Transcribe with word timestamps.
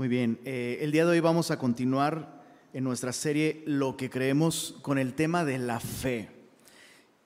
Muy 0.00 0.08
bien, 0.08 0.40
eh, 0.46 0.78
el 0.80 0.92
día 0.92 1.04
de 1.04 1.10
hoy 1.10 1.20
vamos 1.20 1.50
a 1.50 1.58
continuar 1.58 2.42
en 2.72 2.84
nuestra 2.84 3.12
serie 3.12 3.62
Lo 3.66 3.98
que 3.98 4.08
creemos 4.08 4.76
con 4.80 4.96
el 4.96 5.12
tema 5.12 5.44
de 5.44 5.58
la 5.58 5.78
fe. 5.78 6.30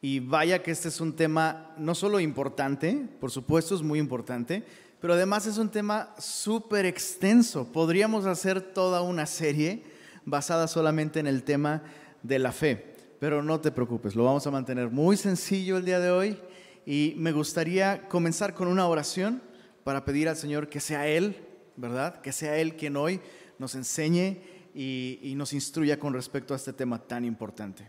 Y 0.02 0.18
vaya 0.18 0.60
que 0.60 0.72
este 0.72 0.88
es 0.88 1.00
un 1.00 1.14
tema 1.14 1.72
no 1.78 1.94
solo 1.94 2.18
importante, 2.18 3.06
por 3.20 3.30
supuesto 3.30 3.76
es 3.76 3.82
muy 3.82 4.00
importante, 4.00 4.64
pero 5.00 5.14
además 5.14 5.46
es 5.46 5.58
un 5.58 5.68
tema 5.68 6.16
súper 6.18 6.84
extenso. 6.84 7.72
Podríamos 7.72 8.26
hacer 8.26 8.60
toda 8.60 9.02
una 9.02 9.26
serie 9.26 9.84
basada 10.24 10.66
solamente 10.66 11.20
en 11.20 11.28
el 11.28 11.44
tema 11.44 11.84
de 12.24 12.40
la 12.40 12.50
fe, 12.50 12.96
pero 13.20 13.40
no 13.40 13.60
te 13.60 13.70
preocupes, 13.70 14.16
lo 14.16 14.24
vamos 14.24 14.48
a 14.48 14.50
mantener 14.50 14.90
muy 14.90 15.16
sencillo 15.16 15.76
el 15.76 15.84
día 15.84 16.00
de 16.00 16.10
hoy 16.10 16.38
y 16.84 17.14
me 17.18 17.30
gustaría 17.30 18.08
comenzar 18.08 18.52
con 18.52 18.66
una 18.66 18.88
oración 18.88 19.40
para 19.84 20.04
pedir 20.04 20.28
al 20.28 20.36
Señor 20.36 20.68
que 20.68 20.80
sea 20.80 21.06
Él, 21.06 21.36
¿verdad? 21.76 22.20
Que 22.20 22.32
sea 22.32 22.56
Él 22.58 22.76
quien 22.76 22.96
hoy 22.96 23.20
nos 23.58 23.74
enseñe 23.74 24.40
y, 24.74 25.32
nos 25.36 25.52
instruya 25.52 25.98
con 25.98 26.12
respecto 26.12 26.54
a 26.54 26.56
este 26.56 26.72
tema 26.72 26.98
tan 26.98 27.24
importante. 27.24 27.86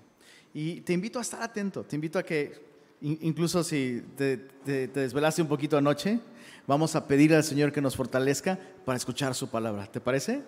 Y 0.54 0.82
te 0.82 0.94
invito 0.94 1.20
a 1.20 1.22
estar 1.22 1.42
atento, 1.42 1.84
te 1.84 1.96
invito 1.96 2.20
a 2.20 2.24
que, 2.24 2.54
incluso 3.02 3.64
si 3.64 4.04
te, 4.16 4.38
te 4.38 4.88
desvelaste 4.88 5.42
un 5.42 5.48
poquito 5.48 5.78
anoche, 5.78 6.20
vamos 6.66 6.96
a 6.96 7.08
pedir 7.08 7.34
al 7.34 7.44
Señor 7.44 7.72
que 7.72 7.82
nos 7.82 7.96
fortalezca 7.96 8.60
para 8.86 8.98
escuchar 8.98 9.36
su 9.36 9.50
palabra. 9.50 9.86
¿Te 9.92 10.00
parece? 10.00 10.44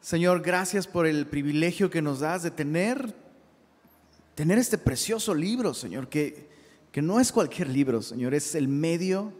Señor, 0.00 0.42
gracias 0.42 0.86
por 0.86 1.06
el 1.06 1.26
privilegio 1.26 1.88
que 1.88 2.02
nos 2.02 2.20
das 2.20 2.42
de 2.42 2.50
tener 2.50 3.14
tener 4.34 4.58
este 4.58 4.78
precioso 4.78 5.34
libro, 5.34 5.74
Señor, 5.74 6.08
que, 6.08 6.48
que 6.90 7.02
no 7.02 7.20
es 7.20 7.32
cualquier 7.32 7.68
libro, 7.68 8.02
Señor, 8.02 8.34
es 8.34 8.54
el 8.54 8.68
medio 8.68 9.32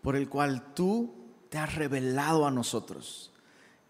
por 0.00 0.16
el 0.16 0.28
cual 0.28 0.74
tú 0.74 1.14
te 1.52 1.58
has 1.58 1.74
revelado 1.74 2.46
a 2.46 2.50
nosotros. 2.50 3.30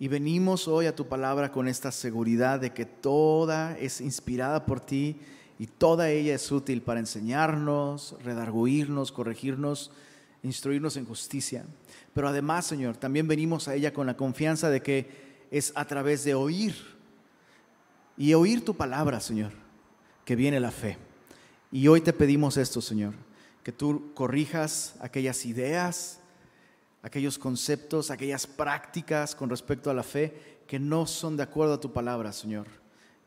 Y 0.01 0.09
venimos 0.09 0.67
hoy 0.67 0.87
a 0.87 0.97
tu 0.97 1.07
palabra 1.07 1.53
con 1.53 1.69
esta 1.69 1.93
seguridad 1.93 2.59
de 2.59 2.73
que 2.73 2.87
toda 2.87 3.79
es 3.79 4.01
inspirada 4.01 4.67
por 4.67 4.81
ti 4.81 5.21
y 5.61 5.69
toda 5.69 6.11
ella 6.11 6.35
es 6.35 6.51
útil 6.51 6.83
para 6.83 6.99
enseñarnos, 6.99 8.17
redarguirnos, 8.25 9.13
corregirnos, 9.13 9.93
instruirnos 10.43 10.97
en 10.97 11.07
justicia. 11.07 11.65
Pero 12.13 12.27
además, 12.27 12.67
Señor, 12.67 12.97
también 12.97 13.29
venimos 13.29 13.69
a 13.69 13.77
ella 13.77 13.93
con 13.93 14.09
la 14.09 14.17
confianza 14.17 14.69
de 14.69 14.83
que 14.83 15.47
es 15.53 15.73
a 15.77 15.85
través 15.85 16.25
de 16.25 16.35
oír 16.35 16.75
y 18.17 18.35
oír 18.35 18.65
tu 18.65 18.75
palabra, 18.75 19.21
Señor, 19.21 19.53
que 20.25 20.35
viene 20.35 20.59
la 20.59 20.73
fe. 20.73 20.99
Y 21.71 21.87
hoy 21.87 22.01
te 22.01 22.13
pedimos 22.13 22.57
esto, 22.57 22.81
Señor, 22.81 23.15
que 23.63 23.71
tú 23.71 24.11
corrijas 24.15 24.97
aquellas 24.99 25.47
ideas, 25.47 26.19
aquellos 27.03 27.39
conceptos, 27.39 28.11
aquellas 28.11 28.47
prácticas 28.47 29.35
con 29.35 29.51
respecto 29.51 29.91
a 29.91 29.95
la 29.95 30.03
fe 30.03 30.61
que 30.67 30.79
no 30.79 31.07
son 31.07 31.37
de 31.37 31.43
acuerdo 31.43 31.75
a 31.75 31.81
tu 31.81 31.93
palabra, 31.93 32.33
Señor. 32.33 32.67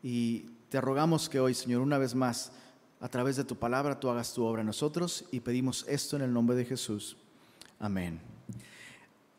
Y 0.02 0.46
te 0.70 0.80
rogamos 0.80 1.28
que 1.28 1.40
hoy, 1.40 1.54
Señor, 1.54 1.82
una 1.82 1.98
vez 1.98 2.14
más, 2.14 2.52
a 3.00 3.08
través 3.08 3.36
de 3.36 3.44
tu 3.44 3.56
palabra, 3.56 4.00
tú 4.00 4.08
hagas 4.08 4.32
tu 4.32 4.44
obra 4.44 4.62
en 4.62 4.66
nosotros 4.66 5.26
y 5.30 5.40
pedimos 5.40 5.84
esto 5.88 6.16
en 6.16 6.22
el 6.22 6.32
nombre 6.32 6.56
de 6.56 6.64
Jesús. 6.64 7.16
Amén. 7.78 8.20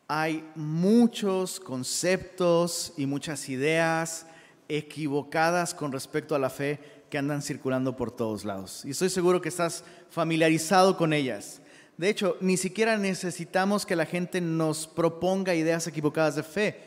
Hay 0.06 0.48
muchos 0.54 1.60
conceptos 1.60 2.94
y 2.96 3.04
muchas 3.04 3.48
ideas 3.48 4.26
equivocadas 4.68 5.74
con 5.74 5.92
respecto 5.92 6.34
a 6.34 6.38
la 6.38 6.50
fe 6.50 6.80
que 7.10 7.18
andan 7.18 7.42
circulando 7.42 7.96
por 7.96 8.10
todos 8.10 8.44
lados. 8.44 8.84
Y 8.84 8.90
estoy 8.90 9.10
seguro 9.10 9.40
que 9.40 9.48
estás 9.48 9.84
familiarizado 10.10 10.96
con 10.96 11.12
ellas. 11.12 11.60
De 11.98 12.08
hecho, 12.08 12.36
ni 12.40 12.56
siquiera 12.56 12.96
necesitamos 12.96 13.84
que 13.84 13.96
la 13.96 14.06
gente 14.06 14.40
nos 14.40 14.86
proponga 14.86 15.56
ideas 15.56 15.84
equivocadas 15.88 16.36
de 16.36 16.44
fe. 16.44 16.80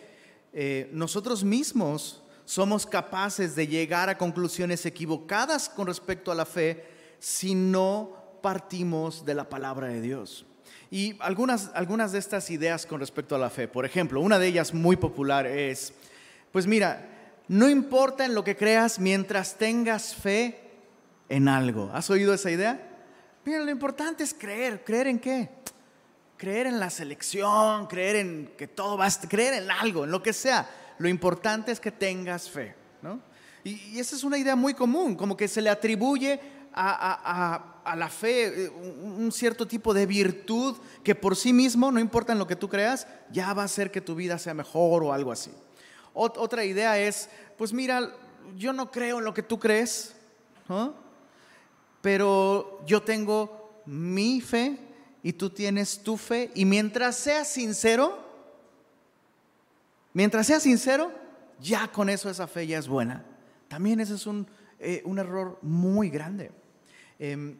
Eh, 0.53 0.89
nosotros 0.93 1.43
mismos 1.43 2.23
somos 2.45 2.85
capaces 2.85 3.53
de 3.53 3.67
llegar 3.67 4.07
a 4.07 4.17
conclusiones 4.17 4.85
equivocadas 4.85 5.67
con 5.67 5.87
respecto 5.87 6.31
a 6.31 6.35
la 6.35 6.45
fe 6.45 6.85
si 7.19 7.55
no 7.55 8.39
partimos 8.41 9.25
de 9.25 9.33
la 9.35 9.49
palabra 9.49 9.87
de 9.87 9.99
Dios. 9.99 10.45
Y 10.89 11.17
algunas, 11.19 11.71
algunas 11.73 12.13
de 12.13 12.19
estas 12.19 12.49
ideas 12.49 12.85
con 12.85 13.01
respecto 13.01 13.35
a 13.35 13.39
la 13.39 13.49
fe, 13.49 13.67
por 13.67 13.85
ejemplo, 13.85 14.21
una 14.21 14.39
de 14.39 14.47
ellas 14.47 14.73
muy 14.73 14.95
popular 14.95 15.45
es, 15.45 15.93
pues 16.53 16.67
mira, 16.67 17.09
no 17.49 17.69
importa 17.69 18.23
en 18.25 18.33
lo 18.33 18.45
que 18.45 18.55
creas 18.55 18.97
mientras 18.97 19.57
tengas 19.57 20.15
fe 20.15 20.57
en 21.27 21.49
algo. 21.49 21.91
¿Has 21.93 22.09
oído 22.09 22.33
esa 22.33 22.49
idea? 22.49 22.90
Mira, 23.45 23.59
lo 23.59 23.71
importante 23.71 24.23
es 24.23 24.33
creer. 24.33 24.83
¿Creer 24.83 25.07
en 25.07 25.19
qué? 25.19 25.49
Creer 26.37 26.67
en 26.67 26.79
la 26.79 26.89
selección, 26.89 27.87
creer 27.87 28.15
en 28.17 28.53
que 28.57 28.67
todo 28.67 28.97
va 28.97 29.07
a... 29.07 29.11
Creer 29.27 29.55
en 29.55 29.71
algo, 29.71 30.05
en 30.05 30.11
lo 30.11 30.21
que 30.21 30.33
sea. 30.33 30.69
Lo 30.97 31.07
importante 31.07 31.71
es 31.71 31.79
que 31.79 31.91
tengas 31.91 32.49
fe. 32.49 32.75
¿no? 33.01 33.19
Y, 33.63 33.99
esa 33.99 34.15
es 34.15 34.23
una 34.23 34.37
idea 34.37 34.55
muy 34.55 34.73
común, 34.73 35.15
como 35.15 35.35
que 35.37 35.47
se 35.47 35.61
le 35.61 35.69
atribuye 35.69 36.39
a, 36.73 37.93
la 37.97 38.09
fe 38.09 38.65
eh, 38.65 38.69
un 38.69 39.31
cierto 39.31 39.67
tipo 39.67 39.93
de 39.93 40.05
virtud 40.05 40.77
que 41.03 41.15
por 41.15 41.35
sí 41.35 41.51
mismo, 41.51 41.91
no 41.91 41.99
importa 41.99 42.31
en 42.31 42.39
lo 42.39 42.47
que 42.47 42.55
tú 42.55 42.69
creas, 42.69 43.07
ya 43.31 43.53
va 43.53 43.63
a 43.63 43.65
hacer 43.65 43.91
que 43.91 43.99
tu 44.01 44.15
vida 44.15 44.37
sea 44.37 44.53
mejor 44.53 45.03
o 45.03 45.13
algo 45.13 45.31
así. 45.31 45.51
Otra 46.13 46.65
idea 46.65 46.97
es, 46.99 47.29
pues 47.57 47.71
mira, 47.73 48.13
yo 48.57 48.73
no 48.73 48.91
creo 48.91 49.19
en 49.19 49.25
lo 49.25 49.33
que 49.33 49.43
tú 49.43 49.59
crees, 49.59 50.13
pero 52.01 52.83
yo 52.85 53.01
tengo 53.03 53.81
mi 53.85 54.41
fe 54.41 54.77
y 55.23 55.33
tú 55.33 55.49
tienes 55.49 55.99
tu 55.99 56.17
fe. 56.17 56.51
Y 56.55 56.65
mientras 56.65 57.15
seas 57.15 57.47
sincero, 57.47 58.17
mientras 60.13 60.47
seas 60.47 60.63
sincero, 60.63 61.11
ya 61.59 61.87
con 61.91 62.09
eso 62.09 62.29
esa 62.29 62.47
fe 62.47 62.67
ya 62.67 62.79
es 62.79 62.87
buena. 62.87 63.25
También 63.67 63.99
ese 63.99 64.15
es 64.15 64.25
un, 64.25 64.47
eh, 64.79 65.03
error 65.05 65.59
muy 65.61 66.09
grande. 66.09 66.51
Em, 67.19 67.57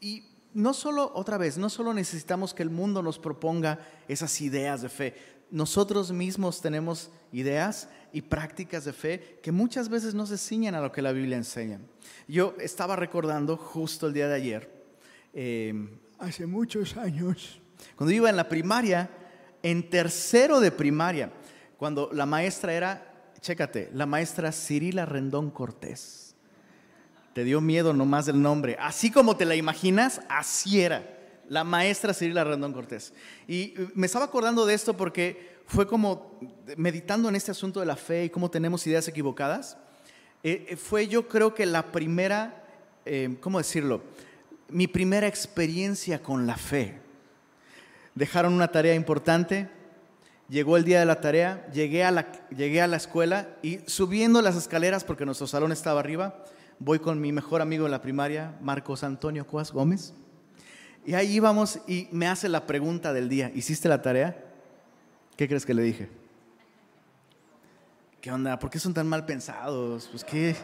y 0.00 0.24
no 0.54 0.74
solo, 0.74 1.10
otra 1.14 1.38
vez, 1.38 1.58
no 1.58 1.68
solo 1.68 1.94
necesitamos 1.94 2.54
que 2.54 2.62
el 2.62 2.70
mundo 2.70 3.02
nos 3.02 3.18
proponga 3.18 3.80
esas 4.08 4.40
ideas 4.40 4.82
de 4.82 4.88
fe, 4.88 5.14
nosotros 5.54 6.10
mismos 6.10 6.60
tenemos 6.60 7.12
ideas 7.30 7.88
y 8.12 8.22
prácticas 8.22 8.84
de 8.84 8.92
fe 8.92 9.38
que 9.40 9.52
muchas 9.52 9.88
veces 9.88 10.12
no 10.12 10.26
se 10.26 10.36
ciñan 10.36 10.74
a 10.74 10.80
lo 10.80 10.90
que 10.90 11.00
la 11.00 11.12
Biblia 11.12 11.36
enseña. 11.36 11.78
Yo 12.26 12.56
estaba 12.58 12.96
recordando 12.96 13.56
justo 13.56 14.08
el 14.08 14.14
día 14.14 14.26
de 14.26 14.34
ayer, 14.34 14.84
em, 15.32 15.90
hace 16.18 16.44
muchos 16.44 16.96
años, 16.96 17.60
cuando 17.94 18.12
iba 18.12 18.28
en 18.28 18.34
la 18.34 18.48
primaria, 18.48 19.08
en 19.62 19.88
tercero 19.88 20.58
de 20.58 20.72
primaria, 20.72 21.30
cuando 21.76 22.10
la 22.12 22.26
maestra 22.26 22.74
era, 22.74 23.32
chécate, 23.40 23.90
la 23.94 24.06
maestra 24.06 24.50
Cirila 24.50 25.06
Rendón 25.06 25.52
Cortés. 25.52 26.34
Te 27.32 27.44
dio 27.44 27.60
miedo 27.60 27.92
nomás 27.92 28.26
del 28.26 28.42
nombre. 28.42 28.76
Así 28.80 29.12
como 29.12 29.36
te 29.36 29.44
la 29.44 29.54
imaginas, 29.54 30.20
así 30.28 30.80
era 30.80 31.14
la 31.48 31.64
maestra 31.64 32.14
Cirila 32.14 32.44
Rendón 32.44 32.72
Cortés. 32.72 33.12
Y 33.48 33.74
me 33.94 34.06
estaba 34.06 34.26
acordando 34.26 34.66
de 34.66 34.74
esto 34.74 34.96
porque 34.96 35.54
fue 35.66 35.86
como 35.86 36.38
meditando 36.76 37.28
en 37.28 37.36
este 37.36 37.50
asunto 37.50 37.80
de 37.80 37.86
la 37.86 37.96
fe 37.96 38.24
y 38.24 38.30
cómo 38.30 38.50
tenemos 38.50 38.86
ideas 38.86 39.08
equivocadas. 39.08 39.76
Eh, 40.42 40.66
eh, 40.68 40.76
fue 40.76 41.08
yo 41.08 41.26
creo 41.26 41.54
que 41.54 41.66
la 41.66 41.90
primera, 41.90 42.64
eh, 43.06 43.36
¿cómo 43.40 43.58
decirlo? 43.58 44.02
Mi 44.68 44.86
primera 44.86 45.26
experiencia 45.26 46.22
con 46.22 46.46
la 46.46 46.56
fe. 46.56 47.00
Dejaron 48.14 48.52
una 48.52 48.68
tarea 48.68 48.94
importante, 48.94 49.68
llegó 50.48 50.76
el 50.76 50.84
día 50.84 51.00
de 51.00 51.06
la 51.06 51.20
tarea, 51.20 51.66
llegué 51.72 52.04
a 52.04 52.10
la, 52.10 52.30
llegué 52.50 52.80
a 52.80 52.86
la 52.86 52.96
escuela 52.96 53.48
y 53.62 53.80
subiendo 53.86 54.40
las 54.42 54.56
escaleras, 54.56 55.02
porque 55.02 55.24
nuestro 55.24 55.46
salón 55.46 55.72
estaba 55.72 56.00
arriba, 56.00 56.44
voy 56.78 56.98
con 56.98 57.20
mi 57.20 57.32
mejor 57.32 57.60
amigo 57.60 57.86
en 57.86 57.90
la 57.90 58.02
primaria, 58.02 58.56
Marcos 58.60 59.02
Antonio 59.02 59.46
Cuas 59.46 59.72
Gómez. 59.72 60.14
Y 61.06 61.14
ahí 61.14 61.34
íbamos 61.34 61.80
y 61.86 62.08
me 62.12 62.28
hace 62.28 62.48
la 62.48 62.66
pregunta 62.66 63.12
del 63.12 63.28
día, 63.28 63.50
¿hiciste 63.54 63.88
la 63.88 64.00
tarea? 64.00 64.42
¿Qué 65.36 65.48
crees 65.48 65.66
que 65.66 65.74
le 65.74 65.82
dije? 65.82 66.08
¿Qué 68.20 68.32
onda? 68.32 68.58
¿Por 68.58 68.70
qué 68.70 68.78
son 68.78 68.94
tan 68.94 69.06
mal 69.06 69.26
pensados? 69.26 70.08
Pues 70.10 70.24
qué, 70.24 70.56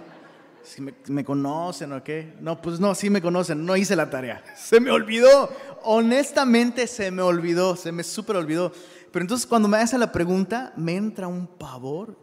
si 0.63 0.81
me, 1.13 1.25
conocen 1.25 1.93
o 1.93 2.03
qué. 2.03 2.35
No, 2.41 2.61
pues 2.63 2.81
no, 2.81 2.95
sí 2.95 3.11
me 3.11 3.21
conocen, 3.21 3.67
no 3.67 3.77
hice 3.77 3.95
la 3.97 4.09
tarea. 4.09 4.43
Se 4.57 4.81
me 4.81 4.91
olvidó, 4.91 5.51
honestamente 5.83 6.87
se 6.87 7.11
me 7.11 7.23
olvidó, 7.23 7.77
se 7.77 7.93
me 7.93 8.03
súper 8.03 8.37
olvidó. 8.37 8.73
Pero 9.13 9.23
entonces 9.23 9.47
cuando 9.47 9.69
me 9.69 9.79
hace 9.79 9.99
la 9.99 10.13
pregunta, 10.13 10.73
me 10.77 10.97
entra 10.97 11.29
un 11.29 11.47
pavor 11.47 12.17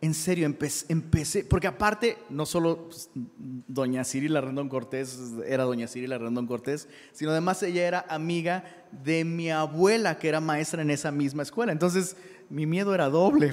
en 0.00 0.14
serio, 0.14 0.46
empecé, 0.46 1.44
porque 1.44 1.66
aparte, 1.66 2.18
no 2.30 2.46
solo 2.46 2.88
pues, 2.88 3.10
doña 3.14 4.04
Cirila 4.04 4.40
Rendón 4.40 4.68
Cortés 4.68 5.18
era 5.46 5.64
doña 5.64 5.88
Cirila 5.88 6.18
Rendón 6.18 6.46
Cortés, 6.46 6.88
sino 7.12 7.32
además 7.32 7.62
ella 7.62 7.86
era 7.86 8.06
amiga 8.08 8.64
de 8.92 9.24
mi 9.24 9.50
abuela, 9.50 10.18
que 10.18 10.28
era 10.28 10.40
maestra 10.40 10.82
en 10.82 10.90
esa 10.90 11.10
misma 11.10 11.42
escuela. 11.42 11.72
Entonces, 11.72 12.16
mi 12.48 12.64
miedo 12.64 12.94
era 12.94 13.08
doble. 13.08 13.52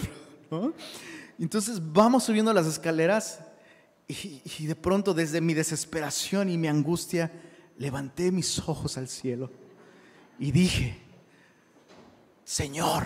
Entonces, 1.39 1.81
vamos 1.91 2.23
subiendo 2.23 2.53
las 2.53 2.67
escaleras 2.67 3.39
y 4.07 4.67
de 4.67 4.75
pronto, 4.75 5.15
desde 5.15 5.41
mi 5.41 5.55
desesperación 5.55 6.49
y 6.49 6.57
mi 6.57 6.67
angustia, 6.67 7.31
levanté 7.77 8.31
mis 8.31 8.59
ojos 8.59 8.97
al 8.97 9.07
cielo 9.07 9.51
y 10.39 10.51
dije, 10.51 10.97
Señor, 12.43 13.03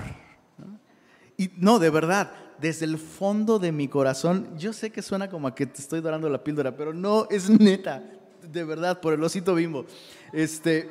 Y 1.38 1.52
no, 1.56 1.80
de 1.80 1.90
verdad, 1.90 2.34
desde 2.62 2.86
el 2.86 2.98
fondo 2.98 3.60
de 3.60 3.72
mi 3.72 3.88
corazón, 3.88 4.58
yo 4.58 4.74
sé 4.74 4.92
que 4.92 5.02
suena 5.02 5.30
como 5.30 5.48
a 5.48 5.56
que 5.56 5.66
te 5.66 5.82
estoy 5.82 6.02
dorando 6.02 6.30
la 6.30 6.44
píldora, 6.44 6.76
pero 6.76 6.94
no, 6.94 7.28
es 7.30 7.50
neta, 7.50 8.04
de 8.42 8.64
verdad, 8.64 9.00
por 9.00 9.14
el 9.14 9.24
osito 9.24 9.56
bimbo. 9.56 9.86
Este, 10.34 10.90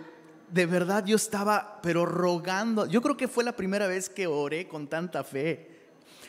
de 0.51 0.67
verdad 0.67 1.05
yo 1.05 1.17
estaba, 1.17 1.81
pero 1.83 2.07
rogando, 2.07 2.87
yo 2.87 3.03
creo 3.03 3.17
que 3.17 3.29
fue 3.29 3.45
la 3.45 3.57
primera 3.57 3.87
vez 3.87 4.09
que 4.09 4.27
oré 4.27 4.67
con 4.67 4.89
tanta 4.89 5.25
fe. 5.25 5.79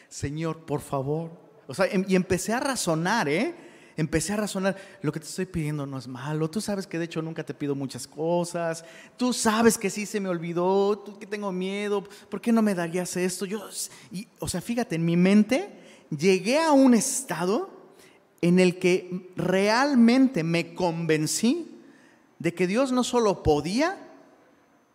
Señor, 0.09 0.65
por 0.65 0.81
favor. 0.81 1.31
O 1.67 1.73
sea, 1.73 1.85
em, 1.85 2.03
y 2.07 2.15
empecé 2.15 2.53
a 2.53 2.59
razonar, 2.59 3.29
¿eh? 3.29 3.68
Empecé 3.99 4.31
a 4.31 4.37
razonar, 4.37 4.77
lo 5.01 5.11
que 5.11 5.19
te 5.19 5.25
estoy 5.25 5.45
pidiendo 5.45 5.85
no 5.85 5.97
es 5.97 6.07
malo, 6.07 6.49
tú 6.49 6.61
sabes 6.61 6.87
que 6.87 6.97
de 6.97 7.03
hecho 7.03 7.21
nunca 7.21 7.43
te 7.43 7.53
pido 7.53 7.75
muchas 7.75 8.07
cosas, 8.07 8.85
tú 9.17 9.33
sabes 9.33 9.77
que 9.77 9.89
sí 9.89 10.05
se 10.05 10.21
me 10.21 10.29
olvidó, 10.29 10.97
tú 10.99 11.19
que 11.19 11.27
tengo 11.27 11.51
miedo, 11.51 12.05
¿por 12.29 12.39
qué 12.39 12.53
no 12.53 12.61
me 12.61 12.73
darías 12.73 13.17
esto? 13.17 13.45
Yo, 13.45 13.61
o 14.39 14.47
sea, 14.47 14.61
fíjate, 14.61 14.95
en 14.95 15.03
mi 15.03 15.17
mente 15.17 16.07
llegué 16.17 16.61
a 16.61 16.71
un 16.71 16.93
estado 16.93 17.69
en 18.39 18.59
el 18.59 18.79
que 18.79 19.33
realmente 19.35 20.45
me 20.45 20.73
convencí 20.73 21.81
de 22.37 22.53
que 22.53 22.67
Dios 22.67 22.93
no 22.93 23.03
solo 23.03 23.43
podía, 23.43 23.97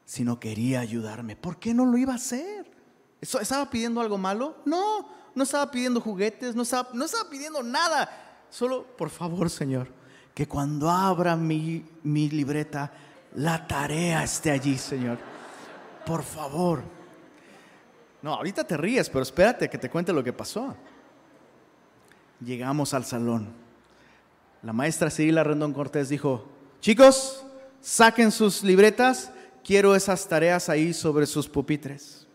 sino 0.07 0.41
quería 0.41 0.81
ayudarme. 0.81 1.37
¿Por 1.37 1.59
qué 1.59 1.75
no 1.75 1.85
lo 1.85 1.99
iba 1.99 2.15
a 2.15 2.17
hacer? 2.17 2.73
¿Estaba 3.21 3.69
pidiendo 3.69 4.01
algo 4.01 4.17
malo? 4.17 4.57
No, 4.65 5.11
no 5.35 5.43
estaba 5.43 5.71
pidiendo 5.71 6.01
juguetes, 6.01 6.55
no 6.55 6.63
estaba, 6.63 6.89
no 6.95 7.05
estaba 7.05 7.29
pidiendo 7.29 7.63
nada. 7.63 8.24
Solo, 8.55 8.85
por 8.85 9.11
favor, 9.11 9.51
Señor, 9.51 9.89
que 10.33 10.47
cuando 10.47 10.89
abra 10.89 11.35
mi, 11.35 11.85
mi 12.05 12.31
libreta, 12.31 12.93
la 13.35 13.67
tarea 13.67 14.23
esté 14.23 14.53
allí, 14.53 14.79
Señor. 14.79 15.19
Por 16.07 16.23
favor. 16.23 16.85
No, 18.23 18.33
ahorita 18.35 18.63
te 18.63 18.77
ríes, 18.77 19.11
pero 19.11 19.25
espérate 19.25 19.69
que 19.69 19.77
te 19.77 19.91
cuente 19.91 20.13
lo 20.13 20.23
que 20.23 20.33
pasó. 20.33 20.77
Llegamos 22.39 22.95
al 22.95 23.05
salón. 23.05 23.53
La 24.63 24.73
maestra 24.73 25.11
Cirila 25.11 25.43
Rendón 25.43 25.73
Cortés 25.73 26.09
dijo, 26.09 26.49
chicos, 26.81 27.45
saquen 27.81 28.31
sus 28.31 28.63
libretas, 28.63 29.33
quiero 29.65 29.97
esas 29.97 30.29
tareas 30.29 30.69
ahí 30.69 30.95
sobre 30.95 31.27
sus 31.27 31.49
pupitres. 31.49 32.29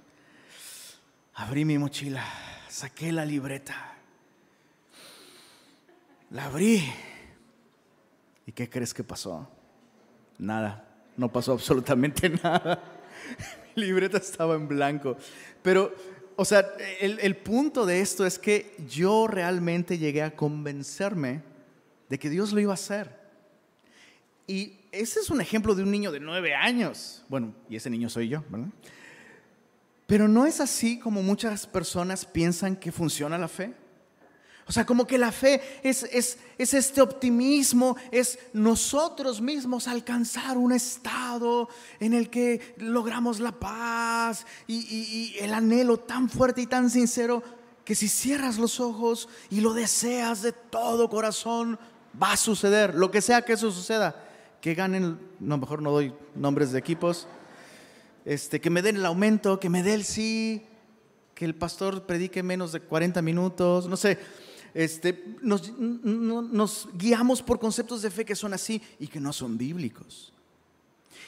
Abrí 1.34 1.64
mi 1.64 1.78
mochila, 1.78 2.26
saqué 2.68 3.14
la 3.14 3.24
libreta, 3.24 3.89
la 6.32 6.46
abrí. 6.46 6.84
¿Y 8.46 8.52
qué 8.52 8.70
crees 8.70 8.94
que 8.94 9.04
pasó? 9.04 9.48
Nada, 10.38 10.88
no 11.18 11.32
pasó 11.32 11.52
absolutamente 11.54 12.30
nada. 12.30 12.82
Mi 13.76 13.84
libreta 13.84 14.18
estaba 14.18 14.56
en 14.56 14.68
blanco. 14.68 15.18
Pero, 15.62 15.94
o 16.36 16.46
sea, 16.46 16.66
el, 17.00 17.36
punto 17.38 17.86
de 17.86 18.02
esto 18.02 18.26
es 18.26 18.40
que 18.40 18.76
yo 18.88 19.28
realmente 19.28 19.98
llegué 19.98 20.24
a 20.24 20.36
convencerme 20.36 21.44
de 22.10 22.18
que 22.18 22.30
Dios 22.30 22.54
lo 22.54 22.60
iba 22.60 22.72
a 22.72 22.76
hacer. 22.76 23.20
Y 24.48 24.80
ese 24.92 25.20
es 25.20 25.30
un 25.30 25.42
ejemplo 25.42 25.76
de 25.76 25.84
un 25.84 25.92
niño 25.92 26.12
de 26.12 26.20
nueve 26.20 26.56
años. 26.56 27.24
Bueno, 27.30 27.54
y 27.70 27.76
ese 27.76 27.90
niño 27.90 28.10
soy 28.10 28.30
yo, 28.30 28.44
¿verdad? 28.50 28.70
Pero 30.08 30.28
no 30.28 30.48
es 30.48 30.60
así 30.60 30.98
como 30.98 31.22
muchas 31.22 31.68
personas 31.68 32.26
piensan 32.26 32.76
que 32.76 32.92
funciona 32.92 33.38
la 33.38 33.48
fe. 33.48 33.76
O 34.70 34.72
sea, 34.72 34.86
como 34.86 35.08
que 35.08 35.18
la 35.18 35.32
fe 35.32 35.60
es, 35.82 36.04
es, 36.04 36.38
es, 36.60 36.76
este 36.76 37.02
optimismo, 37.02 37.98
es 38.12 38.38
nosotros 38.54 39.42
mismos 39.42 39.88
alcanzar 39.88 40.60
un 40.60 40.72
estado 40.72 41.70
en 42.00 42.14
el 42.14 42.30
que 42.30 42.76
logramos 42.78 43.40
la 43.40 43.52
paz 43.52 44.46
y, 44.68 45.36
el 45.40 45.56
anhelo 45.56 45.98
tan 45.98 46.30
fuerte 46.30 46.62
y 46.62 46.68
tan 46.68 46.92
sincero 46.92 47.42
que 47.84 47.96
si 47.96 48.08
cierras 48.08 48.60
los 48.60 48.80
ojos 48.80 49.28
y 49.50 49.62
lo 49.62 49.74
deseas 49.74 50.44
de 50.44 50.52
todo 50.52 51.10
corazón, 51.10 51.80
va 52.22 52.34
a 52.34 52.38
suceder, 52.38 52.94
lo 52.94 53.10
que 53.10 53.22
sea 53.24 53.42
que 53.42 53.54
eso 53.54 53.72
suceda 53.72 54.24
que 54.62 54.76
ganen, 54.76 55.18
no, 55.40 55.58
mejor 55.58 55.82
no 55.82 55.90
doy 55.90 56.14
nombres 56.36 56.72
de 56.72 56.78
equipos, 56.78 57.28
este, 58.24 58.62
que 58.62 58.70
me 58.70 58.84
den 58.84 58.98
el 58.98 59.06
aumento, 59.08 59.60
que 59.60 59.70
me 59.70 59.82
dé 59.82 59.96
el 59.96 60.04
sí, 60.04 60.64
que 61.34 61.46
el 61.46 61.56
pastor 61.56 62.06
predique 62.06 62.44
menos 62.44 62.72
de 62.72 62.82
40 62.82 63.24
minutos, 63.24 63.88
no 63.88 63.98
sé. 63.98 64.20
Este, 64.80 65.36
nos, 65.42 65.78
nos 65.78 66.88
guiamos 66.94 67.42
por 67.42 67.60
conceptos 67.60 68.02
de 68.02 68.10
fe 68.10 68.24
que 68.24 68.34
son 68.34 68.54
así 68.54 68.82
y 68.98 69.08
que 69.08 69.20
no 69.20 69.34
son 69.34 69.58
bíblicos. 69.58 70.32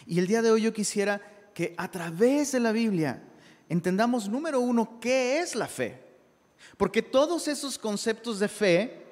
Y 0.07 0.19
el 0.19 0.27
día 0.27 0.41
de 0.41 0.51
hoy 0.51 0.61
yo 0.61 0.71
quisiera 0.71 1.19
que 1.53 1.75
a 1.77 1.91
través 1.91 2.53
de 2.53 2.61
la 2.61 2.71
Biblia 2.71 3.21
entendamos, 3.67 4.29
número 4.29 4.61
uno, 4.61 4.97
qué 5.01 5.39
es 5.39 5.53
la 5.53 5.67
fe. 5.67 6.01
Porque 6.77 7.01
todos 7.01 7.49
esos 7.49 7.77
conceptos 7.77 8.39
de 8.39 8.47
fe 8.47 9.05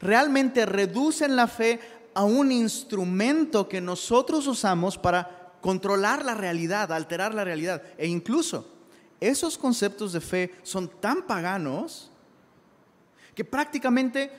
realmente 0.00 0.66
reducen 0.66 1.36
la 1.36 1.46
fe 1.46 1.78
a 2.12 2.24
un 2.24 2.50
instrumento 2.50 3.68
que 3.68 3.80
nosotros 3.80 4.48
usamos 4.48 4.98
para 4.98 5.52
controlar 5.60 6.24
la 6.24 6.34
realidad, 6.34 6.90
alterar 6.90 7.32
la 7.32 7.44
realidad. 7.44 7.84
E 7.98 8.08
incluso 8.08 8.66
esos 9.20 9.56
conceptos 9.56 10.12
de 10.12 10.20
fe 10.20 10.54
son 10.64 10.88
tan 11.00 11.24
paganos 11.24 12.10
que 13.36 13.44
prácticamente 13.44 14.30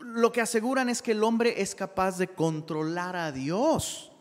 lo 0.00 0.30
que 0.32 0.40
aseguran 0.40 0.88
es 0.88 1.02
que 1.02 1.10
el 1.10 1.24
hombre 1.24 1.60
es 1.60 1.74
capaz 1.74 2.18
de 2.18 2.28
controlar 2.28 3.16
a 3.16 3.32
Dios 3.32 4.12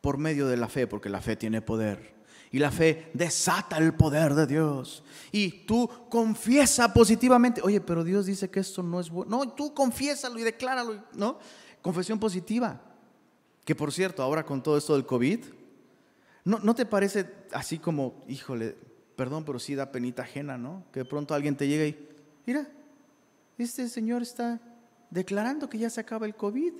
por 0.00 0.16
medio 0.16 0.48
de 0.48 0.56
la 0.56 0.68
fe, 0.68 0.86
porque 0.86 1.10
la 1.10 1.20
fe 1.20 1.36
tiene 1.36 1.60
poder. 1.60 2.16
Y 2.50 2.58
la 2.58 2.70
fe 2.70 3.10
desata 3.12 3.76
el 3.76 3.92
poder 3.92 4.34
de 4.34 4.46
Dios. 4.46 5.04
Y 5.30 5.66
tú 5.66 5.86
confiesa 6.08 6.94
positivamente, 6.94 7.60
oye, 7.62 7.82
pero 7.82 8.02
Dios 8.02 8.24
dice 8.24 8.48
que 8.48 8.60
esto 8.60 8.82
no 8.82 9.00
es 9.00 9.10
bueno. 9.10 9.36
No, 9.36 9.52
tú 9.52 9.74
confiésalo 9.74 10.38
y 10.38 10.42
decláralo, 10.42 11.04
¿no? 11.12 11.38
Confesión 11.82 12.18
positiva. 12.18 12.80
Que 13.66 13.74
por 13.74 13.92
cierto, 13.92 14.22
ahora 14.22 14.46
con 14.46 14.62
todo 14.62 14.78
esto 14.78 14.94
del 14.94 15.04
COVID, 15.04 15.40
¿no, 16.44 16.58
¿no 16.60 16.74
te 16.74 16.86
parece 16.86 17.30
así 17.52 17.78
como, 17.78 18.24
híjole, 18.28 18.78
perdón, 19.14 19.44
pero 19.44 19.58
sí 19.58 19.74
da 19.74 19.92
penita 19.92 20.22
ajena, 20.22 20.56
¿no? 20.56 20.84
Que 20.90 21.00
de 21.00 21.04
pronto 21.04 21.34
alguien 21.34 21.54
te 21.54 21.68
llega 21.68 21.84
y, 21.84 22.08
mira, 22.46 22.66
este 23.64 23.88
señor 23.88 24.22
está 24.22 24.60
declarando 25.10 25.68
que 25.68 25.78
ya 25.78 25.90
se 25.90 26.00
acaba 26.00 26.26
el 26.26 26.34
COVID, 26.34 26.72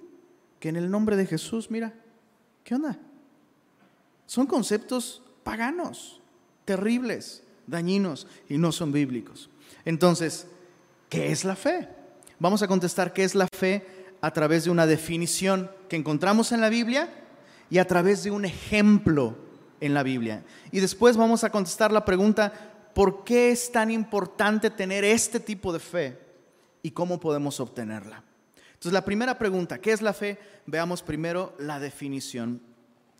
que 0.60 0.68
en 0.68 0.76
el 0.76 0.90
nombre 0.90 1.16
de 1.16 1.26
Jesús, 1.26 1.70
mira, 1.70 1.94
¿qué 2.64 2.74
onda? 2.74 2.98
Son 4.26 4.46
conceptos 4.46 5.22
paganos, 5.42 6.20
terribles, 6.64 7.42
dañinos 7.66 8.26
y 8.48 8.58
no 8.58 8.72
son 8.72 8.92
bíblicos. 8.92 9.50
Entonces, 9.84 10.46
¿qué 11.08 11.32
es 11.32 11.44
la 11.44 11.56
fe? 11.56 11.88
Vamos 12.38 12.62
a 12.62 12.68
contestar 12.68 13.12
qué 13.12 13.24
es 13.24 13.34
la 13.34 13.48
fe 13.48 13.84
a 14.20 14.30
través 14.32 14.64
de 14.64 14.70
una 14.70 14.86
definición 14.86 15.70
que 15.88 15.96
encontramos 15.96 16.52
en 16.52 16.60
la 16.60 16.68
Biblia 16.68 17.08
y 17.70 17.78
a 17.78 17.86
través 17.86 18.22
de 18.22 18.30
un 18.30 18.44
ejemplo 18.44 19.36
en 19.80 19.94
la 19.94 20.02
Biblia. 20.02 20.44
Y 20.70 20.80
después 20.80 21.16
vamos 21.16 21.44
a 21.44 21.50
contestar 21.50 21.92
la 21.92 22.04
pregunta, 22.04 22.52
¿por 22.94 23.24
qué 23.24 23.50
es 23.50 23.72
tan 23.72 23.90
importante 23.90 24.70
tener 24.70 25.04
este 25.04 25.40
tipo 25.40 25.72
de 25.72 25.78
fe 25.78 26.27
y 26.88 26.90
cómo 26.90 27.20
podemos 27.20 27.60
obtenerla? 27.60 28.24
Entonces, 28.68 28.94
la 28.94 29.04
primera 29.04 29.36
pregunta, 29.36 29.78
¿qué 29.78 29.92
es 29.92 30.00
la 30.00 30.14
fe? 30.14 30.38
Veamos 30.64 31.02
primero 31.02 31.54
la 31.58 31.78
definición. 31.78 32.62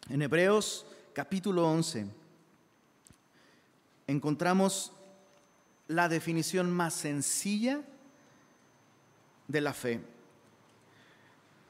En 0.09 0.23
Hebreos 0.23 0.87
capítulo 1.13 1.69
11 1.69 2.07
encontramos 4.07 4.93
la 5.87 6.09
definición 6.09 6.71
más 6.71 6.95
sencilla 6.95 7.83
de 9.49 9.61
la 9.61 9.75
fe. 9.75 10.01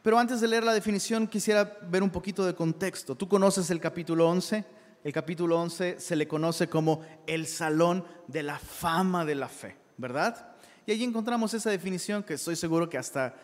Pero 0.05 0.21
antes 0.21 0.40
de 0.40 0.47
leer 0.47 0.62
la 0.62 0.73
definición 0.73 1.26
quisiera 1.26 1.78
ver 1.90 2.05
un 2.05 2.11
poquito 2.11 2.47
de 2.47 2.55
contexto. 2.55 3.17
Tú 3.17 3.28
conoces 3.28 3.71
el 3.71 3.81
capítulo 3.81 4.28
11. 4.28 4.64
El 5.02 5.12
capítulo 5.12 5.59
11 5.61 5.99
se 5.99 6.14
le 6.14 6.28
conoce 6.28 6.69
como 6.69 7.02
el 7.26 7.49
salón 7.49 8.05
de 8.28 8.45
la 8.45 8.61
fama 8.61 9.25
de 9.25 9.35
la 9.35 9.49
fe, 9.49 9.76
¿verdad? 9.97 10.58
Y 10.88 10.90
allí 10.90 11.04
encontramos 11.04 11.52
esa 11.52 11.68
definición 11.68 12.23
que 12.23 12.33
estoy 12.33 12.57
seguro 12.57 12.88
que 12.88 12.97
hasta 12.97 13.35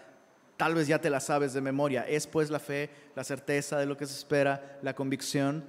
tal 0.57 0.75
vez 0.75 0.89
ya 0.89 0.99
te 0.99 1.11
la 1.11 1.21
sabes 1.21 1.53
de 1.53 1.61
memoria. 1.61 2.09
Es 2.09 2.27
pues 2.27 2.49
la 2.49 2.59
fe, 2.59 2.89
la 3.15 3.23
certeza 3.23 3.79
de 3.79 3.85
lo 3.85 3.99
que 3.99 4.07
se 4.07 4.15
espera, 4.15 4.79
la 4.81 4.95
convicción 4.95 5.63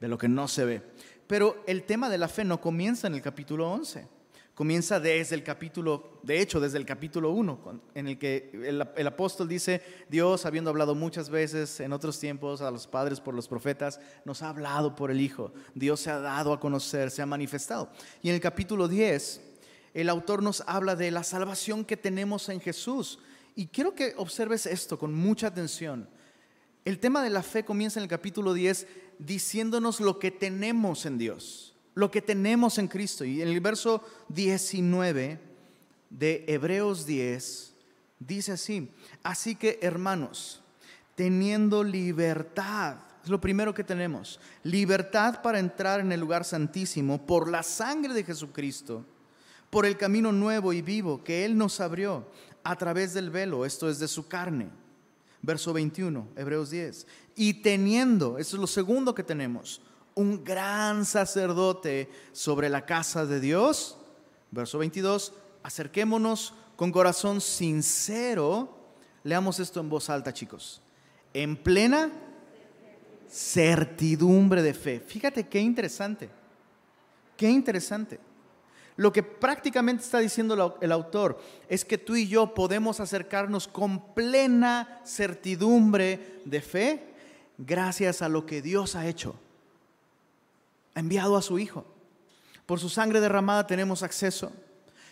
de 0.00 0.08
lo 0.08 0.16
que 0.16 0.26
no 0.26 0.48
se 0.48 0.64
ve. 0.64 0.82
Pero 1.26 1.62
el 1.66 1.82
tema 1.82 2.08
de 2.08 2.16
la 2.16 2.28
fe 2.28 2.44
no 2.44 2.62
comienza 2.62 3.08
en 3.08 3.14
el 3.14 3.20
capítulo 3.20 3.70
11. 3.72 4.08
Comienza 4.54 4.98
desde 4.98 5.34
el 5.34 5.42
capítulo, 5.42 6.18
de 6.22 6.40
hecho, 6.40 6.60
desde 6.60 6.78
el 6.78 6.86
capítulo 6.86 7.30
1, 7.32 7.82
en 7.94 8.08
el 8.08 8.18
que 8.18 8.50
el, 8.64 9.06
apóstol 9.06 9.48
dice, 9.48 9.82
Dios, 10.08 10.46
habiendo 10.46 10.70
hablado 10.70 10.94
muchas 10.94 11.28
veces 11.28 11.78
en 11.80 11.92
otros 11.92 12.18
tiempos 12.18 12.62
a 12.62 12.70
los 12.70 12.86
padres 12.86 13.20
por 13.20 13.34
los 13.34 13.48
profetas, 13.48 14.00
nos 14.24 14.42
ha 14.42 14.48
hablado 14.48 14.96
por 14.96 15.10
el 15.10 15.20
Hijo. 15.20 15.52
Dios 15.74 16.00
se 16.00 16.10
ha 16.10 16.20
dado 16.20 16.54
a 16.54 16.58
conocer, 16.58 17.10
se 17.10 17.20
ha 17.20 17.26
manifestado. 17.26 17.90
Y 18.22 18.30
en 18.30 18.34
el 18.36 18.40
capítulo 18.40 18.88
10, 18.88 19.55
el 19.96 20.10
autor 20.10 20.42
nos 20.42 20.62
habla 20.66 20.94
de 20.94 21.10
la 21.10 21.24
salvación 21.24 21.82
que 21.82 21.96
tenemos 21.96 22.50
en 22.50 22.60
Jesús. 22.60 23.18
Y 23.54 23.68
quiero 23.68 23.94
que 23.94 24.12
observes 24.18 24.66
esto 24.66 24.98
con 24.98 25.14
mucha 25.14 25.46
atención. 25.46 26.06
El 26.84 26.98
tema 26.98 27.22
de 27.22 27.30
la 27.30 27.42
fe 27.42 27.64
comienza 27.64 27.98
en 27.98 28.02
el 28.02 28.10
capítulo 28.10 28.52
10 28.52 28.86
diciéndonos 29.18 30.00
lo 30.00 30.18
que 30.18 30.30
tenemos 30.30 31.06
en 31.06 31.16
Dios. 31.16 31.72
lo 31.94 32.10
que 32.10 32.20
tenemos 32.20 32.76
en 32.76 32.88
Cristo. 32.88 33.24
Y 33.24 33.40
en 33.40 33.48
el 33.48 33.58
verso 33.60 34.02
19 34.28 35.40
de 36.10 36.44
Hebreos 36.46 37.06
10 37.06 37.72
dice 38.18 38.52
así, 38.52 38.90
así 39.22 39.56
que 39.56 39.78
hermanos, 39.80 40.60
teniendo 41.14 41.82
libertad, 41.82 42.98
es 43.24 43.30
lo 43.30 43.40
primero 43.40 43.72
que 43.72 43.82
tenemos, 43.82 44.38
libertad 44.62 45.40
para 45.40 45.58
entrar 45.58 46.00
en 46.00 46.12
el 46.12 46.20
lugar 46.20 46.44
santísimo 46.44 47.24
por 47.24 47.50
la 47.50 47.62
sangre 47.62 48.12
de 48.12 48.24
Jesucristo, 48.24 49.06
por 49.70 49.86
el 49.86 49.96
camino 49.96 50.32
nuevo 50.32 50.72
y 50.72 50.82
vivo 50.82 51.22
que 51.22 51.44
Él 51.44 51.56
nos 51.56 51.80
abrió 51.80 52.26
a 52.62 52.76
través 52.76 53.14
del 53.14 53.30
velo, 53.30 53.64
esto 53.64 53.88
es 53.88 53.98
de 53.98 54.08
su 54.08 54.26
carne. 54.26 54.68
Verso 55.42 55.72
21, 55.72 56.28
Hebreos 56.36 56.70
10. 56.70 57.06
Y 57.36 57.54
teniendo, 57.54 58.38
eso 58.38 58.56
es 58.56 58.60
lo 58.60 58.66
segundo 58.66 59.14
que 59.14 59.22
tenemos, 59.22 59.80
un 60.14 60.42
gran 60.42 61.04
sacerdote 61.04 62.10
sobre 62.32 62.68
la 62.68 62.84
casa 62.84 63.26
de 63.26 63.38
Dios. 63.38 63.96
Verso 64.50 64.78
22, 64.78 65.32
acerquémonos 65.62 66.54
con 66.74 66.90
corazón 66.90 67.40
sincero. 67.40 68.76
Leamos 69.22 69.60
esto 69.60 69.80
en 69.80 69.88
voz 69.88 70.10
alta, 70.10 70.32
chicos. 70.32 70.80
En 71.34 71.56
plena 71.56 72.10
certidumbre 73.28 74.62
de 74.62 74.74
fe. 74.74 75.00
Fíjate 75.00 75.46
qué 75.46 75.60
interesante. 75.60 76.30
Qué 77.36 77.48
interesante. 77.48 78.18
Lo 78.96 79.12
que 79.12 79.22
prácticamente 79.22 80.02
está 80.02 80.18
diciendo 80.18 80.78
el 80.80 80.92
autor 80.92 81.38
es 81.68 81.84
que 81.84 81.98
tú 81.98 82.16
y 82.16 82.28
yo 82.28 82.54
podemos 82.54 83.00
acercarnos 83.00 83.68
con 83.68 84.14
plena 84.14 85.00
certidumbre 85.04 86.40
de 86.44 86.60
fe 86.60 87.14
gracias 87.58 88.22
a 88.22 88.28
lo 88.28 88.46
que 88.46 88.62
Dios 88.62 88.96
ha 88.96 89.06
hecho 89.06 89.38
ha 90.96 91.00
enviado 91.00 91.36
a 91.36 91.42
su 91.42 91.58
Hijo. 91.58 91.84
Por 92.64 92.80
su 92.80 92.88
sangre 92.88 93.20
derramada 93.20 93.66
tenemos 93.66 94.02
acceso. 94.02 94.50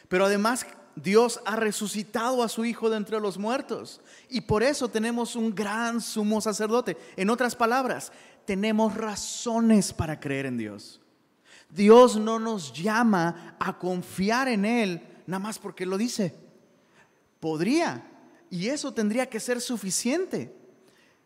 Pero 0.08 0.24
además 0.24 0.66
Dios 0.96 1.40
ha 1.44 1.56
resucitado 1.56 2.42
a 2.42 2.48
su 2.48 2.64
Hijo 2.64 2.88
de 2.88 2.96
entre 2.96 3.20
los 3.20 3.36
muertos. 3.36 4.00
Y 4.30 4.40
por 4.40 4.62
eso 4.62 4.88
tenemos 4.88 5.36
un 5.36 5.54
gran 5.54 6.00
sumo 6.00 6.40
sacerdote. 6.40 6.96
En 7.16 7.28
otras 7.28 7.54
palabras, 7.54 8.12
tenemos 8.46 8.94
razones 8.94 9.92
para 9.92 10.18
creer 10.18 10.46
en 10.46 10.56
Dios. 10.56 11.02
Dios 11.75 12.16
no 12.16 12.38
nos 12.38 12.73
llama 12.73 13.57
a 13.59 13.76
confiar 13.76 14.47
en 14.47 14.64
Él 14.64 15.02
nada 15.26 15.40
más 15.40 15.59
porque 15.59 15.85
lo 15.85 15.99
dice. 15.99 16.35
Podría. 17.40 18.11
Y 18.49 18.69
eso 18.69 18.95
tendría 18.95 19.28
que 19.28 19.40
ser 19.40 19.61
suficiente. 19.61 20.54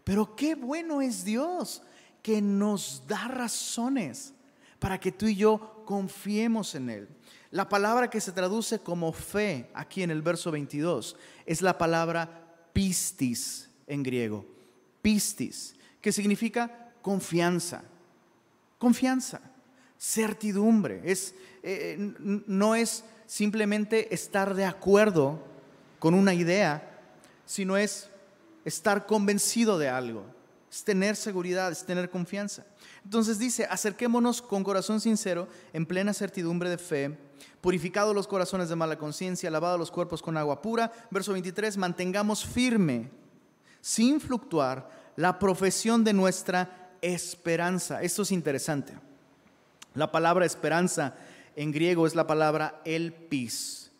Pero 0.04 0.34
qué 0.34 0.54
bueno 0.54 1.02
es 1.02 1.22
Dios 1.22 1.82
que 2.22 2.40
nos 2.40 3.06
da 3.06 3.28
razones 3.28 4.32
para 4.78 4.98
que 4.98 5.12
tú 5.12 5.26
y 5.26 5.36
yo 5.36 5.82
confiemos 5.84 6.74
en 6.74 6.88
Él. 6.88 7.08
La 7.50 7.68
palabra 7.68 8.08
que 8.08 8.20
se 8.20 8.32
traduce 8.32 8.78
como 8.78 9.12
fe 9.12 9.70
aquí 9.74 10.02
en 10.02 10.10
el 10.10 10.22
verso 10.22 10.50
22 10.50 11.14
es 11.44 11.60
la 11.60 11.76
palabra 11.76 12.70
pistis 12.72 13.68
en 13.86 14.02
griego. 14.02 14.46
Pistis, 15.02 15.74
que 16.00 16.10
significa 16.10 16.90
confianza. 17.02 17.82
Confianza, 18.78 19.40
certidumbre. 19.98 21.02
Es, 21.04 21.34
eh, 21.62 21.96
no 22.18 22.74
es 22.74 23.04
simplemente 23.26 24.14
estar 24.14 24.54
de 24.54 24.64
acuerdo 24.64 25.42
con 25.98 26.14
una 26.14 26.34
idea, 26.34 26.98
sino 27.44 27.76
es 27.76 28.08
estar 28.64 29.06
convencido 29.06 29.78
de 29.78 29.88
algo. 29.88 30.24
Es 30.70 30.84
tener 30.84 31.16
seguridad, 31.16 31.72
es 31.72 31.84
tener 31.84 32.10
confianza. 32.10 32.64
Entonces 33.02 33.38
dice, 33.38 33.64
acerquémonos 33.64 34.42
con 34.42 34.62
corazón 34.62 35.00
sincero, 35.00 35.48
en 35.72 35.86
plena 35.86 36.12
certidumbre 36.12 36.68
de 36.68 36.78
fe, 36.78 37.18
purificados 37.60 38.14
los 38.14 38.28
corazones 38.28 38.68
de 38.68 38.76
mala 38.76 38.98
conciencia, 38.98 39.50
lavados 39.50 39.78
los 39.78 39.90
cuerpos 39.90 40.20
con 40.20 40.36
agua 40.36 40.60
pura. 40.60 40.92
Verso 41.10 41.32
23, 41.32 41.76
mantengamos 41.78 42.44
firme, 42.44 43.10
sin 43.80 44.20
fluctuar, 44.20 44.90
la 45.16 45.38
profesión 45.38 46.04
de 46.04 46.12
nuestra 46.12 46.92
esperanza. 47.00 48.02
Esto 48.02 48.22
es 48.22 48.30
interesante. 48.30 49.07
La 49.94 50.10
palabra 50.10 50.46
esperanza 50.46 51.16
en 51.56 51.72
griego 51.72 52.06
es 52.06 52.14
la 52.14 52.26
palabra 52.26 52.80
elpis. 52.84 53.90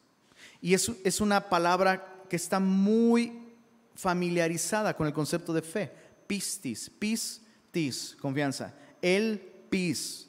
Y 0.60 0.74
es, 0.74 0.90
es 1.04 1.20
una 1.20 1.48
palabra 1.48 2.24
que 2.28 2.36
está 2.36 2.60
muy 2.60 3.48
familiarizada 3.94 4.94
con 4.94 5.06
el 5.06 5.12
concepto 5.12 5.52
de 5.52 5.62
fe. 5.62 5.92
Pistis, 6.26 6.90
pistis, 6.90 8.16
confianza 8.20 8.74
el 9.02 9.40
pis. 9.70 10.28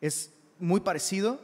Es 0.00 0.30
muy 0.58 0.80
parecido 0.80 1.40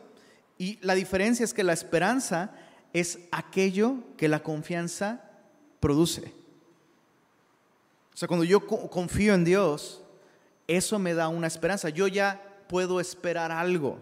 y 0.57 0.79
la 0.83 0.95
diferencia 0.95 1.45
es 1.45 1.55
que 1.55 1.65
la 1.65 1.73
esperanza 1.73 2.53
es 2.93 3.19
aquello 3.31 3.97
que 4.17 4.29
la 4.29 4.43
confianza 4.43 5.23
produce. 5.81 6.33
O 8.13 8.17
sea, 8.17 8.27
cuando 8.27 8.45
yo 8.45 8.67
confío 8.67 9.35
en 9.35 9.45
Dios, 9.45 10.03
eso 10.67 10.99
me 10.99 11.15
da 11.15 11.29
una 11.29 11.47
esperanza. 11.47 11.89
Yo 11.89 12.09
ya 12.09 12.43
puedo 12.69 13.01
esperar 13.01 13.51
algo 13.51 13.99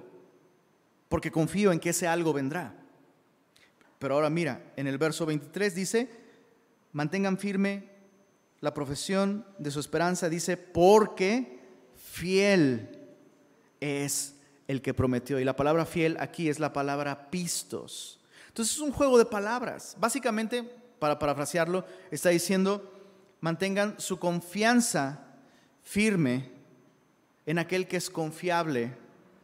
porque 1.09 1.31
confío 1.31 1.73
en 1.73 1.81
que 1.81 1.91
ese 1.91 2.07
algo 2.07 2.33
vendrá. 2.33 2.75
Pero 3.99 4.15
ahora 4.15 4.31
mira, 4.31 4.73
en 4.77 4.87
el 4.87 4.99
verso 4.99 5.25
23 5.25 5.75
dice, 5.75 6.11
mantengan 6.93 7.39
firme 7.39 7.91
la 8.61 8.75
profesión 8.75 9.47
de 9.59 9.71
su 9.71 9.81
esperanza, 9.81 10.29
dice, 10.29 10.57
porque 10.57 11.61
fiel 11.95 12.89
es 13.81 14.35
el 14.69 14.83
que 14.83 14.95
prometió. 14.95 15.39
Y 15.39 15.45
la 15.45 15.57
palabra 15.57 15.87
fiel 15.87 16.17
aquí 16.21 16.49
es 16.49 16.59
la 16.59 16.73
palabra 16.73 17.31
pistos. 17.31 18.21
Entonces 18.49 18.75
es 18.75 18.81
un 18.81 18.93
juego 18.93 19.19
de 19.19 19.27
palabras. 19.27 19.97
Básicamente, 19.99 20.63
para 20.99 21.19
parafrasearlo, 21.19 21.87
está 22.11 22.31
diciendo, 22.31 22.93
mantengan 23.41 24.01
su 24.01 24.19
confianza 24.19 25.21
firme 25.83 26.56
en 27.47 27.59
aquel 27.59 27.87
que 27.87 27.97
es 27.97 28.11
confiable 28.11 28.93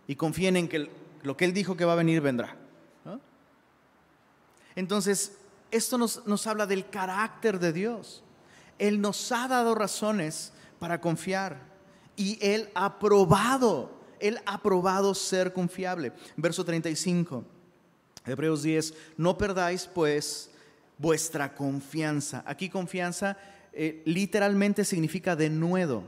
y 0.06 0.16
confíen 0.16 0.56
en 0.56 0.68
que 0.68 0.90
lo 1.22 1.36
que 1.36 1.44
él 1.44 1.54
dijo 1.54 1.76
que 1.76 1.84
va 1.84 1.92
a 1.92 1.96
venir 1.96 2.20
vendrá. 2.20 2.56
Entonces, 4.74 5.36
esto 5.70 5.98
nos, 5.98 6.26
nos 6.26 6.46
habla 6.46 6.66
del 6.66 6.88
carácter 6.88 7.58
de 7.58 7.72
Dios. 7.72 8.24
Él 8.78 9.00
nos 9.00 9.30
ha 9.32 9.46
dado 9.48 9.74
razones 9.74 10.52
para 10.78 11.00
confiar 11.00 11.60
y 12.16 12.38
Él 12.40 12.70
ha 12.74 12.98
probado, 12.98 13.90
Él 14.18 14.40
ha 14.46 14.62
probado 14.62 15.14
ser 15.14 15.52
confiable. 15.52 16.12
Verso 16.36 16.64
35, 16.64 17.44
Hebreos 18.26 18.62
10, 18.62 18.94
no 19.16 19.36
perdáis 19.38 19.86
pues 19.86 20.50
vuestra 20.98 21.54
confianza. 21.54 22.42
Aquí 22.46 22.68
confianza 22.68 23.36
eh, 23.72 24.02
literalmente 24.04 24.84
significa 24.84 25.36
denuedo. 25.36 26.04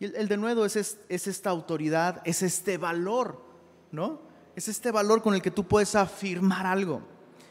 Y 0.00 0.06
el, 0.06 0.16
el 0.16 0.28
denuedo 0.28 0.64
es, 0.64 0.76
es 0.76 1.26
esta 1.26 1.50
autoridad, 1.50 2.22
es 2.24 2.42
este 2.42 2.78
valor, 2.78 3.42
¿no? 3.90 4.20
Es 4.54 4.68
este 4.68 4.90
valor 4.90 5.22
con 5.22 5.34
el 5.34 5.42
que 5.42 5.50
tú 5.50 5.66
puedes 5.66 5.94
afirmar 5.94 6.66
algo 6.66 7.02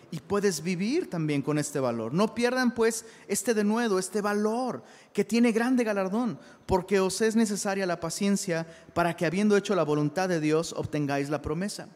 y 0.09 0.19
puedes 0.19 0.61
vivir 0.61 1.09
también 1.09 1.41
con 1.41 1.57
este 1.57 1.79
valor. 1.79 2.13
No 2.13 2.33
pierdan 2.33 2.73
pues 2.73 3.05
este 3.27 3.53
denuedo, 3.53 3.99
este 3.99 4.21
valor 4.21 4.83
que 5.13 5.25
tiene 5.25 5.51
grande 5.51 5.83
galardón, 5.83 6.39
porque 6.65 6.99
os 6.99 7.21
es 7.21 7.35
necesaria 7.35 7.85
la 7.85 7.99
paciencia 7.99 8.67
para 8.93 9.15
que 9.15 9.25
habiendo 9.25 9.57
hecho 9.57 9.75
la 9.75 9.83
voluntad 9.83 10.29
de 10.29 10.39
Dios 10.39 10.73
obtengáis 10.73 11.29
la 11.29 11.41
promesa. 11.41 11.89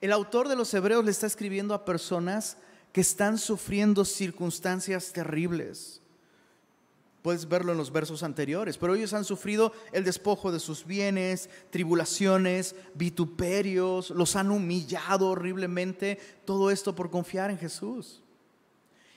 El 0.00 0.12
autor 0.12 0.48
de 0.48 0.56
los 0.56 0.72
Hebreos 0.74 1.04
le 1.04 1.10
está 1.10 1.26
escribiendo 1.26 1.74
a 1.74 1.84
personas 1.84 2.58
que 2.92 3.00
están 3.00 3.38
sufriendo 3.38 4.04
circunstancias 4.04 5.12
terribles 5.12 6.02
Puedes 7.26 7.48
verlo 7.48 7.72
en 7.72 7.78
los 7.78 7.90
versos 7.90 8.22
anteriores, 8.22 8.78
pero 8.78 8.94
ellos 8.94 9.12
han 9.12 9.24
sufrido 9.24 9.72
el 9.90 10.04
despojo 10.04 10.52
de 10.52 10.60
sus 10.60 10.86
bienes, 10.86 11.50
tribulaciones, 11.70 12.76
vituperios, 12.94 14.10
los 14.10 14.36
han 14.36 14.52
humillado 14.52 15.30
horriblemente, 15.30 16.20
todo 16.44 16.70
esto 16.70 16.94
por 16.94 17.10
confiar 17.10 17.50
en 17.50 17.58
Jesús. 17.58 18.22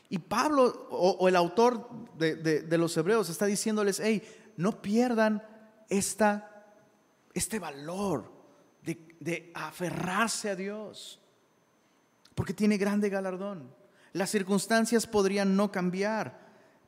Y 0.10 0.18
Pablo, 0.18 0.88
o, 0.89 1.28
el 1.28 1.36
autor 1.36 1.88
de, 2.18 2.78
los 2.80 2.98
hebreos, 2.98 3.30
está 3.30 3.46
diciéndoles, 3.46 4.00
hey, 4.04 4.24
no 4.58 4.82
pierdan 4.82 5.44
esta, 5.88 6.66
este 7.36 7.60
valor 7.60 8.32
de, 8.82 8.98
de 9.20 9.51
aferrarse 9.54 10.50
a 10.50 10.56
Dios, 10.56 11.20
porque 12.34 12.56
tiene 12.56 12.80
grande 12.80 13.10
galardón. 13.10 13.72
Las 14.13 14.32
circunstancias 14.32 15.06
podrían 15.06 15.56
no 15.56 15.72
cambiar, 15.72 16.39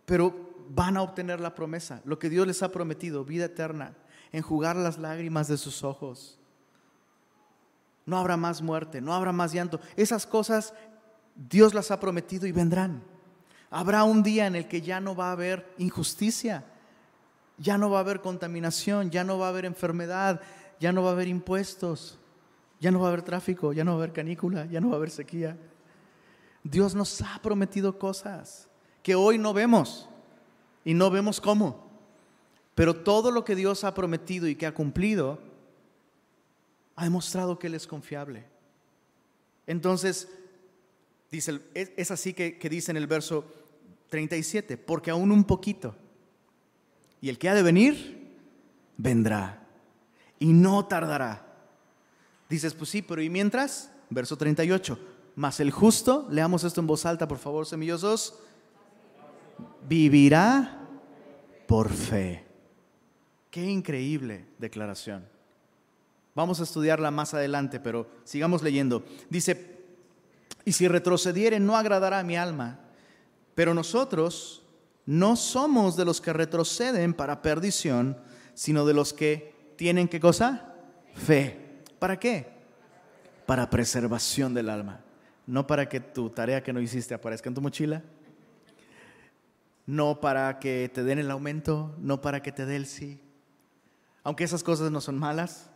pero 0.08 0.51
van 0.74 0.98
a 0.98 1.02
obtener 1.02 1.40
la 1.40 1.56
promesa, 1.56 2.02
lo 2.06 2.20
que 2.20 2.30
Dios 2.30 2.48
les 2.48 2.64
ha 2.64 2.72
prometido, 2.72 3.26
vida 3.26 3.46
eterna, 3.46 3.96
enjugar 4.32 4.76
las 4.76 4.98
lágrimas 4.98 5.48
de 5.48 5.58
sus 5.58 5.84
ojos. 5.84 6.40
No 8.06 8.18
habrá 8.18 8.38
más 8.38 8.62
muerte, 8.62 9.02
no 9.02 9.14
habrá 9.14 9.32
más 9.32 9.54
llanto. 9.54 9.80
Esas 9.96 10.26
cosas 10.26 10.74
Dios 11.36 11.74
las 11.74 11.92
ha 11.92 12.00
prometido 12.00 12.48
y 12.48 12.52
vendrán. 12.52 13.04
Habrá 13.70 14.04
un 14.04 14.24
día 14.24 14.48
en 14.48 14.56
el 14.56 14.68
que 14.68 14.82
ya 14.82 15.00
no 15.00 15.16
va 15.16 15.30
a 15.30 15.34
haber 15.34 15.74
injusticia, 15.78 16.66
ya 17.58 17.78
no 17.78 17.90
va 17.90 17.98
a 17.98 18.02
haber 18.02 18.22
contaminación, 18.22 19.12
ya 19.12 19.24
no 19.24 19.38
va 19.38 19.46
a 19.48 19.50
haber 19.50 19.66
enfermedad, 19.66 20.42
ya 20.80 20.92
no 20.92 21.04
va 21.04 21.10
a 21.10 21.14
haber 21.14 21.28
impuestos. 21.28 22.18
Ya 22.82 22.90
no 22.90 23.00
va 23.00 23.06
a 23.06 23.10
haber 23.10 23.22
tráfico, 23.22 23.74
ya 23.74 23.84
no 23.84 23.92
va 23.92 23.98
a 23.98 24.04
haber 24.04 24.12
canícula, 24.14 24.66
ya 24.66 24.82
no 24.82 24.90
va 24.90 24.96
a 24.96 24.98
haber 24.98 25.12
sequía. 25.12 25.56
Dios 26.64 26.96
nos 26.96 27.22
ha 27.22 27.40
prometido 27.40 28.00
cosas 28.00 28.68
que 29.04 29.14
hoy 29.14 29.38
no 29.38 29.54
vemos 29.54 30.10
y 30.86 30.94
no 30.94 31.10
vemos 31.10 31.42
cómo. 31.42 31.90
Pero 32.76 32.96
todo 32.96 33.32
lo 33.32 33.44
que 33.44 33.56
Dios 33.56 33.84
ha 33.84 33.94
prometido 33.94 34.48
y 34.48 34.56
que 34.56 34.66
ha 34.66 34.74
cumplido, 34.74 35.40
ha 36.96 37.04
demostrado 37.04 37.60
que 37.60 37.68
Él 37.68 37.76
es 37.76 37.88
confiable. 37.88 38.46
Entonces, 39.68 40.30
dice, 41.30 41.62
es 41.74 42.12
así 42.12 42.34
que, 42.34 42.58
que 42.58 42.70
dice 42.70 42.92
en 42.92 42.98
el 42.98 43.08
verso 43.08 43.46
37, 44.10 44.78
porque 44.78 45.12
aún 45.12 45.32
un 45.32 45.44
poquito, 45.44 45.96
y 47.22 47.30
el 47.30 47.38
que 47.38 47.50
ha 47.50 47.56
de 47.56 47.64
venir, 47.64 48.36
vendrá, 48.98 49.66
y 50.40 50.54
no 50.54 50.86
tardará. 50.86 51.46
Dices, 52.50 52.74
pues 52.74 52.90
sí, 52.90 53.02
pero 53.02 53.22
¿y 53.22 53.30
mientras? 53.30 53.92
Verso 54.10 54.38
38, 54.38 55.00
mas 55.36 55.60
el 55.60 55.72
justo, 55.72 56.28
leamos 56.30 56.64
esto 56.64 56.82
en 56.82 56.88
voz 56.88 57.06
alta, 57.06 57.28
por 57.28 57.38
favor, 57.38 57.66
semillosos, 57.66 58.36
vivirá 59.88 60.80
por 61.68 61.90
fe. 61.90 62.46
Qué 63.50 63.66
increíble 63.66 64.46
declaración. 64.58 65.26
Vamos 66.34 66.60
a 66.60 66.64
estudiarla 66.64 67.12
más 67.12 67.34
adelante, 67.34 67.80
pero 67.80 68.08
sigamos 68.24 68.64
leyendo. 68.64 69.04
Dice, 69.30 69.80
y 70.64 70.72
si 70.72 70.88
retrocediere 70.88 71.60
no 71.60 71.76
agradará 71.76 72.20
a 72.20 72.24
mi 72.24 72.38
alma, 72.38 72.80
pero 73.56 73.74
nosotros 73.74 74.64
no 75.06 75.36
somos 75.36 75.98
de 75.98 76.06
los 76.06 76.22
que 76.22 76.32
retroceden 76.32 77.14
para 77.14 77.42
perdición, 77.42 78.18
sino 78.54 78.86
de 78.86 78.94
los 78.94 79.14
que 79.14 79.74
tienen 79.76 80.08
qué 80.08 80.20
cosa? 80.20 80.76
Fe. 81.14 81.82
¿Para 82.00 82.18
qué? 82.18 82.48
Para 83.46 83.70
preservación 83.70 84.54
del 84.54 84.70
alma. 84.70 85.02
No 85.48 85.68
para 85.68 85.90
que 85.90 86.00
tu 86.00 86.30
tarea 86.30 86.64
que 86.64 86.72
no 86.72 86.80
hiciste 86.80 87.14
aparezca 87.14 87.50
en 87.50 87.56
tu 87.56 87.62
mochila, 87.62 88.02
no 89.86 90.20
para 90.22 90.60
que 90.60 90.90
te 90.94 91.04
den 91.04 91.20
el 91.20 91.32
aumento, 91.32 91.96
no 92.00 92.22
para 92.22 92.42
que 92.42 92.52
te 92.52 92.66
dé 92.66 92.76
el 92.76 92.86
sí, 92.86 93.20
aunque 94.24 94.44
esas 94.44 94.64
cosas 94.64 94.92
no 94.92 95.02
son 95.02 95.18
malas, 95.18 95.70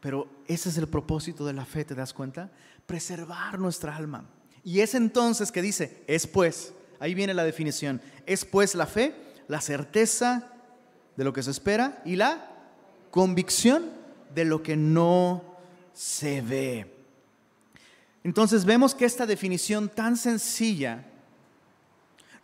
pero 0.00 0.28
ese 0.46 0.68
es 0.68 0.78
el 0.78 0.88
propósito 0.88 1.44
de 1.44 1.52
la 1.52 1.64
fe, 1.64 1.84
¿te 1.84 1.94
das 1.94 2.12
cuenta? 2.12 2.50
Preservar 2.86 3.58
nuestra 3.58 3.96
alma. 3.96 4.24
Y 4.64 4.80
es 4.80 4.94
entonces 4.94 5.52
que 5.52 5.62
dice, 5.62 6.02
es 6.06 6.26
pues, 6.26 6.72
ahí 7.00 7.14
viene 7.14 7.34
la 7.34 7.44
definición, 7.44 8.00
es 8.26 8.44
pues 8.44 8.74
la 8.74 8.86
fe, 8.86 9.14
la 9.48 9.60
certeza 9.60 10.50
de 11.16 11.24
lo 11.24 11.32
que 11.32 11.42
se 11.42 11.50
espera 11.50 12.00
y 12.04 12.16
la 12.16 12.48
convicción 13.10 13.90
de 14.34 14.44
lo 14.44 14.62
que 14.62 14.76
no 14.76 15.44
se 15.92 16.40
ve. 16.40 16.92
Entonces 18.24 18.64
vemos 18.64 18.94
que 18.94 19.04
esta 19.04 19.26
definición 19.26 19.88
tan 19.88 20.16
sencilla 20.16 21.04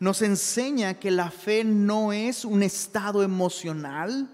nos 0.00 0.22
enseña 0.22 0.94
que 0.94 1.10
la 1.10 1.30
fe 1.30 1.64
no 1.64 2.12
es 2.12 2.44
un 2.44 2.62
estado 2.62 3.22
emocional, 3.22 4.28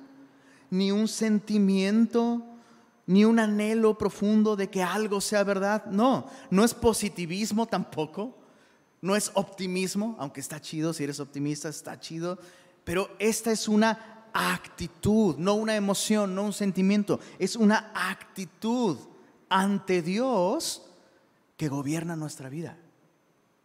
ni 0.71 0.91
un 0.93 1.09
sentimiento, 1.09 2.43
ni 3.07 3.25
un 3.25 3.39
anhelo 3.39 3.97
profundo 3.97 4.57
de 4.57 4.69
que 4.69 4.83
algo 4.83 5.21
sea 5.21 5.45
verdad. 5.45 5.87
No, 5.87 6.27
no 6.51 6.65
es 6.65 6.75
positivismo 6.75 7.67
tampoco, 7.67 8.37
no 9.01 9.17
es 9.17 9.31
optimismo, 9.35 10.17
aunque 10.19 10.41
está 10.41 10.61
chido, 10.61 10.93
si 10.93 11.05
eres 11.05 11.21
optimista 11.21 11.69
está 11.69 11.99
chido, 11.99 12.39
pero 12.85 13.11
esta 13.19 13.51
es 13.53 13.69
una 13.69 14.27
actitud, 14.33 15.37
no 15.39 15.55
una 15.55 15.77
emoción, 15.77 16.35
no 16.35 16.45
un 16.45 16.53
sentimiento, 16.53 17.21
es 17.39 17.57
una 17.57 17.93
actitud 17.95 18.99
ante 19.49 20.03
Dios 20.03 20.83
que 21.57 21.69
gobierna 21.69 22.17
nuestra 22.17 22.49
vida. 22.49 22.77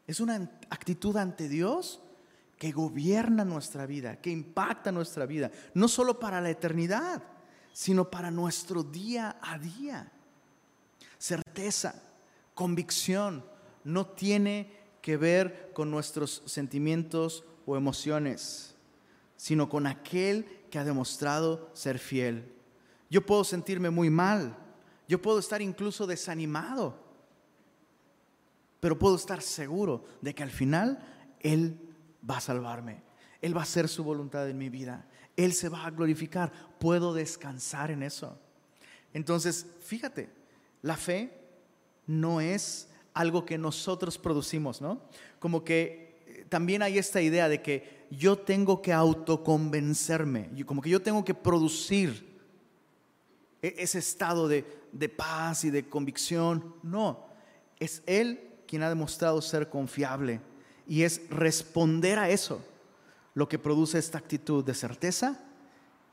Es 0.09 0.19
una 0.19 0.49
actitud 0.71 1.15
ante 1.17 1.47
Dios 1.47 2.01
que 2.57 2.71
gobierna 2.71 3.45
nuestra 3.45 3.85
vida, 3.85 4.19
que 4.19 4.31
impacta 4.31 4.91
nuestra 4.91 5.27
vida, 5.27 5.51
no 5.75 5.87
solo 5.87 6.19
para 6.19 6.41
la 6.41 6.49
eternidad, 6.49 7.21
sino 7.73 8.09
para 8.09 8.31
nuestro 8.31 8.81
día 8.81 9.37
a 9.39 9.59
día. 9.59 10.11
Certeza, 11.19 11.93
convicción, 12.55 13.45
no 13.83 14.07
tiene 14.07 14.73
que 15.03 15.15
ver 15.15 15.73
con 15.75 15.91
nuestros 15.91 16.41
sentimientos 16.47 17.43
o 17.67 17.77
emociones, 17.77 18.73
sino 19.37 19.69
con 19.69 19.85
aquel 19.85 20.65
que 20.71 20.79
ha 20.79 20.83
demostrado 20.83 21.69
ser 21.73 21.99
fiel. 21.99 22.51
Yo 23.11 23.23
puedo 23.23 23.43
sentirme 23.43 23.91
muy 23.91 24.09
mal, 24.09 24.57
yo 25.07 25.21
puedo 25.21 25.37
estar 25.37 25.61
incluso 25.61 26.07
desanimado, 26.07 27.08
pero 28.79 28.97
puedo 28.97 29.15
estar 29.15 29.41
seguro 29.41 30.05
de 30.21 30.33
que 30.33 30.43
al 30.43 30.51
final 30.51 30.99
Él 31.39 31.79
va 32.27 32.37
a 32.37 32.41
salvarme. 32.41 33.01
Él 33.41 33.55
va 33.55 33.61
a 33.61 33.63
hacer 33.63 33.87
su 33.87 34.03
voluntad 34.03 34.49
en 34.49 34.57
mi 34.57 34.69
vida. 34.69 35.07
Él 35.35 35.53
se 35.53 35.69
va 35.69 35.85
a 35.85 35.91
glorificar. 35.91 36.51
Puedo 36.79 37.13
descansar 37.13 37.91
en 37.91 38.03
eso. 38.03 38.37
Entonces, 39.13 39.65
fíjate, 39.81 40.29
la 40.81 40.97
fe 40.97 41.33
no 42.07 42.41
es 42.41 42.89
algo 43.13 43.45
que 43.45 43.57
nosotros 43.57 44.17
producimos, 44.17 44.81
¿no? 44.81 45.01
Como 45.39 45.63
que 45.63 46.23
eh, 46.27 46.45
también 46.49 46.81
hay 46.81 46.97
esta 46.97 47.21
idea 47.21 47.49
de 47.49 47.61
que 47.61 48.07
yo 48.11 48.37
tengo 48.37 48.81
que 48.81 48.93
autoconvencerme, 48.93 50.49
como 50.65 50.81
que 50.81 50.89
yo 50.89 51.01
tengo 51.01 51.23
que 51.23 51.33
producir 51.33 52.39
e-, 53.61 53.75
ese 53.77 53.99
estado 53.99 54.47
de, 54.47 54.65
de 54.91 55.09
paz 55.09 55.63
y 55.63 55.69
de 55.69 55.87
convicción. 55.87 56.75
No, 56.83 57.27
es 57.79 58.03
Él 58.05 58.48
quien 58.69 58.83
ha 58.83 58.89
demostrado 58.89 59.41
ser 59.41 59.67
confiable 59.67 60.41
y 60.87 61.01
es 61.01 61.27
responder 61.31 62.19
a 62.19 62.29
eso 62.29 62.63
lo 63.33 63.49
que 63.49 63.57
produce 63.57 63.97
esta 63.97 64.19
actitud 64.19 64.63
de 64.63 64.75
certeza 64.75 65.39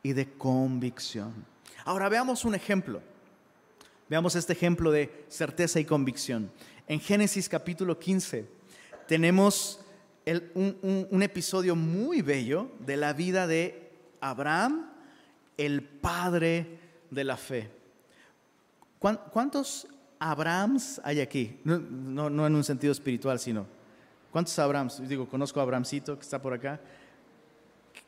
y 0.02 0.14
de 0.14 0.32
convicción. 0.32 1.34
Ahora 1.84 2.08
veamos 2.08 2.46
un 2.46 2.54
ejemplo. 2.54 3.02
Veamos 4.08 4.36
este 4.36 4.54
ejemplo 4.54 4.90
de 4.90 5.26
certeza 5.28 5.80
y 5.80 5.84
convicción. 5.84 6.50
En 6.88 6.98
Génesis 6.98 7.46
capítulo 7.46 7.98
15 7.98 8.48
tenemos 9.06 9.80
un, 10.54 11.22
episodio 11.22 11.76
muy 11.76 12.22
bello 12.22 12.70
de 12.78 12.96
la 12.96 13.12
vida 13.12 13.46
de 13.46 13.92
Abraham, 14.22 14.92
el 15.58 15.82
padre 15.82 16.78
de 17.10 17.24
la 17.24 17.36
fe. 17.36 17.70
¿Cuántos 18.98 19.88
Abrahams 20.18 21.00
hay 21.04 21.20
aquí? 21.20 21.60
No, 21.64 22.46
en 22.46 22.54
un 22.54 22.64
sentido 22.64 22.92
espiritual, 22.92 23.38
sino 23.38 23.66
¿Cuántos 24.36 24.58
Abrahams? 24.58 25.08
Digo, 25.08 25.26
conozco 25.26 25.60
a 25.60 25.62
Abrahamcito 25.62 26.14
que 26.14 26.20
está 26.20 26.42
por 26.42 26.52
acá. 26.52 26.78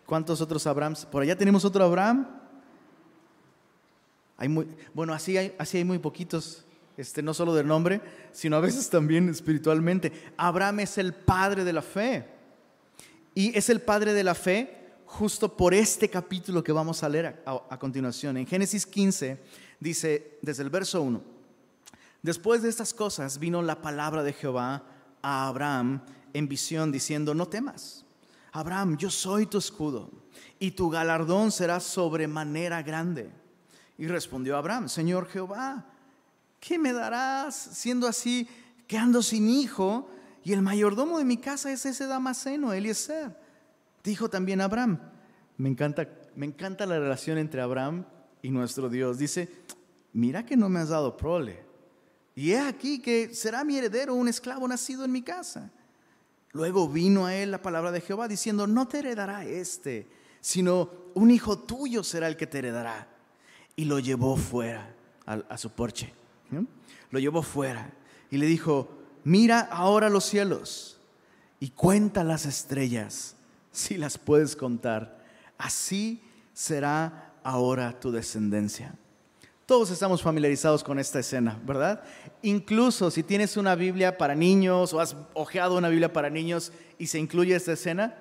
¿Cuántos 0.05 0.43
otros 0.43 0.67
Abrahams? 0.67 1.07
Por 1.07 1.23
allá 1.23 1.35
tenemos 1.35 1.65
otro 1.65 1.83
Abraham. 1.83 2.29
Hay 4.37 4.47
muy, 4.47 4.67
bueno, 4.93 5.15
así 5.15 5.39
hay, 5.39 5.55
así 5.57 5.79
hay 5.79 5.85
muy 5.85 5.99
poquitos, 5.99 6.67
este, 6.99 7.23
no 7.23 7.33
solo 7.33 7.55
de 7.55 7.65
nombre, 7.65 8.03
sino 8.31 8.57
a 8.57 8.61
veces 8.61 8.91
también 8.91 9.27
espiritualmente. 9.31 10.13
Abraham 10.37 10.81
es 10.81 10.99
el 10.99 11.15
padre 11.15 11.65
de 11.65 11.73
la 11.73 11.81
fe. 11.81 12.27
Y 13.35 13.57
es 13.57 13.71
el 13.71 13.81
padre 13.81 14.13
de 14.13 14.25
la 14.25 14.35
fe 14.35 14.99
justo 15.07 15.57
por 15.57 15.73
este 15.73 16.11
capítulo 16.11 16.63
que 16.63 16.73
vamos 16.73 17.03
a 17.03 17.09
leer 17.09 17.43
a, 17.47 17.63
a 17.71 17.79
continuación. 17.79 18.37
En 18.37 18.47
Génesis 18.47 18.85
15 18.85 19.41
dice, 19.81 20.39
desde 20.43 20.63
el 20.63 20.69
verso 20.69 21.01
1, 21.01 21.38
después 22.23 22.63
de 22.63 22.69
estas 22.69 22.95
cosas 22.95 23.39
vino 23.39 23.63
la 23.63 23.83
palabra 23.83 24.23
de 24.23 24.33
Jehová 24.33 24.83
a 25.23 25.49
Abraham 25.49 26.03
en 26.33 26.49
visión 26.49 26.93
diciendo, 26.93 27.35
no 27.35 27.49
temas, 27.49 28.05
Abraham, 28.53 28.97
yo 28.97 29.11
soy 29.11 29.47
tu 29.47 29.59
escudo 29.59 30.11
y 30.59 30.73
tu 30.73 30.91
galardón 30.91 31.51
será 31.53 31.81
sobremanera 31.81 32.83
grande. 32.83 33.31
Y 33.97 34.07
respondió 34.07 34.57
Abraham, 34.57 34.89
Señor 34.89 35.29
Jehová, 35.29 35.87
¿qué 36.61 36.79
me 36.79 36.93
darás 36.93 37.55
siendo 37.55 38.07
así 38.07 38.49
que 38.87 38.97
ando 38.97 39.23
sin 39.23 39.49
hijo 39.49 40.09
y 40.45 40.53
el 40.53 40.63
mayordomo 40.63 41.19
de 41.19 41.25
mi 41.25 41.37
casa 41.37 41.73
es 41.73 41.85
ese 41.85 42.07
Damaseno, 42.07 42.73
Eliezer? 42.73 43.37
Dijo 44.05 44.31
también 44.31 44.61
Abraham, 44.61 45.01
me 45.57 45.69
encanta, 45.69 46.09
me 46.37 46.47
encanta 46.47 46.87
la 46.87 46.99
relación 46.99 47.39
entre 47.39 47.61
Abraham 47.61 48.05
y 48.43 48.51
nuestro 48.51 48.89
Dios. 48.89 49.19
Dice, 49.19 49.49
mira 50.13 50.47
que 50.47 50.57
no 50.57 50.69
me 50.69 50.81
has 50.81 50.89
dado 50.89 51.17
prole. 51.17 51.68
Y 52.39 52.53
he 52.53 52.61
aquí 52.61 53.01
que 53.01 53.35
será 53.35 53.65
mi 53.65 53.77
heredero 53.77 54.15
un 54.15 54.29
esclavo 54.29 54.69
nacido 54.69 55.05
en 55.05 55.11
mi 55.11 55.23
casa. 55.23 55.73
Luego 56.53 56.89
vino 56.89 57.27
a 57.27 57.35
él 57.35 57.51
la 57.51 57.61
palabra 57.61 57.91
de 57.91 58.01
Jehová 58.01 58.29
diciendo, 58.29 58.69
no 58.69 58.87
te 58.87 59.01
heredará 59.01 59.45
este, 59.45 60.09
sino 60.41 60.89
un 61.15 61.33
hijo 61.33 61.59
tuyo 61.59 62.05
será 62.05 62.29
el 62.29 62.37
que 62.37 62.47
te 62.47 62.59
heredará. 62.59 63.09
Y 63.75 63.87
lo 63.87 63.99
llevó 63.99 64.37
fuera 64.37 64.95
a, 65.27 65.59
su 65.59 65.71
porche. 65.71 66.15
Lo 67.11 67.19
llevó 67.19 67.43
fuera 67.43 67.91
y 68.31 68.37
le 68.37 68.47
dijo, 68.47 68.89
mira 69.25 69.59
ahora 69.59 70.09
los 70.09 70.25
cielos 70.25 71.01
y 71.59 71.71
cuenta 71.71 72.23
las 72.23 72.47
estrellas, 72.47 73.35
si 73.73 73.97
las 73.97 74.17
puedes 74.17 74.55
contar. 74.55 75.25
Así 75.59 76.23
será 76.53 77.35
ahora 77.43 77.99
tu 77.99 78.13
descendencia. 78.13 78.95
Todos 79.69 79.91
estamos 79.91 80.23
familiarizados 80.23 80.83
con 80.83 80.99
esta 80.99 81.19
escena, 81.19 81.61
¿verdad? 81.63 82.03
Incluso 82.41 83.11
si 83.11 83.23
tienes 83.23 83.55
una 83.59 83.75
Biblia 83.75 84.17
para 84.17 84.35
niños 84.35 84.95
o 84.95 84.99
has 84.99 85.15
ojeado 85.35 85.77
una 85.77 85.91
Biblia 85.91 86.11
para 86.11 86.31
niños 86.31 86.73
y 86.97 87.07
se 87.09 87.19
incluye 87.19 87.55
esta 87.55 87.75
escena, 87.75 88.15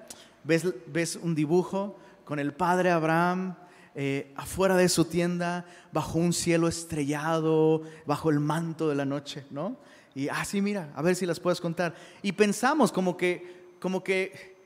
ves, 0.43 0.65
ves 0.88 1.15
un 1.15 1.33
dibujo 1.36 1.97
con 2.25 2.39
el 2.39 2.53
padre 2.53 2.91
Abraham 2.91 3.55
eh, 3.95 4.33
afuera 4.36 4.75
de 4.75 4.89
su 4.89 5.05
tienda, 5.05 5.65
bajo 5.93 6.19
un 6.19 6.33
cielo 6.33 6.67
estrellado, 6.67 7.83
bajo 8.05 8.29
el 8.29 8.41
manto 8.41 8.89
de 8.89 8.95
la 8.95 9.05
noche, 9.05 9.45
¿no? 9.49 9.77
Y 10.15 10.27
así, 10.27 10.60
ah, 10.60 10.62
mira, 10.62 10.91
a 10.97 11.01
ver 11.01 11.15
si 11.15 11.25
las 11.25 11.39
puedes 11.39 11.62
contar. 11.62 11.95
Y 12.21 12.33
pensamos 12.33 12.91
como 12.91 13.15
que, 13.15 13.77
como 13.79 14.03
que 14.03 14.57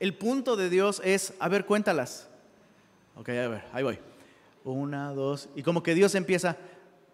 el 0.00 0.14
punto 0.14 0.56
de 0.56 0.70
Dios 0.70 1.02
es, 1.04 1.34
a 1.38 1.50
ver, 1.50 1.66
cuéntalas. 1.66 2.26
Ok, 3.16 3.28
a 3.28 3.48
ver, 3.48 3.64
ahí 3.74 3.82
voy. 3.82 4.15
Una, 4.66 5.12
dos, 5.12 5.48
y 5.54 5.62
como 5.62 5.82
que 5.82 5.94
Dios 5.94 6.14
empieza 6.16 6.56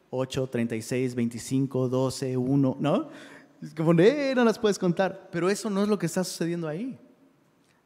8, 0.08 0.46
36, 0.48 1.14
25, 1.14 1.88
12, 1.88 2.36
1, 2.36 2.76
¿no? 2.80 3.08
Es 3.62 3.74
como, 3.74 3.92
eh, 4.00 4.32
no 4.34 4.44
las 4.44 4.58
puedes 4.58 4.78
contar. 4.78 5.28
Pero 5.30 5.48
eso 5.48 5.70
no 5.70 5.82
es 5.82 5.88
lo 5.88 5.98
que 5.98 6.06
está 6.06 6.24
sucediendo 6.24 6.66
ahí. 6.66 6.98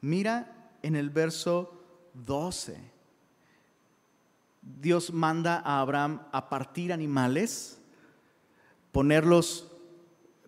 Mira 0.01 0.71
en 0.83 0.97
el 0.97 1.11
verso 1.11 1.73
12. 2.15 2.79
Dios 4.63 5.13
manda 5.13 5.63
a 5.65 5.81
Abraham 5.81 6.23
a 6.33 6.49
partir 6.49 6.93
animales, 6.93 7.81
ponerlos 8.91 9.71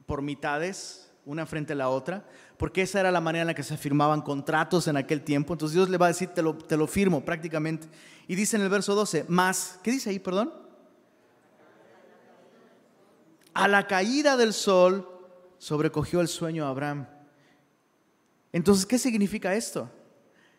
por 0.06 0.22
mitades, 0.22 1.07
una 1.28 1.44
frente 1.44 1.74
a 1.74 1.76
la 1.76 1.90
otra, 1.90 2.24
porque 2.56 2.80
esa 2.80 3.00
era 3.00 3.12
la 3.12 3.20
manera 3.20 3.42
en 3.42 3.48
la 3.48 3.54
que 3.54 3.62
se 3.62 3.76
firmaban 3.76 4.22
contratos 4.22 4.88
en 4.88 4.96
aquel 4.96 5.20
tiempo. 5.20 5.52
Entonces 5.52 5.74
Dios 5.74 5.90
le 5.90 5.98
va 5.98 6.06
a 6.06 6.08
decir, 6.08 6.30
te 6.30 6.40
lo, 6.40 6.54
te 6.54 6.74
lo 6.74 6.86
firmo 6.86 7.22
prácticamente. 7.22 7.86
Y 8.26 8.34
dice 8.34 8.56
en 8.56 8.62
el 8.62 8.70
verso 8.70 8.94
12, 8.94 9.26
más, 9.28 9.78
¿qué 9.82 9.90
dice 9.90 10.08
ahí, 10.08 10.18
perdón? 10.18 10.50
A 13.52 13.68
la 13.68 13.86
caída 13.86 14.38
del 14.38 14.54
sol 14.54 15.06
sobrecogió 15.58 16.22
el 16.22 16.28
sueño 16.28 16.64
a 16.64 16.70
Abraham. 16.70 17.06
Entonces, 18.50 18.86
¿qué 18.86 18.98
significa 18.98 19.54
esto? 19.54 19.90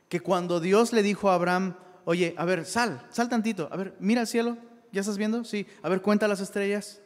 Que 0.07 0.19
cuando 0.19 0.59
Dios 0.59 0.93
le 0.93 1.01
dijo 1.01 1.31
a 1.31 1.33
Abraham, 1.33 1.75
oye, 2.05 2.35
a 2.37 2.45
ver, 2.45 2.63
sal, 2.65 3.07
sal 3.09 3.27
tantito, 3.27 3.69
a 3.71 3.75
ver, 3.75 3.95
mira 3.99 4.21
al 4.21 4.27
cielo, 4.27 4.55
¿ya 4.91 5.01
estás 5.01 5.17
viendo? 5.17 5.43
Sí, 5.43 5.65
a 5.81 5.89
ver, 5.89 6.03
cuenta 6.03 6.27
las 6.27 6.41
estrellas. 6.41 7.01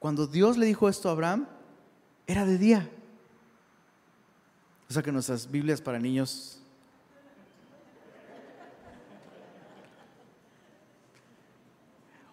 Cuando 0.00 0.26
Dios 0.26 0.56
le 0.56 0.66
dijo 0.66 0.88
esto 0.88 1.08
a 1.08 1.12
Abraham, 1.12 1.46
era 2.28 2.46
de 2.46 2.58
día. 2.58 2.88
O 4.88 4.92
sea 4.92 5.02
que 5.02 5.10
nuestras 5.10 5.50
Biblias 5.50 5.80
para 5.80 5.98
niños 5.98 6.58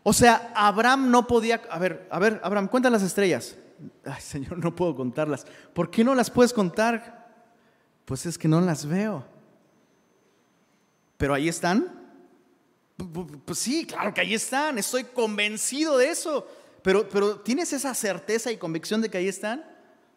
O 0.08 0.14
sea, 0.14 0.52
Abraham 0.54 1.10
no 1.10 1.26
podía, 1.26 1.64
a 1.68 1.80
ver, 1.80 2.08
a 2.12 2.20
ver, 2.20 2.40
Abraham, 2.44 2.68
cuenta 2.68 2.92
las 2.92 3.02
estrellas. 3.02 3.56
Ay, 4.06 4.22
Señor, 4.22 4.60
no 4.60 4.76
puedo 4.76 4.96
contarlas. 4.96 5.48
¿Por 5.74 5.90
qué 5.90 6.04
no 6.04 6.14
las 6.14 6.30
puedes 6.30 6.54
contar? 6.54 7.34
Pues 8.06 8.28
es 8.28 8.38
que 8.38 8.48
no 8.48 8.62
las 8.62 8.86
veo. 8.86 9.26
Pero 11.18 11.34
ahí 11.34 11.50
están. 11.50 11.92
Pues 13.46 13.58
sí, 13.58 13.88
claro 13.88 14.14
que 14.14 14.22
ahí 14.22 14.36
están. 14.36 14.78
Estoy 14.78 15.06
convencido 15.06 15.98
de 15.98 16.10
eso. 16.10 16.48
Pero, 16.84 17.10
pero 17.10 17.40
¿tienes 17.40 17.74
esa 17.74 17.92
certeza 17.96 18.52
y 18.52 18.58
convicción 18.58 19.02
de 19.02 19.10
que 19.10 19.18
ahí 19.18 19.28
están? 19.28 19.66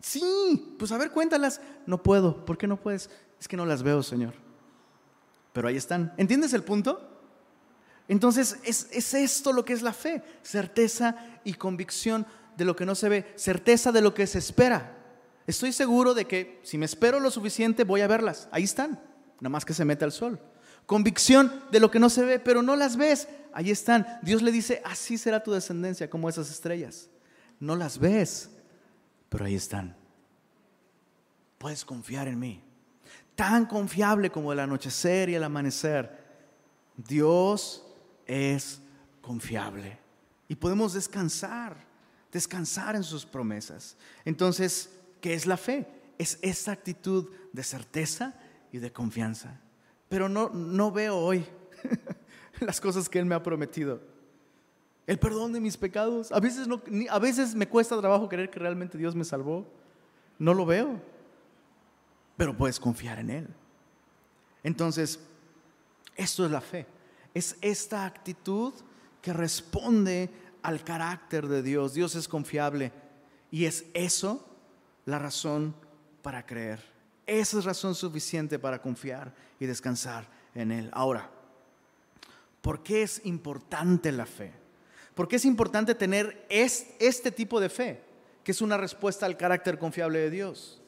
Sí, 0.01 0.77
pues 0.79 0.93
a 0.93 0.99
ver, 0.99 1.11
cuéntalas. 1.11 1.61
No 1.87 2.03
puedo. 2.03 2.45
¿Por 2.45 2.57
qué 2.57 2.67
no 2.67 2.81
puedes? 2.81 3.11
Es 3.41 3.49
que 3.49 3.57
no 3.57 3.67
las 3.67 3.83
veo, 3.83 4.03
Señor. 4.03 4.35
Pero 5.53 5.69
ahí 5.69 5.77
están. 5.77 6.13
¿Entiendes 6.17 6.53
el 6.53 6.63
punto? 6.63 7.09
Entonces, 8.09 8.59
es, 8.65 9.15
esto 9.15 9.53
lo 9.53 9.65
que 9.65 9.75
es 9.75 9.83
la 9.83 9.93
fe, 9.93 10.23
certeza 10.43 11.17
y 11.45 11.55
convicción 11.55 12.27
de 12.57 12.65
lo 12.65 12.75
que 12.75 12.87
no 12.87 12.95
se 12.95 13.09
ve, 13.09 13.33
certeza 13.37 13.93
de 13.93 14.01
lo 14.01 14.15
que 14.15 14.27
se 14.27 14.39
espera. 14.39 14.97
Estoy 15.47 15.73
seguro 15.73 16.15
de 16.15 16.27
que 16.27 16.61
si 16.63 16.79
me 16.79 16.87
espero 16.87 17.21
lo 17.21 17.31
suficiente 17.31 17.85
voy 17.85 18.01
a 18.01 18.07
verlas, 18.07 18.49
ahí 18.51 18.65
están, 18.65 19.01
nada 19.41 19.51
más 19.51 19.65
que 19.65 19.75
se 19.75 19.85
mete 19.85 20.05
el 20.05 20.13
sol. 20.13 20.41
Convicción 20.87 21.65
de 21.71 21.81
lo 21.81 21.91
que 21.91 21.99
no 21.99 22.09
se 22.09 22.25
ve, 22.25 22.39
pero 22.39 22.63
no 22.63 22.77
las 22.77 22.97
ves, 22.97 23.29
ahí 23.53 23.71
están. 23.71 24.07
Dios 24.23 24.41
le 24.41 24.53
dice, 24.53 24.81
así 24.85 25.19
será 25.19 25.43
tu 25.43 25.53
descendencia 25.53 26.09
como 26.09 26.31
esas 26.31 26.51
estrellas. 26.51 27.11
No 27.61 27.77
las 27.77 27.99
ves, 27.99 28.51
pero 29.29 29.45
ahí 29.45 29.55
están. 29.55 29.97
Puedes 31.59 31.85
confiar 31.85 32.29
en 32.29 32.39
mí. 32.39 32.63
Tan 33.35 33.67
confiable 33.67 34.31
como 34.31 34.53
el 34.53 34.61
anochecer 34.61 35.29
y 35.29 35.35
el 35.35 35.45
amanecer. 35.45 36.27
Dios 36.97 37.85
es 38.27 38.81
confiable. 39.21 39.99
Y 40.49 40.57
podemos 40.57 40.95
descansar, 40.95 41.77
descansar 42.33 42.97
en 42.97 43.05
sus 43.05 43.27
promesas. 43.27 43.97
Entonces, 44.25 44.91
¿qué 45.21 45.35
es 45.35 45.47
la 45.47 45.57
fe? 45.57 45.87
Es 46.17 46.39
esa 46.43 46.73
actitud 46.73 47.31
de 47.53 47.63
certeza 47.63 48.35
y 48.73 48.79
de 48.79 48.93
confianza. 48.93 49.61
Pero 50.09 50.29
no, 50.29 50.49
no 50.51 50.91
veo 50.91 51.17
hoy 51.17 51.45
las 52.61 52.81
cosas 52.81 53.09
que 53.09 53.19
Él 53.19 53.27
me 53.27 53.35
ha 53.35 53.43
prometido. 53.43 54.01
El 55.09 55.19
perdón 55.19 55.53
de 55.53 55.59
mis 55.59 55.77
pecados. 55.77 56.31
A 56.31 56.39
veces, 56.39 56.69
no, 56.69 56.81
a 57.11 57.19
veces 57.19 57.57
me 57.57 57.67
cuesta 57.67 57.99
trabajo 57.99 58.29
creer 58.29 58.49
que 58.49 58.61
realmente 58.61 58.97
Dios 58.97 59.17
me 59.17 59.25
salvó. 59.25 59.67
No 60.39 60.55
lo 60.55 60.65
veo. 60.65 61.03
Pero 62.37 62.57
puedes 62.57 62.79
confiar 62.79 63.19
en 63.19 63.31
Él. 63.31 63.49
Entonces, 64.63 65.19
esto 66.15 66.45
es 66.45 66.53
la 66.53 66.61
fe 66.61 66.87
es 67.39 67.57
esta 67.61 68.05
actitud 68.05 68.75
que 69.23 69.33
responde 69.33 70.31
al 70.63 70.83
carácter 70.83 71.47
de 71.47 71.63
Dios. 71.63 71.95
Dios 71.95 72.15
es 72.15 72.29
confiable 72.29 72.93
y 73.51 73.65
es 73.65 73.87
eso 73.95 74.45
la 75.07 75.19
razón 75.19 75.75
para 76.23 76.45
creer. 76.45 76.83
Esa 77.27 77.59
es 77.59 77.65
razón 77.65 77.95
suficiente 77.95 78.59
para 78.59 78.81
confiar 78.81 79.35
y 79.61 79.67
descansar 79.67 80.29
en 80.55 80.73
Él. 80.73 80.91
Ahora, 80.93 81.31
¿por 82.61 82.83
qué 82.83 83.03
es 83.03 83.25
importante 83.25 84.11
la 84.11 84.27
fe? 84.27 84.53
¿Por 85.19 85.27
qué 85.27 85.35
es 85.35 85.45
importante 85.45 85.97
tener 85.97 86.47
este 86.49 87.33
tipo 87.33 87.59
de 87.59 87.69
fe, 87.69 88.01
que 88.45 88.53
es 88.53 88.63
una 88.63 88.77
respuesta 88.77 89.27
al 89.27 89.37
carácter 89.37 89.77
confiable 89.77 90.21
de 90.21 90.31
Dios? 90.31 90.81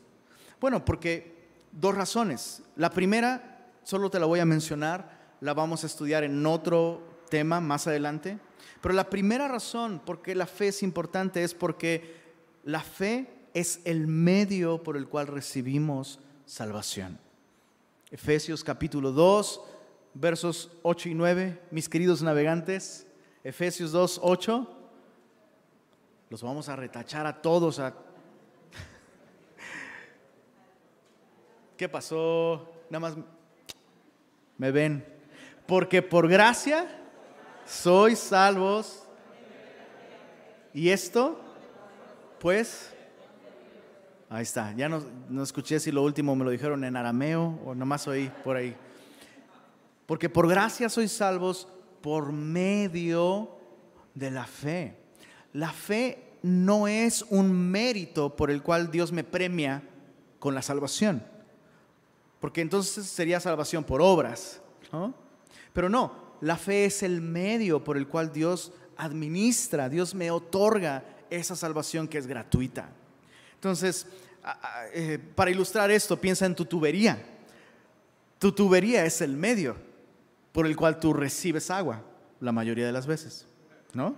Bueno, 0.60 0.84
porque 0.84 1.34
dos 1.72 1.96
razones. 1.96 2.62
La 2.76 2.90
primera, 2.90 3.66
solo 3.82 4.08
te 4.08 4.20
la 4.20 4.26
voy 4.26 4.38
a 4.38 4.44
mencionar, 4.44 5.34
la 5.40 5.52
vamos 5.52 5.82
a 5.82 5.88
estudiar 5.88 6.22
en 6.22 6.46
otro 6.46 7.02
tema 7.28 7.60
más 7.60 7.88
adelante. 7.88 8.38
Pero 8.80 8.94
la 8.94 9.10
primera 9.10 9.48
razón 9.48 10.00
por 10.06 10.22
qué 10.22 10.36
la 10.36 10.46
fe 10.46 10.68
es 10.68 10.84
importante 10.84 11.42
es 11.42 11.52
porque 11.52 12.14
la 12.62 12.84
fe 12.84 13.26
es 13.52 13.80
el 13.84 14.06
medio 14.06 14.84
por 14.84 14.96
el 14.96 15.08
cual 15.08 15.26
recibimos 15.26 16.20
salvación. 16.46 17.18
Efesios 18.12 18.62
capítulo 18.62 19.10
2, 19.10 19.60
versos 20.14 20.70
8 20.82 21.08
y 21.08 21.14
9, 21.14 21.60
mis 21.72 21.88
queridos 21.88 22.22
navegantes, 22.22 23.08
Efesios 23.42 23.92
2, 23.92 24.20
8, 24.22 24.76
los 26.28 26.42
vamos 26.42 26.68
a 26.68 26.76
retachar 26.76 27.26
a 27.26 27.40
todos. 27.40 27.80
¿Qué 31.76 31.88
pasó? 31.88 32.70
Nada 32.90 33.00
más 33.00 33.16
me 34.58 34.70
ven 34.70 35.04
porque 35.66 36.02
por 36.02 36.28
gracia 36.28 36.86
sois 37.64 38.18
salvos. 38.18 39.04
¿Y 40.74 40.90
esto? 40.90 41.40
Pues, 42.40 42.92
ahí 44.28 44.42
está. 44.42 44.72
Ya 44.72 44.88
no, 44.88 45.02
no, 45.28 45.42
escuché 45.42 45.80
si 45.80 45.92
lo 45.92 46.02
último 46.02 46.36
me 46.36 46.44
lo 46.44 46.50
dijeron 46.50 46.84
en 46.84 46.96
arameo 46.96 47.58
o 47.64 47.74
nomás 47.74 48.06
oí 48.06 48.30
por 48.44 48.56
ahí. 48.56 48.76
Porque 50.06 50.28
por 50.28 50.48
gracia 50.48 50.88
sois 50.88 51.12
salvos 51.12 51.68
por 52.00 52.32
medio 52.32 53.56
de 54.14 54.30
la 54.30 54.46
fe. 54.46 54.96
La 55.52 55.72
fe 55.72 56.36
no 56.42 56.88
es 56.88 57.22
un 57.28 57.52
mérito 57.52 58.36
por 58.36 58.50
el 58.50 58.62
cual 58.62 58.90
Dios 58.90 59.12
me 59.12 59.24
premia 59.24 59.82
con 60.38 60.54
la 60.54 60.62
salvación. 60.62 61.22
Porque 62.40 62.62
entonces 62.62 63.06
sería 63.06 63.40
salvación 63.40 63.84
por 63.84 64.00
obras. 64.00 64.60
¿no? 64.92 65.14
Pero 65.72 65.88
no, 65.88 66.12
la 66.40 66.56
fe 66.56 66.86
es 66.86 67.02
el 67.02 67.20
medio 67.20 67.84
por 67.84 67.96
el 67.96 68.08
cual 68.08 68.32
Dios 68.32 68.72
administra, 68.96 69.88
Dios 69.88 70.14
me 70.14 70.30
otorga 70.30 71.04
esa 71.28 71.56
salvación 71.56 72.08
que 72.08 72.18
es 72.18 72.26
gratuita. 72.26 72.88
Entonces, 73.54 74.06
eh, 74.94 75.18
para 75.34 75.50
ilustrar 75.50 75.90
esto, 75.90 76.18
piensa 76.18 76.46
en 76.46 76.54
tu 76.54 76.64
tubería. 76.64 77.22
Tu 78.38 78.52
tubería 78.52 79.04
es 79.04 79.20
el 79.20 79.36
medio 79.36 79.89
por 80.52 80.66
el 80.66 80.76
cual 80.76 80.98
tú 80.98 81.12
recibes 81.12 81.70
agua 81.70 82.02
la 82.40 82.52
mayoría 82.52 82.86
de 82.86 82.92
las 82.92 83.06
veces, 83.06 83.46
¿no? 83.92 84.14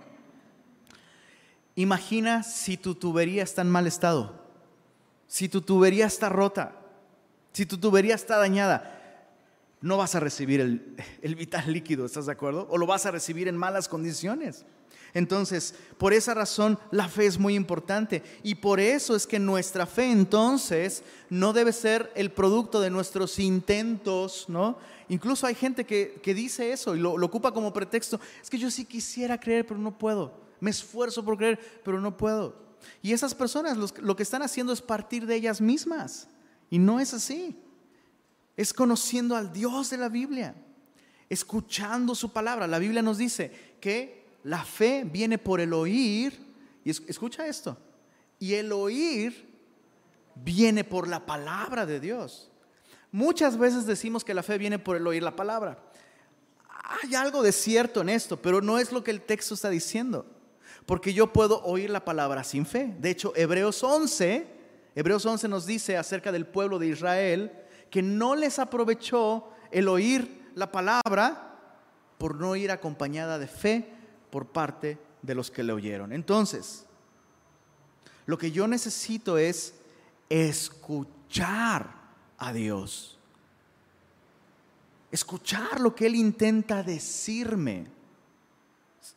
Imagina 1.75 2.43
si 2.43 2.77
tu 2.77 2.95
tubería 2.95 3.43
está 3.43 3.61
en 3.61 3.69
mal 3.69 3.87
estado, 3.87 4.43
si 5.27 5.49
tu 5.49 5.61
tubería 5.61 6.05
está 6.05 6.29
rota, 6.29 6.73
si 7.51 7.65
tu 7.65 7.77
tubería 7.77 8.15
está 8.15 8.37
dañada 8.37 8.93
no 9.83 9.97
vas 9.97 10.15
a 10.15 10.21
recibir 10.21 10.61
el, 10.61 10.95
el, 11.21 11.35
vital 11.35 11.71
líquido, 11.71 12.05
¿estás 12.05 12.25
de 12.25 12.31
acuerdo? 12.31 12.67
O 12.71 12.77
lo 12.77 12.87
vas 12.87 13.05
a 13.05 13.11
recibir 13.11 13.47
en 13.47 13.57
malas 13.57 13.87
condiciones. 13.87 14.65
Entonces, 15.13 15.75
por 15.97 16.11
esa 16.11 16.33
razón, 16.33 16.79
la 16.89 17.07
fe 17.07 17.27
es 17.27 17.37
muy 17.37 17.55
importante. 17.55 18.23
Y 18.41 18.55
por 18.55 18.79
eso 18.79 19.15
es 19.15 19.27
que 19.27 19.37
nuestra 19.37 19.85
fe 19.85 20.11
entonces 20.11 21.03
no 21.29 21.53
debe 21.53 21.71
ser 21.71 22.11
el 22.15 22.31
producto 22.31 22.81
de 22.81 22.89
nuestros 22.89 23.37
intentos, 23.37 24.45
¿no? 24.47 24.77
Incluso 25.09 25.45
hay 25.45 25.53
gente 25.53 25.85
que, 25.85 26.33
dice 26.33 26.71
eso 26.71 26.95
y 26.95 26.99
lo, 26.99 27.13
ocupa 27.13 27.51
como 27.51 27.71
pretexto. 27.71 28.19
Es 28.41 28.49
que 28.49 28.57
yo 28.57 28.71
sí 28.71 28.85
quisiera 28.85 29.39
creer, 29.39 29.67
pero 29.67 29.79
no 29.79 29.97
puedo. 29.97 30.33
Me 30.59 30.71
esfuerzo 30.71 31.23
por 31.23 31.37
creer, 31.37 31.59
pero 31.83 32.01
no 32.01 32.17
puedo. 32.17 32.55
Y 33.01 33.13
esas 33.13 33.35
personas 33.35 33.77
lo 33.99 34.15
que 34.15 34.23
están 34.23 34.41
haciendo 34.41 34.73
es 34.73 34.81
partir 34.81 35.27
de 35.27 35.35
ellas 35.35 35.61
mismas. 35.61 36.27
Y 36.71 36.79
no 36.79 36.99
es 36.99 37.13
así. 37.13 37.55
Es 38.57 38.73
conociendo 38.73 39.35
al 39.35 39.53
Dios 39.53 39.91
de 39.91 39.97
la 39.97 40.09
Biblia, 40.09 40.55
escuchando 41.29 42.15
su 42.15 42.31
palabra. 42.31 42.65
La 42.65 42.79
Biblia 42.79 43.03
nos 43.03 43.19
dice 43.19 43.75
que 43.79 44.22
la 44.43 44.63
fe 44.63 45.03
viene 45.05 45.37
por 45.37 45.61
el 45.61 45.73
oír, 45.73 46.39
y 46.83 46.89
escucha 46.89 47.47
esto, 47.47 47.77
y 48.39 48.53
el 48.55 48.71
oír 48.71 49.49
viene 50.35 50.83
por 50.83 51.07
la 51.07 51.25
palabra 51.25 51.85
de 51.85 51.99
Dios. 51.99 52.51
Muchas 53.11 53.57
veces 53.57 53.85
decimos 53.85 54.23
que 54.23 54.33
la 54.33 54.43
fe 54.43 54.57
viene 54.57 54.79
por 54.79 54.97
el 54.97 55.07
oír 55.07 55.23
la 55.23 55.35
palabra. 55.35 55.77
Hay 57.01 57.15
algo 57.15 57.41
de 57.41 57.51
cierto 57.51 58.01
en 58.01 58.09
esto, 58.09 58.41
pero 58.41 58.61
no 58.61 58.79
es 58.79 58.91
lo 58.91 59.03
que 59.03 59.11
el 59.11 59.21
texto 59.21 59.53
está 59.53 59.69
diciendo. 59.69 60.25
Porque 60.85 61.13
yo 61.13 61.31
puedo 61.31 61.63
oír 61.63 61.89
la 61.89 62.03
palabra 62.03 62.43
sin 62.43 62.65
fe. 62.65 62.93
De 62.99 63.11
hecho, 63.11 63.31
Hebreos 63.35 63.83
11, 63.83 64.47
Hebreos 64.95 65.25
11 65.25 65.47
nos 65.47 65.65
dice 65.65 65.95
acerca 65.95 66.31
del 66.31 66.45
pueblo 66.45 66.79
de 66.79 66.87
Israel 66.87 67.51
que 67.89 68.01
no 68.01 68.35
les 68.35 68.59
aprovechó 68.59 69.49
el 69.71 69.87
oír 69.87 70.51
la 70.55 70.71
palabra 70.71 71.57
por 72.17 72.35
no 72.35 72.55
ir 72.55 72.71
acompañada 72.71 73.39
de 73.39 73.47
fe 73.47 73.93
por 74.33 74.47
parte 74.47 74.97
de 75.21 75.35
los 75.35 75.51
que 75.51 75.61
le 75.61 75.73
oyeron. 75.73 76.11
Entonces, 76.11 76.87
lo 78.25 78.35
que 78.35 78.51
yo 78.51 78.67
necesito 78.67 79.37
es 79.37 79.75
escuchar 80.27 81.93
a 82.39 82.51
Dios. 82.51 83.19
Escuchar 85.11 85.79
lo 85.79 85.93
que 85.93 86.07
Él 86.07 86.15
intenta 86.15 86.81
decirme. 86.81 87.85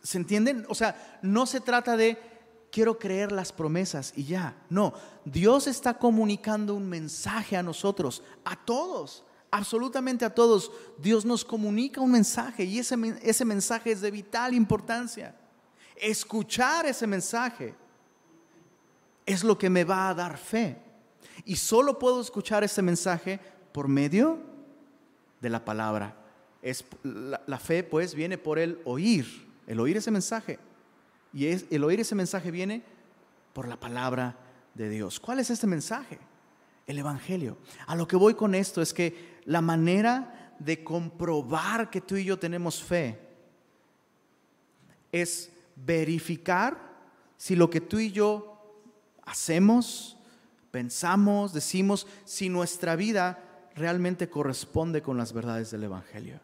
¿Se 0.03 0.19
entienden? 0.19 0.67
O 0.69 0.75
sea, 0.75 1.19
no 1.23 1.47
se 1.47 1.63
trata 1.63 1.97
de 1.97 2.19
quiero 2.71 2.99
creer 2.99 3.33
las 3.33 3.53
promesas 3.53 4.13
y 4.17 4.25
ya. 4.25 4.55
No, 4.69 4.93
Dios 5.25 5.67
está 5.67 5.95
comunicando 5.95 6.75
un 6.75 6.91
mensaje 6.91 7.57
a 7.57 7.63
nosotros, 7.63 8.23
a 8.45 8.55
todos, 8.55 9.25
absolutamente 9.51 10.25
a 10.25 10.35
todos. 10.35 10.71
Dios 10.99 11.25
nos 11.25 11.45
comunica 11.45 12.01
un 12.01 12.13
mensaje 12.13 12.65
y 12.65 12.79
ese, 12.79 12.97
ese 13.23 13.45
mensaje 13.45 13.93
es 13.93 14.01
de 14.01 14.11
vital 14.11 14.55
importancia. 14.55 15.35
Escuchar 15.97 16.87
ese 16.87 17.07
mensaje 17.07 17.75
es 19.25 19.43
lo 19.43 19.59
que 19.59 19.71
me 19.71 19.85
va 19.85 20.09
a 20.09 20.15
dar 20.15 20.39
fe. 20.39 20.77
Y 21.45 21.57
solo 21.57 21.99
puedo 21.99 22.21
escuchar 22.21 22.65
ese 22.65 22.83
mensaje 22.83 23.41
por 23.73 23.89
medio 23.89 24.39
de 25.41 25.51
la 25.51 25.65
palabra. 25.65 26.17
Es, 26.63 26.85
la, 27.03 27.59
fe 27.59 27.83
pues 27.83 28.15
viene 28.15 28.39
por 28.39 28.59
el 28.59 28.81
oír, 28.85 29.47
el 29.67 29.81
oír 29.81 29.97
ese 29.97 30.11
mensaje. 30.11 30.59
Y 31.33 31.47
es, 31.47 31.67
el 31.71 31.85
oír 31.85 32.01
ese 32.01 32.15
mensaje 32.15 32.51
viene 32.51 32.83
por 33.53 33.69
la 33.69 33.79
palabra 33.79 34.37
de 34.75 34.89
Dios. 34.89 35.21
¿Cuál 35.21 35.41
es 35.41 35.51
este 35.51 35.67
mensaje? 35.67 36.19
El 36.87 36.99
Evangelio. 36.99 37.59
A 37.87 37.97
lo 37.97 38.07
que 38.09 38.17
voy 38.17 38.35
con 38.35 38.55
esto 38.55 38.81
es 38.81 38.95
que 38.95 39.36
la 39.47 39.61
manera 39.61 40.55
de 40.59 40.85
comprobar 40.85 41.91
que 41.91 42.01
tú 42.01 42.17
y 42.17 42.25
yo 42.25 42.39
tenemos 42.39 42.83
fe 42.83 43.19
es 45.13 45.51
verificar 45.75 46.79
si 47.37 47.57
lo 47.57 47.71
que 47.71 47.81
tú 47.81 47.99
y 47.99 48.13
yo 48.13 48.57
hacemos, 49.23 50.17
pensamos, 50.71 51.53
decimos, 51.53 52.07
si 52.25 52.49
nuestra 52.49 52.97
vida 52.97 53.43
realmente 53.75 54.29
corresponde 54.29 55.03
con 55.03 55.17
las 55.17 55.33
verdades 55.33 55.71
del 55.71 55.85
Evangelio. 55.85 56.41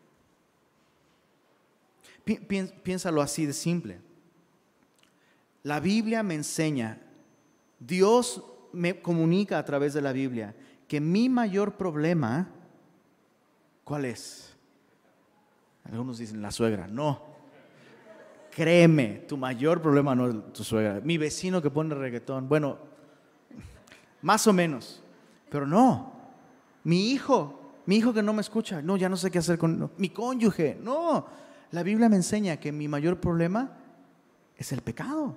Piénsalo 2.25 3.21
así 3.21 3.47
de 3.47 3.53
simple. 3.53 4.01
La 5.63 5.81
Biblia 5.81 6.23
me 6.23 6.35
enseña, 6.35 7.01
Dios 7.79 8.43
me 8.73 9.01
comunica 9.01 9.59
a 9.59 9.65
través 9.65 9.95
de 9.95 10.03
la 10.03 10.13
Biblia 10.13 10.55
que 10.89 11.01
mi 11.01 11.29
mayor 11.29 11.77
problema, 11.77 12.49
¿cuál 13.85 14.05
es? 14.05 14.55
Algunos 15.85 16.19
dicen 16.19 16.41
la 16.41 16.51
suegra, 16.51 16.87
no. 16.87 17.21
Créeme, 18.51 19.25
tu 19.27 19.37
mayor 19.37 19.81
problema 19.81 20.15
no 20.15 20.29
es 20.29 20.53
tu 20.53 20.63
suegra. 20.63 21.01
Mi 21.03 21.19
vecino 21.19 21.63
que 21.63 21.71
pone 21.71 21.95
reggaetón, 21.95 22.49
bueno, 22.49 22.79
más 24.21 24.47
o 24.47 24.53
menos, 24.53 25.03
pero 25.49 25.67
no. 25.67 26.13
Mi 26.85 27.11
hijo, 27.11 27.61
mi 27.87 27.97
hijo 27.97 28.13
que 28.13 28.23
no 28.23 28.33
me 28.33 28.43
escucha, 28.43 28.83
no, 28.83 28.97
ya 28.97 29.09
no 29.09 29.17
sé 29.17 29.31
qué 29.31 29.39
hacer 29.39 29.59
con 29.59 29.91
mi 29.97 30.11
cónyuge, 30.11 30.79
no. 30.81 31.27
La 31.71 31.83
Biblia 31.83 32.09
me 32.09 32.17
enseña 32.17 32.59
que 32.59 32.71
mi 32.71 32.89
mayor 32.89 33.19
problema 33.19 33.79
es 34.57 34.73
el 34.73 34.83
pecado. 34.83 35.37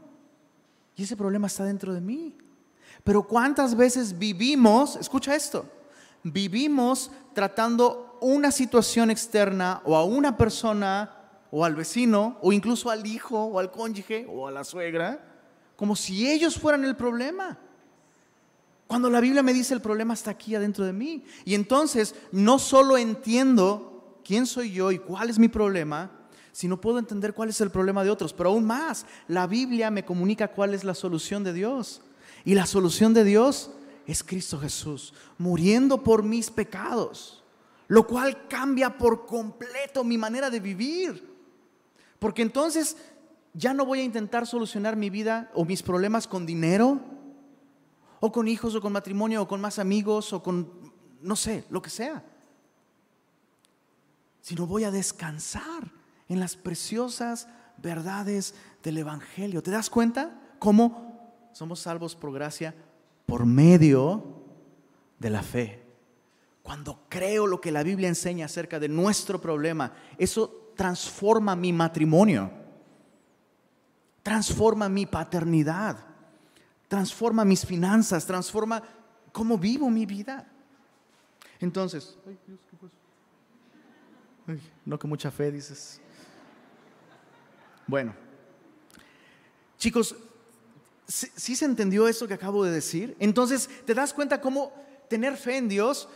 Y 0.95 1.03
ese 1.03 1.17
problema 1.17 1.47
está 1.47 1.63
dentro 1.63 1.93
de 1.93 2.01
mí. 2.01 2.36
Pero 3.03 3.23
¿cuántas 3.23 3.75
veces 3.75 4.17
vivimos, 4.17 4.95
escucha 4.97 5.36
esto, 5.36 5.65
vivimos 6.23 7.12
tratando 7.34 8.04
una 8.21 8.51
situación 8.51 9.12
externa 9.12 9.82
o 9.86 9.95
a 9.95 10.04
una 10.04 10.38
persona 10.38 11.12
o 11.51 11.63
al 11.63 11.75
vecino 11.75 12.38
o 12.41 12.51
incluso 12.51 12.89
al 12.89 13.06
hijo 13.06 13.45
o 13.45 13.60
al 13.60 13.71
cónyuge 13.71 14.28
o 14.30 14.47
a 14.47 14.51
la 14.51 14.63
suegra 14.63 15.36
como 15.75 15.95
si 15.95 16.30
ellos 16.30 16.58
fueran 16.58 16.86
el 16.86 16.95
problema? 16.95 17.58
Cuando 18.88 19.10
la 19.10 19.19
Biblia 19.19 19.43
me 19.43 19.54
dice 19.54 19.73
el 19.73 19.82
problema 19.82 20.13
está 20.13 20.32
aquí 20.32 20.56
adentro 20.56 20.86
de 20.86 20.93
mí. 20.93 21.23
Y 21.43 21.56
entonces 21.56 22.15
no 22.32 22.60
solo 22.60 22.97
entiendo 22.97 24.19
quién 24.23 24.45
soy 24.45 24.71
yo 24.71 24.91
y 24.91 24.99
cuál 24.99 25.30
es 25.30 25.39
mi 25.39 25.47
problema, 25.47 26.12
si 26.51 26.67
no 26.67 26.80
puedo 26.80 26.99
entender 26.99 27.34
cuál 27.34 27.49
es 27.49 27.60
el 27.62 27.71
problema 27.71 28.04
de 28.04 28.10
otros. 28.10 28.32
Pero 28.34 28.49
aún 28.49 28.65
más, 28.65 29.06
la 29.28 29.47
Biblia 29.47 29.91
me 29.91 30.06
comunica 30.06 30.49
cuál 30.49 30.73
es 30.73 30.84
la 30.84 30.95
solución 30.95 31.43
de 31.43 31.54
Dios. 31.54 32.01
Y 32.45 32.54
la 32.54 32.65
solución 32.65 33.13
de 33.13 33.23
Dios 33.23 33.71
es 34.06 34.23
Cristo 34.23 34.60
Jesús, 34.60 35.13
muriendo 35.38 36.04
por 36.04 36.23
mis 36.23 36.51
pecados, 36.51 37.43
lo 37.88 38.08
cual 38.08 38.48
cambia 38.48 38.98
por 38.98 39.26
completo 39.26 40.04
mi 40.04 40.17
manera 40.17 40.50
de 40.50 40.60
vivir. 40.60 41.36
Porque 42.19 42.41
entonces 42.41 42.98
ya 43.54 43.74
no 43.74 43.86
voy 43.86 44.00
a 44.00 44.04
intentar 44.04 44.48
solucionar 44.48 44.95
mi 44.95 45.10
vida 45.10 45.52
o 45.54 45.65
mis 45.65 45.84
problemas 45.84 46.28
con 46.28 46.45
dinero, 46.45 47.00
o 48.19 48.32
con 48.32 48.48
hijos, 48.48 48.74
o 48.76 48.82
con 48.82 48.93
matrimonio, 48.93 49.43
o 49.43 49.48
con 49.48 49.62
más 49.62 49.78
amigos, 49.78 50.34
o 50.34 50.41
con, 50.41 50.91
no 51.21 51.36
sé, 51.36 51.63
lo 51.69 51.82
que 51.82 51.89
sea. 51.89 52.24
Sino 54.41 54.65
voy 54.65 54.84
a 54.84 54.91
descansar 54.91 55.91
en 56.28 56.39
las 56.39 56.56
preciosas 56.56 57.48
verdades 57.78 58.56
del 58.84 58.98
Evangelio. 58.98 59.62
¿Te 59.62 59.71
das 59.71 59.89
cuenta 59.89 60.39
cómo 60.60 61.50
somos 61.54 61.80
salvos 61.80 62.15
por 62.15 62.34
gracia? 62.34 62.74
Por 63.26 63.45
medio 63.45 64.24
de 65.19 65.30
la 65.30 65.43
fe. 65.43 65.85
Cuando 66.65 67.01
creo 67.10 67.45
lo 67.45 67.62
que 67.62 67.71
la 67.71 67.84
Biblia 67.84 68.08
enseña 68.08 68.47
acerca 68.47 68.80
de 68.80 68.89
nuestro 68.89 69.39
problema, 69.39 69.93
eso 70.17 70.71
transforma 70.75 71.56
mi 71.56 71.71
matrimonio, 71.71 72.49
transforma 74.23 74.89
mi 74.89 75.06
paternidad, 75.06 75.95
transforma 76.88 77.45
mis 77.45 77.63
finanzas, 77.63 78.25
transforma 78.25 78.82
cómo 79.32 79.60
vivo 79.60 79.91
mi 79.91 80.08
vida. 80.08 80.51
Entonces, 81.60 82.17
no 84.86 84.97
que 84.97 85.06
mucha 85.06 85.30
fe 85.30 85.51
dices. 85.51 86.01
Bueno, 87.86 88.15
chicos, 89.78 90.15
¿sí, 91.08 91.56
se 91.56 91.65
entendió 91.65 92.08
eso 92.08 92.28
que 92.28 92.34
acabo 92.34 92.63
de 92.63 92.71
decir? 92.71 93.15
Entonces, 93.19 93.69
¿te 93.86 93.93
das 93.93 94.12
cuenta 94.15 94.41
cómo 94.41 94.73
tener 95.08 95.38
fe 95.38 95.58
en 95.58 95.69
Dios 95.69 96.10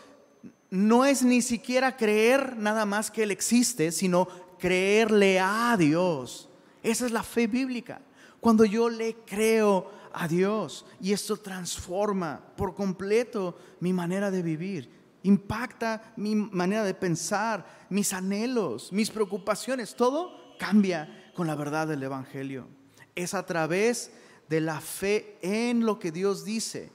no 0.70 1.06
es 1.06 1.24
ni 1.24 1.42
siquiera 1.42 1.98
creer 1.98 2.56
nada 2.58 2.86
más 2.86 3.10
que 3.10 3.24
Él 3.24 3.32
existe, 3.32 3.92
sino 3.92 4.28
creerle 4.60 5.40
a 5.40 5.76
Dios? 5.78 6.50
Esa 6.84 7.06
es 7.06 7.12
la 7.12 7.24
fe 7.24 7.48
bíblica. 7.48 8.02
Cuando 8.40 8.66
yo 8.66 8.90
le 8.90 9.16
creo 9.26 9.92
a 10.14 10.28
Dios 10.28 10.86
y 11.02 11.12
esto 11.12 11.38
transforma 11.38 12.42
por 12.56 12.74
completo 12.74 13.58
mi 13.80 13.94
manera 13.94 14.32
de 14.32 14.42
vivir, 14.42 14.90
impacta 15.24 16.14
mi 16.16 16.36
manera 16.36 16.84
de 16.84 16.94
pensar, 16.94 17.86
mis 17.90 18.14
anhelos, 18.14 18.94
mis 18.94 19.10
preocupaciones, 19.10 19.96
todo 19.96 20.56
cambia 20.58 21.32
con 21.36 21.48
la 21.48 21.56
verdad 21.56 21.88
del 21.88 22.04
Evangelio. 22.04 22.68
Es 23.16 23.34
a 23.34 23.46
través 23.46 24.12
de 24.48 24.62
la 24.62 24.80
fe 24.80 25.38
en 25.42 25.86
lo 25.86 26.00
que 26.00 26.12
Dios 26.12 26.46
dice 26.46 26.92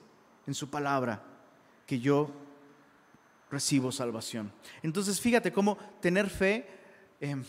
en 0.46 0.54
su 0.54 0.70
palabra 0.70 1.22
que 1.86 2.00
yo 2.00 2.30
recibo 3.54 3.90
salvación. 3.90 4.52
Entonces 4.82 5.20
fíjate 5.20 5.52
cómo 5.52 5.78
tener 6.00 6.28
fe 6.28 6.66
em, 7.20 7.42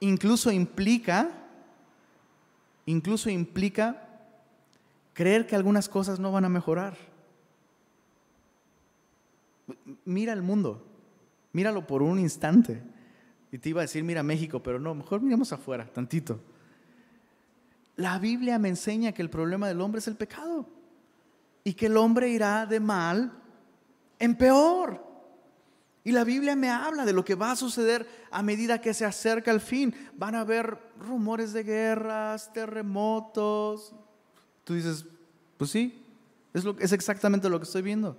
incluso 0.00 0.50
implica, 0.50 1.30
incluso 2.86 3.28
implica 3.28 4.08
creer 5.12 5.46
que 5.46 5.56
algunas 5.56 5.88
cosas 5.88 6.18
no 6.18 6.32
van 6.32 6.44
a 6.44 6.48
mejorar. 6.48 6.96
Mira 10.04 10.32
el 10.32 10.42
mundo, 10.42 10.86
míralo 11.52 11.86
por 11.86 12.02
un 12.02 12.18
instante. 12.18 12.82
Y 13.50 13.58
te 13.58 13.70
iba 13.70 13.80
a 13.80 13.88
decir, 13.88 14.04
mira 14.04 14.22
México, 14.22 14.62
pero 14.62 14.78
no, 14.78 14.94
mejor 14.94 15.20
miremos 15.20 15.52
afuera, 15.52 15.86
tantito. 15.86 16.40
La 17.96 18.18
Biblia 18.18 18.58
me 18.58 18.68
enseña 18.68 19.12
que 19.12 19.22
el 19.22 19.30
problema 19.30 19.68
del 19.68 19.80
hombre 19.80 19.98
es 19.98 20.08
el 20.08 20.16
pecado 20.16 20.68
y 21.64 21.74
que 21.74 21.86
el 21.86 21.96
hombre 21.96 22.28
irá 22.28 22.66
de 22.66 22.78
mal 22.78 23.32
en 24.18 24.36
peor. 24.36 25.04
Y 26.04 26.12
la 26.12 26.22
Biblia 26.22 26.54
me 26.54 26.70
habla 26.70 27.04
de 27.04 27.12
lo 27.12 27.24
que 27.24 27.34
va 27.34 27.50
a 27.50 27.56
suceder 27.56 28.06
a 28.30 28.42
medida 28.42 28.80
que 28.80 28.94
se 28.94 29.04
acerca 29.04 29.50
el 29.50 29.60
fin. 29.60 29.92
Van 30.16 30.36
a 30.36 30.42
haber 30.42 30.78
rumores 31.00 31.52
de 31.52 31.64
guerras, 31.64 32.52
terremotos. 32.52 33.92
Tú 34.62 34.74
dices, 34.74 35.04
pues 35.56 35.70
sí, 35.70 36.00
es, 36.54 36.64
lo, 36.64 36.76
es 36.78 36.92
exactamente 36.92 37.48
lo 37.48 37.58
que 37.58 37.64
estoy 37.64 37.82
viendo. 37.82 38.16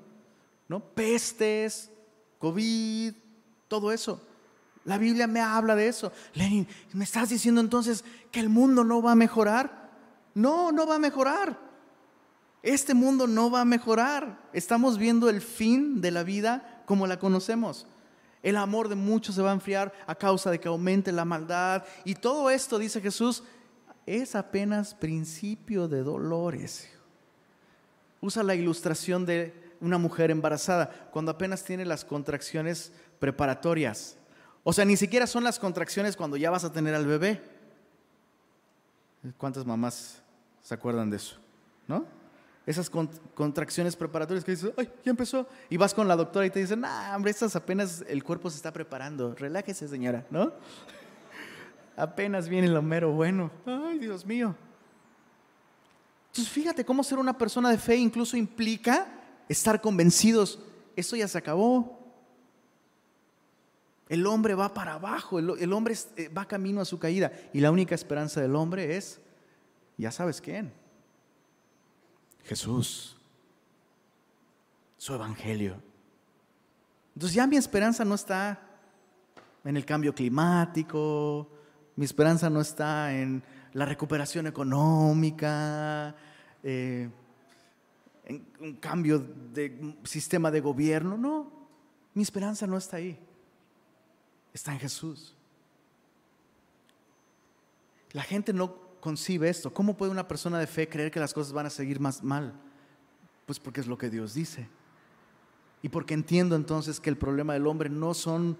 ¿No? 0.68 0.82
Pestes, 0.82 1.90
COVID, 2.40 3.14
todo 3.70 3.92
eso. 3.94 4.22
La 4.84 4.98
Biblia 4.98 5.28
me 5.28 5.40
habla 5.40 5.76
de 5.76 5.88
eso. 5.88 6.12
Lenin, 6.34 6.68
¿me 6.94 7.04
estás 7.04 7.30
diciendo 7.30 7.62
entonces 7.62 8.04
que 8.32 8.40
el 8.40 8.50
mundo 8.50 8.84
no 8.84 9.02
va 9.02 9.14
a 9.14 9.16
mejorar? 9.16 9.92
No, 10.34 10.72
no 10.72 10.86
va 10.88 10.96
a 10.96 11.00
mejorar. 11.00 11.67
Este 12.68 12.94
mundo 12.94 13.28
no 13.28 13.50
va 13.50 13.62
a 13.62 13.66
mejorar. 13.66 14.42
Estamos 14.52 14.98
viendo 14.98 15.30
el 15.30 15.40
fin 15.40 16.02
de 16.02 16.12
la 16.12 16.24
vida 16.24 16.84
como 16.86 17.08
la 17.08 17.18
conocemos. 17.18 17.88
El 18.44 18.58
amor 18.58 18.90
de 18.90 18.96
muchos 18.96 19.36
se 19.36 19.42
va 19.42 19.52
a 19.52 19.54
enfriar 19.54 19.94
a 20.06 20.14
causa 20.14 20.52
de 20.52 20.60
que 20.60 20.68
aumente 20.68 21.14
la 21.14 21.24
maldad. 21.24 21.86
Y 22.04 22.16
todo 22.16 22.50
esto, 22.50 22.78
dice 22.78 23.00
Jesús, 23.00 23.42
es 24.06 24.36
apenas 24.36 24.94
principio 24.94 25.88
de 25.88 26.04
dolores. 26.04 26.90
Usa 28.20 28.44
la 28.44 28.54
ilustración 28.54 29.26
de 29.26 29.54
una 29.80 29.98
mujer 29.98 30.30
embarazada 30.30 30.90
cuando 31.14 31.32
apenas 31.32 31.64
tiene 31.64 31.86
las 31.86 32.04
contracciones 32.04 32.92
preparatorias. 33.18 34.18
O 34.66 34.74
sea, 34.74 34.84
ni 34.84 34.98
siquiera 34.98 35.26
son 35.26 35.46
las 35.46 35.58
contracciones 35.58 36.18
cuando 36.18 36.36
ya 36.36 36.52
vas 36.52 36.66
a 36.66 36.74
tener 36.74 36.96
al 36.96 37.08
bebé. 37.08 37.42
¿Cuántas 39.38 39.66
mamás 39.66 40.22
se 40.62 40.74
acuerdan 40.74 41.10
de 41.10 41.16
eso? 41.16 41.38
¿No? 41.88 42.17
Esas 42.68 42.90
contracciones 42.90 43.96
preparatorias 43.96 44.44
que 44.44 44.52
dices, 44.52 44.74
ay, 44.76 44.90
ya 45.06 45.12
empezó. 45.12 45.48
Y 45.70 45.78
vas 45.78 45.94
con 45.94 46.06
la 46.06 46.18
doctora 46.18 46.46
y 46.46 46.50
te 46.50 46.60
dicen, 46.60 46.84
ah, 46.84 47.14
hombre, 47.16 47.32
estas 47.32 47.56
apenas 47.56 48.04
el 48.10 48.26
cuerpo 48.26 48.50
se 48.50 48.58
está 48.58 48.74
preparando. 48.74 49.34
Relájese, 49.36 49.88
señora, 49.88 50.28
¿no? 50.30 50.52
apenas 51.96 52.50
viene 52.50 52.68
lo 52.68 52.82
mero 52.82 53.14
bueno. 53.14 53.50
Ay, 53.66 54.00
Dios 54.00 54.26
mío. 54.26 54.54
Entonces, 56.28 56.54
fíjate 56.54 56.84
cómo 56.84 57.06
ser 57.06 57.20
una 57.20 57.38
persona 57.38 57.70
de 57.70 57.78
fe 57.78 57.96
incluso 57.96 58.36
implica 58.36 59.08
estar 59.48 59.80
convencidos, 59.80 60.60
esto 60.98 61.16
ya 61.16 61.30
se 61.30 61.38
acabó, 61.38 61.98
el 64.10 64.28
hombre 64.28 64.56
va 64.56 64.74
para 64.74 64.96
abajo, 64.96 65.40
el, 65.40 65.72
hombre 65.72 65.96
eh, 66.18 66.28
va 66.28 66.46
camino 66.46 66.82
a 66.82 66.86
su 66.86 67.00
caída. 67.00 67.32
Y 67.54 67.62
la 67.62 67.72
única 67.72 67.96
esperanza 67.96 68.42
del 68.42 68.58
hombre 68.58 68.98
es, 68.98 69.22
ya 69.98 70.12
sabes 70.12 70.42
quién, 70.42 70.74
Jesús, 72.48 73.16
su 74.98 75.14
evangelio. 75.14 75.76
Entonces 77.14 77.36
ya 77.36 77.46
mi 77.46 77.58
esperanza 77.58 78.04
no 78.06 78.16
está 78.16 78.60
en 79.64 79.78
el 79.78 79.86
cambio 79.86 80.16
climático, 80.16 81.50
mi 81.96 82.06
esperanza 82.06 82.50
no 82.50 82.62
está 82.62 83.14
en 83.14 83.44
la 83.74 83.86
recuperación 83.86 84.48
económica, 84.48 86.16
eh, 86.64 87.10
en 88.26 88.48
un 88.60 88.76
cambio 88.78 89.20
de 89.20 89.96
sistema 90.04 90.50
de 90.50 90.62
gobierno, 90.62 91.18
no, 91.18 91.52
mi 92.14 92.24
esperanza 92.24 92.66
no 92.66 92.78
está 92.78 92.98
ahí 92.98 93.20
está 94.58 94.74
en 94.74 94.80
Jesús. 94.80 95.36
La 98.12 98.24
gente 98.24 98.54
no 98.54 98.87
concibe 99.00 99.50
esto. 99.50 99.74
¿Cómo 99.74 99.96
puede 99.96 100.12
una 100.12 100.28
persona 100.28 100.60
de 100.60 100.68
fe 100.68 100.88
creer 100.88 101.12
que 101.12 101.20
las 101.20 101.34
cosas 101.34 101.54
van 101.54 101.66
a 101.66 101.70
seguir 101.70 102.00
más 102.00 102.24
mal? 102.24 102.54
Pues 103.46 103.60
porque 103.60 103.82
es 103.82 103.88
lo 103.88 103.98
que 103.98 104.10
Dios 104.10 104.34
dice. 104.34 104.68
Y 105.82 105.90
porque 105.90 106.14
entiendo 106.14 106.56
entonces 106.56 107.00
que 107.00 107.10
el 107.10 107.18
problema 107.18 107.54
del 107.54 107.68
hombre 107.68 107.90
no 107.90 108.14
son 108.14 108.58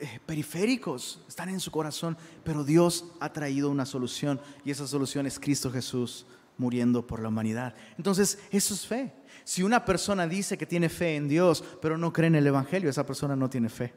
eh, 0.00 0.20
periféricos, 0.26 1.22
están 1.28 1.48
en 1.48 1.60
su 1.60 1.70
corazón, 1.70 2.16
pero 2.42 2.64
Dios 2.64 3.06
ha 3.20 3.32
traído 3.32 3.70
una 3.70 3.86
solución 3.86 4.40
y 4.64 4.70
esa 4.70 4.86
solución 4.86 5.26
es 5.26 5.38
Cristo 5.38 5.70
Jesús 5.70 6.26
muriendo 6.58 7.06
por 7.06 7.20
la 7.20 7.28
humanidad. 7.28 7.74
Entonces, 7.96 8.38
eso 8.50 8.74
es 8.74 8.86
fe. 8.86 9.12
Si 9.44 9.62
una 9.62 9.84
persona 9.84 10.26
dice 10.26 10.58
que 10.58 10.66
tiene 10.66 10.88
fe 10.88 11.16
en 11.16 11.28
Dios, 11.28 11.64
pero 11.80 11.96
no 11.98 12.12
cree 12.12 12.28
en 12.28 12.34
el 12.34 12.46
Evangelio, 12.46 12.90
esa 12.90 13.06
persona 13.06 13.36
no 13.36 13.48
tiene 13.48 13.68
fe 13.68 13.94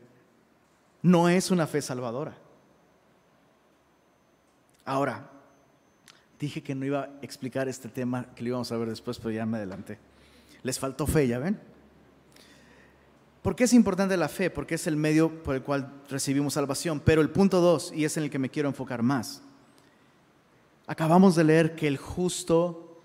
no 1.02 1.30
es 1.30 1.52
una 1.52 1.68
fe 1.68 1.82
salvadora. 1.82 2.38
Ahora, 4.86 5.30
dije 6.40 6.62
que 6.62 6.76
no 6.76 6.86
iba 6.86 7.04
a 7.04 7.10
explicar 7.22 7.68
este 7.68 7.90
tema, 7.90 8.28
que 8.36 8.44
lo 8.44 8.50
íbamos 8.50 8.72
a 8.72 8.78
ver 8.78 8.90
después, 8.90 9.18
pero 9.18 9.32
ya 9.32 9.46
me 9.46 9.58
adelanté. 9.58 10.00
Les 10.64 10.80
faltó 10.80 11.08
fe, 11.08 11.28
¿ya 11.28 11.40
ven? 11.40 11.60
¿Por 13.42 13.56
qué 13.56 13.64
es 13.64 13.74
importante 13.74 14.18
la 14.18 14.28
fe? 14.28 14.50
Porque 14.50 14.76
es 14.76 14.88
el 14.88 14.98
medio 14.98 15.42
por 15.44 15.56
el 15.56 15.64
cual 15.64 16.02
recibimos 16.10 16.54
salvación. 16.54 17.00
Pero 17.00 17.22
el 17.22 17.30
punto 17.30 17.62
dos, 17.62 17.94
y 17.96 18.04
es 18.04 18.18
en 18.18 18.24
el 18.24 18.30
que 18.30 18.40
me 18.40 18.50
quiero 18.50 18.68
enfocar 18.68 19.04
más, 19.04 19.42
acabamos 20.86 21.36
de 21.36 21.46
leer 21.46 21.76
que 21.76 21.88
el 21.88 21.98
justo 21.98 23.02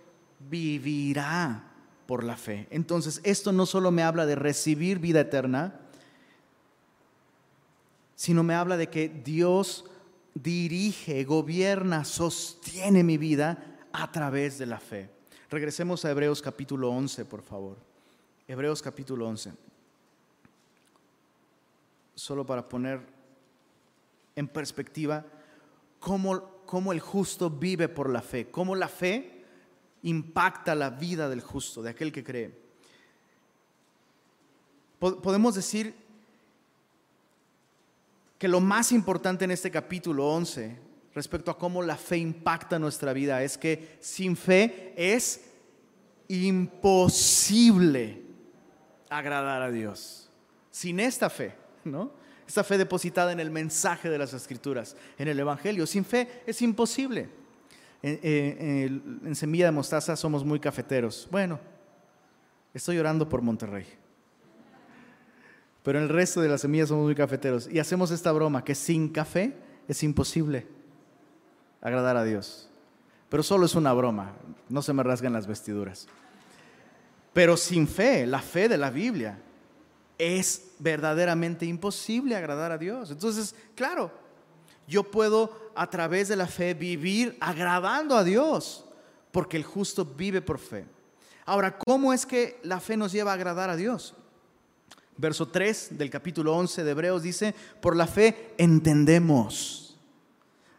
vivirá 0.50 1.72
por 2.06 2.24
la 2.24 2.36
fe. 2.36 2.66
Entonces, 2.70 3.20
esto 3.24 3.52
no 3.52 3.66
solo 3.66 3.90
me 3.90 4.02
habla 4.02 4.26
de 4.26 4.34
recibir 4.34 4.98
vida 4.98 5.20
eterna, 5.20 5.80
sino 8.16 8.42
me 8.42 8.54
habla 8.54 8.76
de 8.76 8.88
que 8.88 9.08
Dios 9.08 9.84
dirige, 10.34 11.24
gobierna, 11.24 12.04
sostiene 12.04 13.02
mi 13.02 13.18
vida 13.18 13.78
a 13.92 14.10
través 14.10 14.58
de 14.58 14.66
la 14.66 14.78
fe. 14.78 15.10
Regresemos 15.50 16.04
a 16.04 16.10
Hebreos 16.10 16.40
capítulo 16.40 16.90
11, 16.90 17.24
por 17.24 17.42
favor. 17.42 17.76
Hebreos 18.48 18.80
capítulo 18.80 19.28
11. 19.28 19.52
Solo 22.14 22.46
para 22.46 22.68
poner 22.68 23.00
en 24.34 24.48
perspectiva 24.48 25.24
cómo, 26.00 26.62
cómo 26.66 26.92
el 26.92 27.00
justo 27.00 27.50
vive 27.50 27.88
por 27.88 28.08
la 28.08 28.22
fe, 28.22 28.50
cómo 28.50 28.74
la 28.74 28.88
fe 28.88 29.44
impacta 30.02 30.74
la 30.74 30.90
vida 30.90 31.28
del 31.28 31.40
justo, 31.40 31.82
de 31.82 31.90
aquel 31.90 32.12
que 32.12 32.24
cree. 32.24 32.62
Podemos 34.98 35.54
decir 35.54 35.96
que 38.42 38.48
lo 38.48 38.61
más 38.61 38.90
importante 38.90 39.44
en 39.44 39.52
este 39.52 39.70
capítulo 39.70 40.26
11 40.26 40.76
respecto 41.14 41.52
a 41.52 41.57
cómo 41.57 41.81
la 41.81 41.94
fe 41.94 42.16
impacta 42.16 42.76
nuestra 42.76 43.12
vida 43.12 43.40
es 43.40 43.57
que 43.57 43.98
sin 44.00 44.35
fe 44.35 44.92
es 44.96 45.44
imposible 46.26 48.20
agradar 49.09 49.62
a 49.62 49.70
Dios. 49.70 50.28
Sin 50.72 50.98
esta 50.98 51.31
fe, 51.31 51.55
¿no? 51.85 52.11
Esta 52.44 52.64
fe 52.64 52.78
depositada 52.78 53.31
en 53.31 53.38
el 53.38 53.52
mensaje 53.52 54.11
de 54.11 54.18
las 54.18 54.33
Escrituras, 54.35 54.96
en 55.18 55.28
el 55.28 55.38
Evangelio. 55.38 55.87
Sin 55.87 56.05
fe 56.05 56.42
es 56.44 56.61
imposible. 56.62 57.28
En, 58.02 59.20
en 59.24 59.37
Semilla 59.37 59.66
de 59.66 59.70
Mostaza 59.70 60.16
somos 60.16 60.44
muy 60.44 60.59
cafeteros. 60.59 61.28
Bueno, 61.31 61.61
estoy 62.74 62.98
orando 62.98 63.28
por 63.28 63.40
Monterrey. 63.40 64.02
Pero 65.83 65.98
en 65.98 66.04
el 66.04 66.10
resto 66.10 66.40
de 66.40 66.48
las 66.48 66.60
semillas 66.60 66.88
somos 66.88 67.04
muy 67.04 67.14
cafeteros. 67.14 67.68
Y 67.68 67.78
hacemos 67.78 68.10
esta 68.10 68.30
broma, 68.33 68.64
que 68.64 68.74
sin 68.74 69.08
café 69.08 69.56
es 69.88 70.02
imposible 70.02 70.66
agradar 71.80 72.16
a 72.16 72.24
Dios. 72.24 72.68
Pero 73.28 73.42
solo 73.42 73.66
es 73.66 73.74
una 73.74 73.92
broma, 73.92 74.33
no 74.68 74.83
se 74.83 74.92
me 74.92 75.02
rasgan 75.02 75.33
las 75.33 75.46
vestiduras. 75.46 76.06
Pero 77.33 77.56
sin 77.56 77.88
fe, 77.88 78.26
la 78.26 78.40
fe 78.40 78.68
de 78.68 78.76
la 78.76 78.90
Biblia, 78.90 79.38
es 80.18 80.74
verdaderamente 80.78 81.66
imposible 81.66 82.37
agradar 82.37 82.70
a 82.70 82.78
Dios. 82.78 83.10
Entonces, 83.10 83.54
claro, 83.74 84.12
yo 84.87 85.10
puedo 85.10 85.72
a 85.74 85.88
través 85.88 86.28
de 86.28 86.37
la 86.37 86.46
fe 86.46 86.74
vivir 86.74 87.37
agradando 87.40 88.16
a 88.16 88.22
Dios, 88.22 88.85
porque 89.33 89.56
el 89.56 89.64
justo 89.64 90.04
vive 90.04 90.42
por 90.42 90.58
fe. 90.58 90.85
Ahora, 91.44 91.76
¿cómo 91.76 92.12
es 92.12 92.24
que 92.26 92.60
la 92.62 92.78
fe 92.78 92.96
nos 92.96 93.10
lleva 93.10 93.33
a 93.33 93.35
agradar 93.35 93.70
a 93.70 93.76
Dios? 93.76 94.14
Verso 95.23 95.46
3 95.46 95.90
del 95.98 96.10
capítulo 96.10 96.56
11 96.56 96.83
de 96.83 96.90
Hebreos 96.90 97.23
dice, 97.23 97.54
por 97.81 97.94
la 97.94 98.08
fe 98.08 98.54
entendemos 98.58 99.96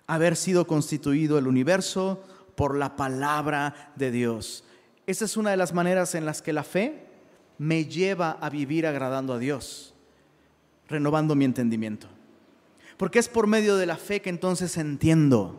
haber 0.06 0.36
sido 0.36 0.68
constituido 0.68 1.38
el 1.38 1.48
universo 1.48 2.22
por 2.58 2.76
la 2.76 2.98
palabra 2.98 3.94
de 3.96 4.12
Dios. 4.12 4.66
Esa 5.08 5.24
es 5.24 5.38
una 5.38 5.52
de 5.52 5.56
las 5.56 5.74
maneras 5.74 6.14
en 6.14 6.26
las 6.26 6.42
que 6.42 6.52
la 6.52 6.66
fe 6.66 7.06
me 7.58 7.86
lleva 7.86 8.32
a 8.32 8.50
vivir 8.50 8.86
agradando 8.86 9.32
a 9.32 9.40
Dios, 9.40 9.94
renovando 10.90 11.36
mi 11.36 11.46
entendimiento. 11.46 12.08
Porque 12.98 13.20
es 13.20 13.30
por 13.30 13.48
medio 13.48 13.78
de 13.78 13.86
la 13.86 13.96
fe 13.96 14.22
que 14.22 14.30
entonces 14.30 14.76
entiendo, 14.76 15.58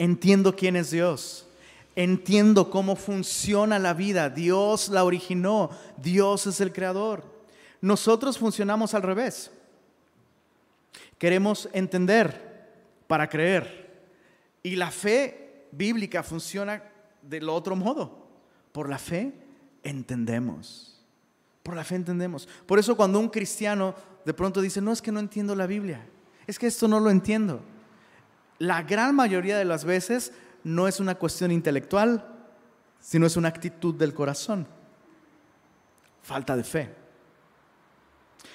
entiendo 0.00 0.56
quién 0.56 0.74
es 0.74 0.90
Dios, 0.90 1.46
entiendo 1.94 2.70
cómo 2.70 2.96
funciona 2.96 3.78
la 3.78 3.94
vida. 3.94 4.30
Dios 4.30 4.88
la 4.88 5.04
originó, 5.04 5.70
Dios 5.96 6.48
es 6.48 6.60
el 6.60 6.72
creador. 6.72 7.29
Nosotros 7.80 8.38
funcionamos 8.38 8.94
al 8.94 9.02
revés. 9.02 9.50
Queremos 11.18 11.68
entender 11.72 12.68
para 13.06 13.28
creer. 13.28 14.02
Y 14.62 14.76
la 14.76 14.90
fe 14.90 15.66
bíblica 15.72 16.22
funciona 16.22 16.82
del 17.22 17.48
otro 17.48 17.76
modo. 17.76 18.26
Por 18.72 18.88
la 18.88 18.98
fe 18.98 19.32
entendemos. 19.82 21.02
Por 21.62 21.76
la 21.76 21.84
fe 21.84 21.96
entendemos. 21.96 22.48
Por 22.66 22.78
eso 22.78 22.96
cuando 22.96 23.18
un 23.18 23.28
cristiano 23.28 23.94
de 24.24 24.34
pronto 24.34 24.60
dice, 24.60 24.80
no 24.80 24.92
es 24.92 25.02
que 25.02 25.12
no 25.12 25.20
entiendo 25.20 25.54
la 25.54 25.66
Biblia, 25.66 26.06
es 26.46 26.58
que 26.58 26.66
esto 26.66 26.88
no 26.88 27.00
lo 27.00 27.10
entiendo. 27.10 27.60
La 28.58 28.82
gran 28.82 29.14
mayoría 29.14 29.56
de 29.56 29.64
las 29.64 29.84
veces 29.84 30.32
no 30.62 30.86
es 30.86 31.00
una 31.00 31.14
cuestión 31.14 31.50
intelectual, 31.50 32.26
sino 33.00 33.26
es 33.26 33.36
una 33.36 33.48
actitud 33.48 33.94
del 33.94 34.12
corazón. 34.12 34.66
Falta 36.22 36.56
de 36.56 36.64
fe. 36.64 36.99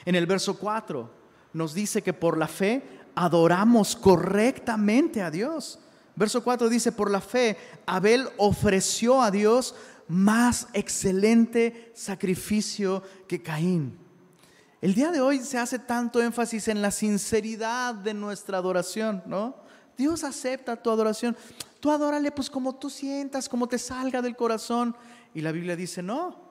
En 0.05 0.15
el 0.15 0.25
verso 0.25 0.57
4 0.57 1.09
nos 1.53 1.73
dice 1.73 2.01
que 2.01 2.13
por 2.13 2.37
la 2.37 2.47
fe 2.47 2.83
adoramos 3.15 3.95
correctamente 3.95 5.21
a 5.21 5.31
Dios. 5.31 5.79
Verso 6.15 6.43
4 6.43 6.69
dice, 6.69 6.91
por 6.91 7.11
la 7.11 7.21
fe 7.21 7.57
Abel 7.85 8.29
ofreció 8.37 9.21
a 9.21 9.31
Dios 9.31 9.75
más 10.07 10.67
excelente 10.73 11.91
sacrificio 11.95 13.01
que 13.27 13.41
Caín. 13.41 13.97
El 14.81 14.93
día 14.93 15.11
de 15.11 15.19
hoy 15.19 15.39
se 15.39 15.57
hace 15.57 15.79
tanto 15.79 16.21
énfasis 16.21 16.67
en 16.67 16.81
la 16.81 16.91
sinceridad 16.91 17.95
de 17.95 18.13
nuestra 18.13 18.59
adoración, 18.59 19.23
¿no? 19.25 19.55
Dios 19.97 20.23
acepta 20.23 20.75
tu 20.75 20.91
adoración. 20.91 21.35
Tú 21.79 21.89
adórale 21.89 22.31
pues 22.31 22.49
como 22.49 22.75
tú 22.75 22.89
sientas, 22.89 23.49
como 23.49 23.67
te 23.67 23.79
salga 23.79 24.21
del 24.21 24.35
corazón. 24.35 24.95
Y 25.33 25.41
la 25.41 25.51
Biblia 25.51 25.75
dice, 25.75 26.03
no. 26.03 26.44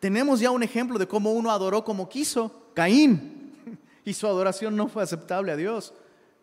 Tenemos 0.00 0.40
ya 0.40 0.50
un 0.50 0.62
ejemplo 0.62 0.98
de 0.98 1.08
cómo 1.08 1.32
uno 1.32 1.50
adoró 1.50 1.84
como 1.84 2.08
quiso, 2.08 2.70
Caín. 2.74 3.34
Y 4.04 4.14
su 4.14 4.28
adoración 4.28 4.76
no 4.76 4.86
fue 4.86 5.02
aceptable 5.02 5.50
a 5.50 5.56
Dios. 5.56 5.92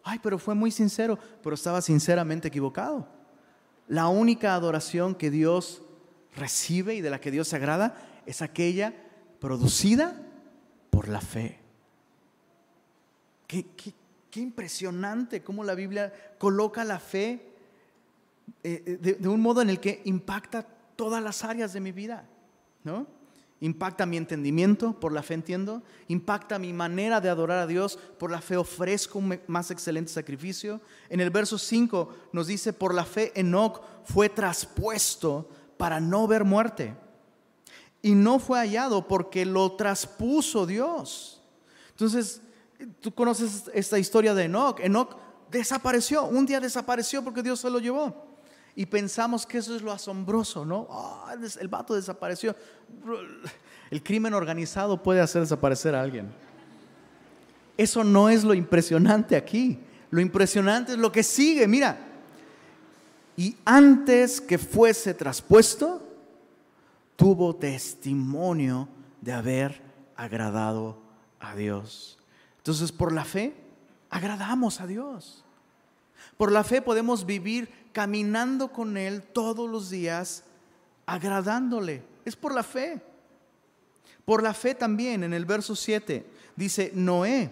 Ay, 0.04 0.20
pero 0.22 0.38
fue 0.38 0.54
muy 0.54 0.70
sincero, 0.70 1.18
pero 1.41 1.54
estaba 1.54 1.82
sinceramente 1.82 2.49
equivocado. 2.49 3.08
La 3.88 4.08
única 4.08 4.54
adoración 4.54 5.16
que 5.16 5.32
Dios 5.32 5.82
recibe 6.36 6.95
y 6.95 7.01
de 7.01 7.10
la 7.10 7.22
que 7.22 7.32
Dios 7.32 7.47
se 7.47 7.56
agrada 7.56 7.95
es 8.26 8.41
aquella 8.41 8.93
producida 9.39 10.14
por 10.89 11.08
la 11.08 11.22
fe. 11.22 11.60
Qué, 13.47 13.66
impresionante 14.36 15.43
cómo 15.43 15.64
la 15.64 15.76
Biblia 15.76 16.12
coloca 16.39 16.84
la 16.84 16.99
fe 16.99 17.54
eh, 18.64 18.97
de, 18.99 19.14
de, 19.14 19.28
un 19.30 19.39
modo 19.39 19.62
en 19.62 19.70
el 19.70 19.80
que 19.80 20.01
impacta 20.06 20.64
todas 20.95 21.24
las 21.24 21.43
áreas 21.43 21.72
de 21.72 21.80
mi 21.80 21.91
vida, 21.91 22.28
¿no? 22.84 23.06
Impacta 23.64 24.05
mi 24.05 24.18
entendimiento, 24.18 24.99
por 24.99 25.14
la 25.14 25.24
fe 25.24 25.36
entiendo. 25.36 25.84
Impacta 26.09 26.59
mi 26.59 26.74
manera 26.74 27.22
de 27.22 27.30
adorar 27.30 27.59
a 27.59 27.66
Dios, 27.66 27.97
por 28.20 28.30
la 28.30 28.41
fe 28.41 28.57
ofrezco 28.57 29.20
un 29.20 29.39
más 29.47 29.72
excelente 29.72 30.11
sacrificio. 30.11 30.82
En 31.07 31.22
el 31.22 31.30
verso 31.30 31.57
5 31.57 32.14
nos 32.34 32.47
dice, 32.47 32.74
por 32.74 32.93
la 32.93 33.05
fe 33.05 33.32
Enoch 33.39 33.82
fue 34.03 34.28
traspuesto 34.28 35.47
para 35.78 36.01
no 36.01 36.28
ver 36.28 36.43
muerte. 36.43 36.93
Y 38.01 38.16
no 38.16 38.38
fue 38.39 38.59
hallado 38.59 39.07
porque 39.07 39.45
lo 39.45 39.72
traspuso 39.78 40.66
Dios. 40.66 41.41
Entonces, 41.91 42.41
tú 42.99 43.14
conoces 43.14 43.72
esta 43.74 43.97
historia 43.97 44.34
de 44.34 44.43
Enoch. 44.43 44.82
Enoch 44.82 45.16
desapareció, 45.49 46.26
un 46.26 46.45
día 46.45 46.59
desapareció 46.59 47.24
porque 47.24 47.41
Dios 47.41 47.61
se 47.61 47.70
lo 47.70 47.80
llevó. 47.80 48.22
Y 48.76 48.86
pensamos 48.88 49.45
que 49.45 49.59
eso 49.59 49.76
es 49.76 49.82
lo 49.82 49.91
asombroso, 49.91 50.65
¿no? 50.65 50.88
Ah, 50.89 51.36
el 51.59 51.67
vato 51.67 51.93
desapareció. 51.93 52.55
El 53.91 54.01
crimen 54.01 54.34
organizado 54.34 55.01
puede 55.01 55.21
hacer 55.21 55.41
desaparecer 55.41 55.93
a 55.93 56.01
alguien. 56.01 56.34
Eso 57.78 58.03
no 58.03 58.30
es 58.30 58.43
lo 58.43 58.53
impresionante 58.53 59.36
aquí. 59.36 59.80
Lo 60.09 60.21
impresionante 60.21 60.93
es 60.93 60.97
lo 60.97 61.11
que 61.11 61.24
sigue. 61.24 61.67
Mira, 61.67 61.97
y 63.36 63.55
antes 63.65 64.41
que 64.41 64.57
fuese 64.57 65.13
traspuesto, 65.13 66.07
tuvo 67.15 67.55
testimonio 67.55 68.88
de 69.21 69.34
haber 69.34 69.82
agradado 70.15 70.97
a 71.39 71.55
Dios. 71.55 72.17
Entonces, 72.57 72.91
por 72.91 73.11
la 73.11 73.26
fe, 73.26 73.55
agradamos 74.09 74.82
a 74.82 74.88
Dios. 74.88 75.43
Por 76.38 76.51
la 76.51 76.63
fe 76.63 76.82
podemos 76.82 77.26
vivir 77.26 77.69
caminando 77.93 78.71
con 78.71 78.97
Él 78.97 79.21
todos 79.21 79.69
los 79.69 79.89
días, 79.89 80.43
agradándole. 81.05 82.03
Es 82.25 82.35
por 82.35 82.53
la 82.53 82.63
fe. 82.63 83.01
Por 84.25 84.41
la 84.43 84.53
fe 84.53 84.75
también, 84.75 85.23
en 85.23 85.33
el 85.33 85.45
verso 85.45 85.75
7, 85.75 86.25
dice, 86.55 86.91
Noé, 86.95 87.49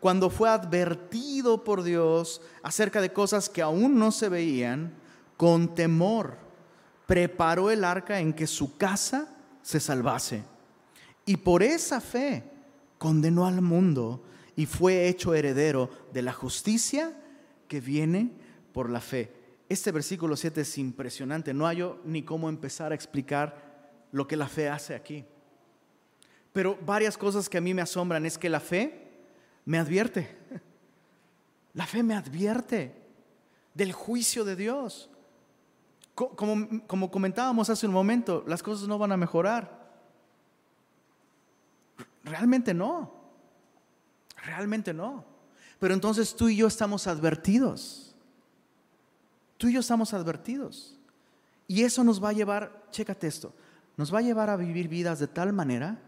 cuando 0.00 0.30
fue 0.30 0.48
advertido 0.48 1.62
por 1.62 1.82
Dios 1.82 2.40
acerca 2.62 3.00
de 3.00 3.12
cosas 3.12 3.48
que 3.48 3.62
aún 3.62 3.98
no 3.98 4.10
se 4.10 4.28
veían, 4.28 4.94
con 5.36 5.74
temor, 5.74 6.38
preparó 7.06 7.70
el 7.70 7.84
arca 7.84 8.20
en 8.20 8.32
que 8.32 8.46
su 8.46 8.76
casa 8.76 9.28
se 9.62 9.80
salvase. 9.80 10.44
Y 11.26 11.36
por 11.36 11.62
esa 11.62 12.00
fe 12.00 12.44
condenó 12.98 13.46
al 13.46 13.60
mundo 13.60 14.22
y 14.56 14.66
fue 14.66 15.08
hecho 15.08 15.34
heredero 15.34 15.90
de 16.12 16.22
la 16.22 16.32
justicia 16.32 17.16
que 17.68 17.80
viene 17.80 18.30
por 18.72 18.90
la 18.90 19.00
fe. 19.00 19.41
Este 19.72 19.90
versículo 19.90 20.36
7 20.36 20.60
es 20.60 20.76
impresionante. 20.76 21.54
No 21.54 21.66
hay 21.66 21.82
ni 22.04 22.22
cómo 22.22 22.50
empezar 22.50 22.92
a 22.92 22.94
explicar 22.94 23.56
lo 24.12 24.28
que 24.28 24.36
la 24.36 24.46
fe 24.46 24.68
hace 24.68 24.94
aquí. 24.94 25.24
Pero 26.52 26.78
varias 26.84 27.16
cosas 27.16 27.48
que 27.48 27.56
a 27.56 27.62
mí 27.62 27.72
me 27.72 27.80
asombran 27.80 28.26
es 28.26 28.36
que 28.36 28.50
la 28.50 28.60
fe 28.60 29.08
me 29.64 29.78
advierte. 29.78 30.36
La 31.72 31.86
fe 31.86 32.02
me 32.02 32.14
advierte 32.14 32.94
del 33.72 33.94
juicio 33.94 34.44
de 34.44 34.56
Dios. 34.56 35.08
Como, 36.14 36.86
como, 36.86 37.10
comentábamos 37.10 37.70
hace 37.70 37.86
un 37.86 37.94
momento, 37.94 38.44
las 38.46 38.62
cosas 38.62 38.86
no 38.86 38.98
van 38.98 39.12
a 39.12 39.16
mejorar. 39.16 39.90
Realmente 42.24 42.74
no. 42.74 43.10
Realmente 44.44 44.92
no. 44.92 45.24
Pero 45.78 45.94
entonces 45.94 46.36
tú 46.36 46.50
y 46.50 46.56
yo 46.56 46.66
estamos 46.66 47.06
advertidos. 47.06 48.11
Tú 49.62 49.68
y 49.68 49.74
yo 49.74 49.78
estamos 49.78 50.12
advertidos. 50.12 50.98
Y 51.68 51.84
eso 51.84 52.02
nos 52.02 52.20
va 52.20 52.30
a 52.30 52.32
llevar, 52.32 52.82
chécate 52.90 53.28
esto, 53.28 53.54
nos 53.96 54.12
va 54.12 54.18
a 54.18 54.22
llevar 54.22 54.50
a 54.50 54.56
vivir 54.56 54.88
vidas 54.88 55.20
de 55.20 55.28
tal 55.28 55.52
manera 55.52 56.00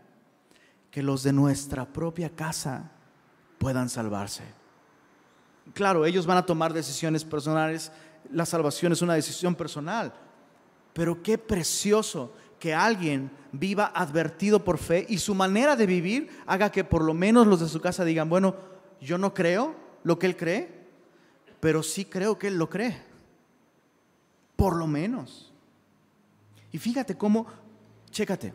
que 0.90 1.04
los 1.04 1.22
de 1.22 1.32
nuestra 1.32 1.84
propia 1.86 2.30
casa 2.30 2.90
puedan 3.58 3.88
salvarse. 3.88 4.42
Claro, 5.72 6.04
ellos 6.04 6.26
van 6.26 6.38
a 6.38 6.44
tomar 6.44 6.72
decisiones 6.72 7.22
personales, 7.24 7.92
la 8.32 8.44
salvación 8.44 8.90
es 8.90 9.02
una 9.02 9.14
decisión 9.14 9.54
personal, 9.54 10.12
pero 10.92 11.22
qué 11.22 11.38
precioso 11.38 12.32
que 12.58 12.74
alguien 12.74 13.30
viva 13.52 13.92
advertido 13.94 14.64
por 14.64 14.78
fe 14.78 15.06
y 15.08 15.18
su 15.18 15.32
manera 15.32 15.76
de 15.76 15.86
vivir 15.86 16.28
haga 16.48 16.72
que 16.72 16.82
por 16.82 17.04
lo 17.04 17.14
menos 17.14 17.46
los 17.46 17.60
de 17.60 17.68
su 17.68 17.80
casa 17.80 18.04
digan, 18.04 18.28
bueno, 18.28 18.56
yo 19.00 19.16
no 19.16 19.32
creo 19.32 19.76
lo 20.02 20.18
que 20.18 20.26
él 20.26 20.36
cree, 20.36 20.88
pero 21.60 21.84
sí 21.84 22.04
creo 22.04 22.36
que 22.36 22.48
él 22.48 22.58
lo 22.58 22.68
cree 22.68 23.13
por 24.56 24.76
lo 24.76 24.86
menos. 24.86 25.52
Y 26.72 26.78
fíjate 26.78 27.16
cómo, 27.16 27.46
chécate, 28.10 28.52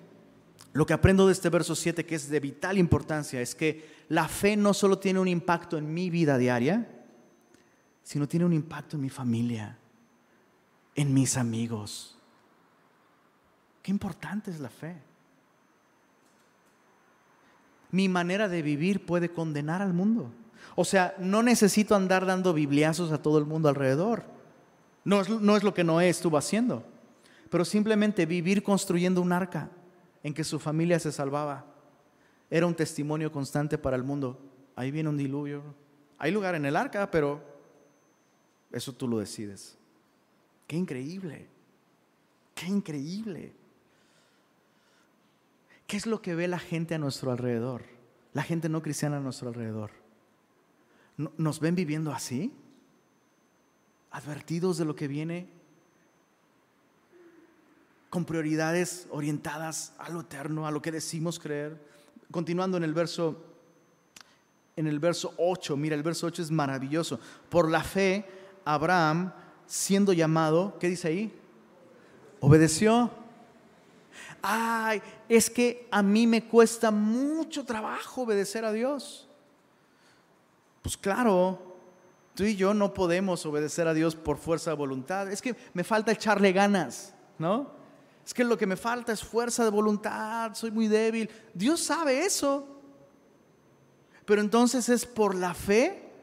lo 0.74 0.86
que 0.86 0.93
aprendo 0.93 1.26
de 1.26 1.34
este 1.34 1.50
verso 1.50 1.76
7 1.76 2.06
que 2.06 2.16
es 2.16 2.30
de 2.30 2.39
vital 2.39 2.78
importancia 2.78 3.41
es 3.41 3.56
que 3.56 4.04
la 4.10 4.28
fe 4.28 4.56
no 4.56 4.74
solo 4.74 5.00
tiene 5.00 5.20
un 5.20 5.28
impacto 5.28 5.78
en 5.78 5.93
mi 5.93 6.10
vida 6.10 6.38
diaria, 6.38 6.88
sino 8.04 8.28
tiene 8.28 8.45
un 8.45 8.54
impacto 8.54 8.95
en 8.95 9.02
mi 9.02 9.10
familia, 9.10 9.78
en 10.95 11.14
mis 11.14 11.38
amigos. 11.38 12.18
Qué 13.82 13.91
importante 13.91 14.52
es 14.52 14.60
la 14.60 14.70
fe. 14.70 14.95
Mi 17.91 18.08
manera 18.08 18.47
de 18.47 18.62
vivir 18.62 19.06
puede 19.06 19.30
condenar 19.30 19.82
al 19.82 19.93
mundo. 19.93 20.32
O 20.76 20.86
sea, 20.86 21.16
no 21.18 21.41
necesito 21.41 21.95
andar 21.95 22.26
dando 22.26 22.54
bibliazos 22.54 23.12
a 23.12 23.22
todo 23.22 23.39
el 23.39 23.45
mundo 23.45 23.70
alrededor. 23.70 24.24
No 25.10 25.55
es, 25.55 25.64
lo 25.64 25.74
que 25.74 25.84
Noé 25.84 26.07
estuvo 26.07 26.38
haciendo, 26.38 26.84
pero 27.49 27.66
simplemente 27.66 28.28
vivir 28.28 28.62
construyendo 28.62 29.24
un 29.24 29.32
arca 29.32 29.72
en 30.22 30.36
que 30.36 30.43
su 30.43 30.60
familia 30.60 30.99
se 30.99 31.12
salvaba. 31.12 31.66
Era 32.47 32.68
un 32.68 32.76
testimonio 32.76 33.32
constante 33.32 33.80
para 33.80 33.95
el 33.95 34.03
mundo. 34.03 34.39
Ahí 34.76 34.91
viene 34.91 35.10
un 35.10 35.18
diluvio. 35.18 35.64
Hay 36.20 36.32
lugar 36.32 36.53
en 36.53 36.64
el 36.64 36.76
arca, 36.76 37.10
pero 37.10 37.41
eso 38.72 38.93
tú 38.93 39.07
lo 39.07 39.18
decides. 39.18 39.80
Qué 40.68 40.76
increíble. 40.76 41.47
Qué 42.53 42.68
increíble. 42.68 43.55
¿Qué 45.88 45.97
es 45.97 46.05
lo 46.05 46.22
que 46.22 46.36
ve 46.36 46.47
la 46.47 46.60
gente 46.60 46.93
a 46.93 46.99
nuestro 46.99 47.32
alrededor? 47.32 47.82
La 48.34 48.43
gente 48.43 48.70
no 48.70 48.84
cristiana 48.84 49.18
a 49.18 49.22
nuestro 49.22 49.47
alrededor. 49.47 49.89
¿Nos 51.18 51.60
ven 51.60 51.74
viviendo 51.74 52.12
así? 52.12 52.53
¿Advertidos 54.12 54.78
de 54.78 54.86
lo 54.86 54.95
que 54.95 55.07
viene? 55.07 55.47
¿Con 58.10 58.26
prioridades 58.26 59.07
orientadas 59.12 59.93
a 59.97 60.10
lo 60.10 60.22
eterno, 60.22 60.66
a 60.66 60.72
lo 60.72 60.82
que 60.82 60.91
decimos 60.91 61.39
creer? 61.39 61.80
Continuando 62.32 62.78
en 62.78 62.84
el 62.84 62.93
verso 62.93 63.45
en 64.76 64.88
el 64.88 64.99
verso 64.99 65.34
8, 65.38 65.76
mira, 65.76 65.93
el 65.93 66.03
verso 66.03 66.26
8 66.28 66.41
es 66.41 66.51
maravilloso. 66.51 67.20
Por 67.49 67.70
la 67.70 67.84
fe, 67.84 68.26
Abraham, 68.64 69.34
siendo 69.68 70.14
llamado, 70.14 70.78
¿qué 70.80 70.88
dice 70.88 71.10
ahí? 71.10 71.34
Obedeció 72.39 73.12
ay, 74.41 75.01
es 75.28 75.49
que 75.49 75.88
a 75.91 76.01
mí 76.01 76.28
me 76.28 76.45
cuesta 76.45 76.91
mucho 76.91 77.66
trabajo 77.66 78.24
obedecer 78.24 78.66
a 78.66 78.72
Dios. 78.72 79.28
Pues 80.82 80.97
claro, 80.97 81.68
tú 82.40 82.46
y 82.46 82.56
yo 82.56 82.74
no 82.74 82.94
podemos 82.94 83.46
obedecer 83.46 83.86
a 83.90 83.94
Dios 83.94 84.16
por 84.16 84.38
fuerza 84.38 84.70
de 84.70 84.78
voluntad. 84.78 85.30
Es 85.30 85.42
que 85.42 85.58
me 85.74 85.84
falta 85.84 86.14
echarle 86.14 86.54
ganas, 86.54 87.14
¿no? 87.38 87.70
Es 88.26 88.34
que 88.34 88.46
lo 88.46 88.58
que 88.58 88.66
me 88.66 88.78
falta 88.78 89.12
es 89.12 89.22
fuerza 89.22 89.66
de 89.66 89.70
voluntad, 89.70 90.54
soy 90.54 90.72
muy 90.72 90.88
débil. 90.88 91.30
Dios 91.54 91.82
sabe 91.82 92.26
eso. 92.26 92.66
Pero 94.24 94.40
entonces 94.40 94.88
es 94.88 95.06
por 95.06 95.36
la 95.36 95.54
fe 95.54 96.14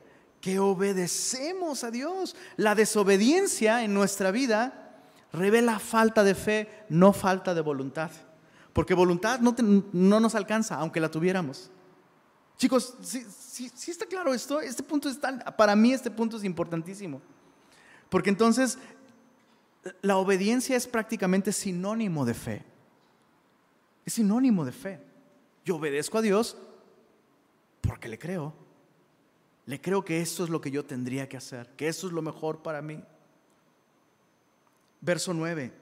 que 0.41 0.59
obedecemos 0.59 1.85
a 1.85 1.91
Dios. 1.91 2.35
La 2.57 2.75
desobediencia 2.75 3.85
en 3.85 3.93
nuestra 3.93 4.31
vida 4.31 5.03
revela 5.35 5.79
falta 5.79 6.25
de 6.25 6.35
fe, 6.35 6.87
no 6.89 7.13
falta 7.13 7.53
de 7.53 7.61
voluntad. 7.61 8.11
Porque 8.73 8.95
voluntad 8.95 9.41
no, 9.41 9.55
no 9.93 10.19
nos 10.19 10.35
alcanza, 10.35 10.77
aunque 10.77 10.99
la 10.99 11.11
tuviéramos. 11.11 11.71
Chicos, 12.57 12.95
si 13.03 13.23
está 13.65 14.07
claro 14.07 14.35
esto? 14.35 14.61
Este 14.61 14.83
punto 14.83 15.09
es 15.09 15.21
tan, 15.21 15.43
para 15.57 15.75
mí 15.75 15.93
este 15.93 16.11
punto 16.11 16.37
es 16.37 16.45
importantísimo. 16.45 17.21
Porque 18.09 18.31
entonces 18.31 18.79
la 20.03 20.17
obediencia 20.17 20.77
es 20.77 20.87
prácticamente 20.87 21.53
sinónimo 21.53 22.25
de 22.25 22.35
fe. 22.35 22.65
Es 24.05 24.15
sinónimo 24.15 24.65
de 24.65 24.73
fe. 24.73 25.01
Yo 25.65 25.77
obedezco 25.77 26.19
a 26.19 26.23
Dios 26.23 26.57
porque 27.81 28.09
le 28.09 28.19
creo. 28.19 28.53
Le 29.67 29.81
creo 29.81 30.05
que 30.05 30.21
esto 30.21 30.45
es 30.45 30.51
lo 30.51 30.61
que 30.61 30.71
yo 30.71 30.85
tendría 30.85 31.29
que 31.29 31.37
hacer, 31.37 31.69
que 31.77 31.89
esto 31.89 32.07
es 32.07 32.13
lo 32.13 32.23
mejor 32.23 32.63
para 32.63 32.81
mí. 32.83 33.03
Verso 35.01 35.35
9. 35.35 35.73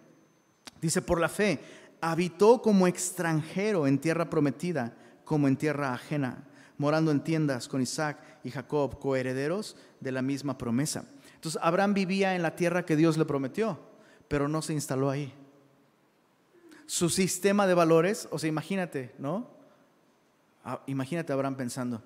Dice, 0.81 1.03
por 1.03 1.21
la 1.21 1.29
fe, 1.29 1.61
habitó 2.01 2.63
como 2.63 2.87
extranjero 2.87 3.87
en 3.87 3.99
tierra 3.99 4.29
prometida, 4.31 4.95
como 5.25 5.49
en 5.49 5.57
tierra 5.57 5.93
ajena, 5.93 6.45
morando 6.79 7.11
en 7.11 7.23
tiendas 7.23 7.69
con 7.69 7.81
Isaac 7.81 8.19
y 8.43 8.51
Jacob, 8.51 8.99
coherederos 8.99 9.77
de 10.01 10.13
la 10.13 10.23
misma 10.23 10.59
promesa. 10.59 11.05
Entonces, 11.35 11.61
Abraham 11.63 11.95
vivía 11.95 12.35
en 12.35 12.43
la 12.43 12.57
tierra 12.57 12.85
que 12.85 12.97
Dios 12.97 13.17
le 13.17 13.25
prometió, 13.25 13.79
pero 14.29 14.49
no 14.49 14.63
se 14.63 14.73
instaló 14.73 15.11
ahí. 15.11 15.33
Su 16.87 17.11
sistema 17.11 17.67
de 17.67 17.75
valores, 17.75 18.29
o 18.31 18.39
sea, 18.39 18.49
imagínate, 18.49 19.15
¿no? 19.19 19.49
Ah, 20.65 20.81
imagínate 20.87 21.33
Abraham 21.33 21.57
pensando, 21.57 22.03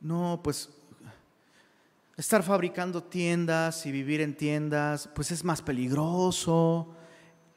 no, 0.00 0.40
pues 0.42 0.70
Estar 2.18 2.42
fabricando 2.42 3.00
tiendas 3.00 3.86
y 3.86 3.92
vivir 3.92 4.20
en 4.20 4.34
tiendas, 4.34 5.08
pues 5.14 5.30
es 5.30 5.44
más 5.44 5.62
peligroso. 5.62 6.88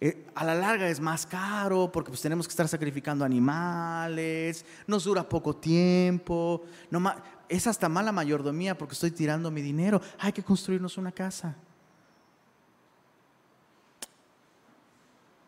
Eh, 0.03 0.25
a 0.33 0.43
la 0.43 0.55
larga 0.55 0.89
es 0.89 0.99
más 0.99 1.27
caro 1.27 1.91
porque 1.91 2.09
pues 2.09 2.21
tenemos 2.21 2.47
que 2.47 2.51
estar 2.51 2.67
sacrificando 2.67 3.23
animales, 3.23 4.65
nos 4.87 5.03
dura 5.03 5.29
poco 5.29 5.55
tiempo, 5.55 6.63
no 6.89 7.13
es 7.47 7.67
hasta 7.67 7.87
mala 7.87 8.11
mayordomía 8.11 8.75
porque 8.75 8.93
estoy 8.93 9.11
tirando 9.11 9.51
mi 9.51 9.61
dinero, 9.61 10.01
hay 10.17 10.31
que 10.33 10.41
construirnos 10.41 10.97
una 10.97 11.11
casa. 11.11 11.55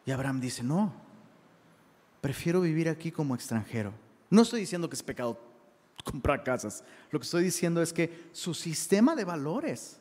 Y 0.06 0.12
Abraham 0.12 0.39
dice, 0.39 0.62
no, 0.62 0.93
prefiero 2.22 2.62
vivir 2.62 2.89
aquí 2.89 3.12
como 3.12 3.34
extranjero. 3.34 3.91
No 4.30 4.43
estoy 4.43 4.60
diciendo 4.60 4.88
que 4.88 4.95
es 4.95 5.01
pecado 5.01 5.39
comprar 6.04 6.43
casas. 6.43 6.84
Lo 7.10 7.20
que 7.20 7.24
estoy 7.24 7.43
diciendo 7.43 7.82
es 7.82 7.91
que 7.91 8.30
su 8.34 8.54
sistema 8.54 9.16
de 9.16 9.24
valores 9.24 9.99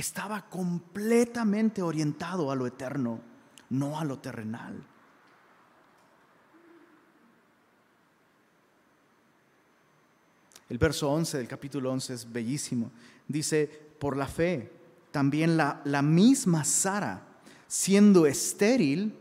estaba 0.00 0.48
completamente 0.48 1.82
orientado 1.82 2.50
a 2.50 2.56
lo 2.56 2.66
eterno, 2.66 3.20
no 3.68 3.98
a 3.98 4.04
lo 4.04 4.18
terrenal. 4.18 4.82
El 10.68 10.78
verso 10.78 11.10
11 11.10 11.38
del 11.38 11.48
capítulo 11.48 11.90
11 11.92 12.14
es 12.14 12.32
bellísimo. 12.32 12.90
Dice, 13.26 13.66
por 13.98 14.16
la 14.16 14.26
fe, 14.26 14.72
también 15.10 15.56
la, 15.56 15.80
la 15.84 16.02
misma 16.02 16.64
Sara, 16.64 17.26
siendo 17.66 18.26
estéril, 18.26 19.14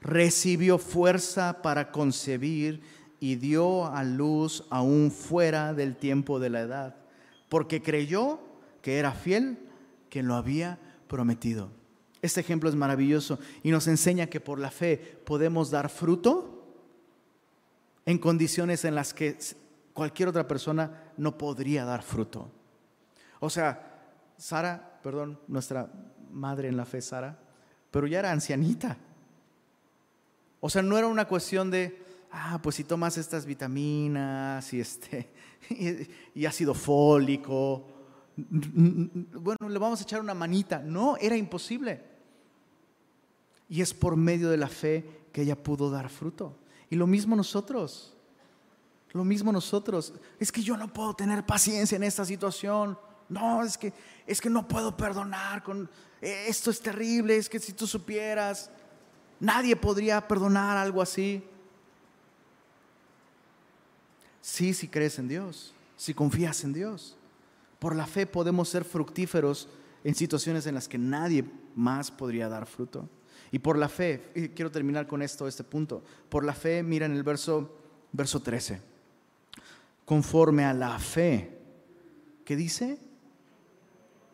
recibió 0.00 0.78
fuerza 0.78 1.60
para 1.62 1.90
concebir 1.90 2.80
y 3.18 3.34
dio 3.34 3.86
a 3.86 4.02
luz 4.02 4.64
aún 4.70 5.10
fuera 5.10 5.74
del 5.74 5.96
tiempo 5.96 6.40
de 6.40 6.50
la 6.50 6.60
edad, 6.60 6.96
porque 7.48 7.82
creyó 7.82 8.40
que 8.80 8.98
era 8.98 9.12
fiel 9.12 9.69
quien 10.10 10.26
lo 10.26 10.34
había 10.34 10.78
prometido. 11.08 11.70
Este 12.22 12.40
ejemplo 12.40 12.68
es 12.68 12.74
maravilloso 12.74 13.38
y 13.62 13.70
nos 13.70 13.86
enseña 13.86 14.26
que 14.26 14.40
por 14.40 14.58
la 14.58 14.70
fe 14.70 14.98
podemos 15.24 15.70
dar 15.70 15.88
fruto 15.88 16.66
en 18.04 18.18
condiciones 18.18 18.84
en 18.84 18.94
las 18.94 19.14
que 19.14 19.38
cualquier 19.94 20.28
otra 20.28 20.46
persona 20.46 21.12
no 21.16 21.38
podría 21.38 21.84
dar 21.84 22.02
fruto. 22.02 22.50
O 23.40 23.48
sea, 23.48 23.86
Sara, 24.36 25.00
perdón, 25.02 25.38
nuestra 25.48 25.90
madre 26.30 26.68
en 26.68 26.76
la 26.76 26.84
fe, 26.84 27.00
Sara, 27.00 27.38
pero 27.90 28.06
ya 28.06 28.18
era 28.18 28.30
ancianita. 28.30 28.96
O 30.60 30.68
sea, 30.68 30.82
no 30.82 30.96
era 30.98 31.06
una 31.06 31.26
cuestión 31.26 31.70
de, 31.70 32.02
ah, 32.30 32.60
pues 32.62 32.76
si 32.76 32.84
tomas 32.84 33.16
estas 33.16 33.46
vitaminas 33.46 34.72
y, 34.72 34.80
este, 34.80 35.30
y, 36.34 36.46
ácido 36.46 36.74
fólico, 36.74 37.86
bueno, 38.48 39.68
le 39.68 39.78
vamos 39.78 40.00
a 40.00 40.04
echar 40.04 40.20
una 40.20 40.34
manita. 40.34 40.78
No, 40.78 41.16
era 41.16 41.36
imposible. 41.36 42.02
Y 43.68 43.80
es 43.80 43.94
por 43.94 44.16
medio 44.16 44.50
de 44.50 44.56
la 44.56 44.68
fe 44.68 45.04
que 45.32 45.42
ella 45.42 45.60
pudo 45.60 45.90
dar 45.90 46.08
fruto. 46.08 46.56
Y 46.88 46.96
lo 46.96 47.06
mismo 47.06 47.36
nosotros. 47.36 48.14
Lo 49.12 49.24
mismo 49.24 49.52
nosotros. 49.52 50.12
Es 50.38 50.50
que 50.50 50.62
yo 50.62 50.76
no 50.76 50.92
puedo 50.92 51.14
tener 51.14 51.44
paciencia 51.44 51.96
en 51.96 52.02
esta 52.02 52.24
situación. 52.24 52.98
No, 53.28 53.62
es 53.62 53.78
que 53.78 53.92
es 54.26 54.40
que 54.40 54.50
no 54.50 54.66
puedo 54.66 54.96
perdonar 54.96 55.62
con 55.62 55.88
esto 56.20 56.70
es 56.70 56.80
terrible, 56.80 57.36
es 57.36 57.48
que 57.48 57.58
si 57.58 57.72
tú 57.72 57.86
supieras, 57.86 58.70
nadie 59.38 59.74
podría 59.74 60.26
perdonar 60.26 60.76
algo 60.76 61.00
así. 61.00 61.42
Sí, 64.42 64.74
si 64.74 64.88
crees 64.88 65.18
en 65.18 65.28
Dios, 65.28 65.72
si 65.96 66.12
confías 66.14 66.62
en 66.64 66.72
Dios. 66.72 67.16
Por 67.80 67.96
la 67.96 68.06
fe 68.06 68.26
podemos 68.26 68.68
ser 68.68 68.84
fructíferos 68.84 69.68
en 70.04 70.14
situaciones 70.14 70.66
en 70.66 70.76
las 70.76 70.88
que 70.88 70.98
nadie 70.98 71.44
más 71.74 72.12
podría 72.12 72.48
dar 72.48 72.66
fruto. 72.66 73.08
Y 73.50 73.58
por 73.58 73.76
la 73.76 73.88
fe, 73.88 74.52
quiero 74.54 74.70
terminar 74.70 75.08
con 75.08 75.22
esto, 75.22 75.48
este 75.48 75.64
punto. 75.64 76.04
Por 76.28 76.44
la 76.44 76.54
fe, 76.54 76.82
mira 76.84 77.06
en 77.06 77.12
el 77.12 77.24
verso, 77.24 77.74
verso 78.12 78.40
13. 78.40 78.80
Conforme 80.04 80.64
a 80.64 80.74
la 80.74 80.98
fe, 80.98 81.58
¿qué 82.44 82.54
dice? 82.54 82.98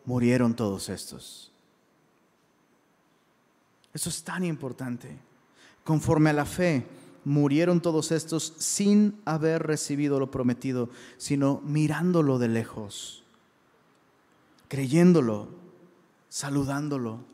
Murieron 0.05 0.55
todos 0.55 0.89
estos. 0.89 1.51
Eso 3.93 4.09
es 4.09 4.23
tan 4.23 4.43
importante. 4.43 5.17
Conforme 5.83 6.29
a 6.29 6.33
la 6.33 6.45
fe, 6.45 6.85
murieron 7.25 7.81
todos 7.81 8.11
estos 8.11 8.53
sin 8.57 9.19
haber 9.25 9.63
recibido 9.63 10.19
lo 10.19 10.29
prometido, 10.29 10.89
sino 11.17 11.61
mirándolo 11.63 12.39
de 12.39 12.47
lejos, 12.47 13.23
creyéndolo, 14.67 15.49
saludándolo, 16.29 17.25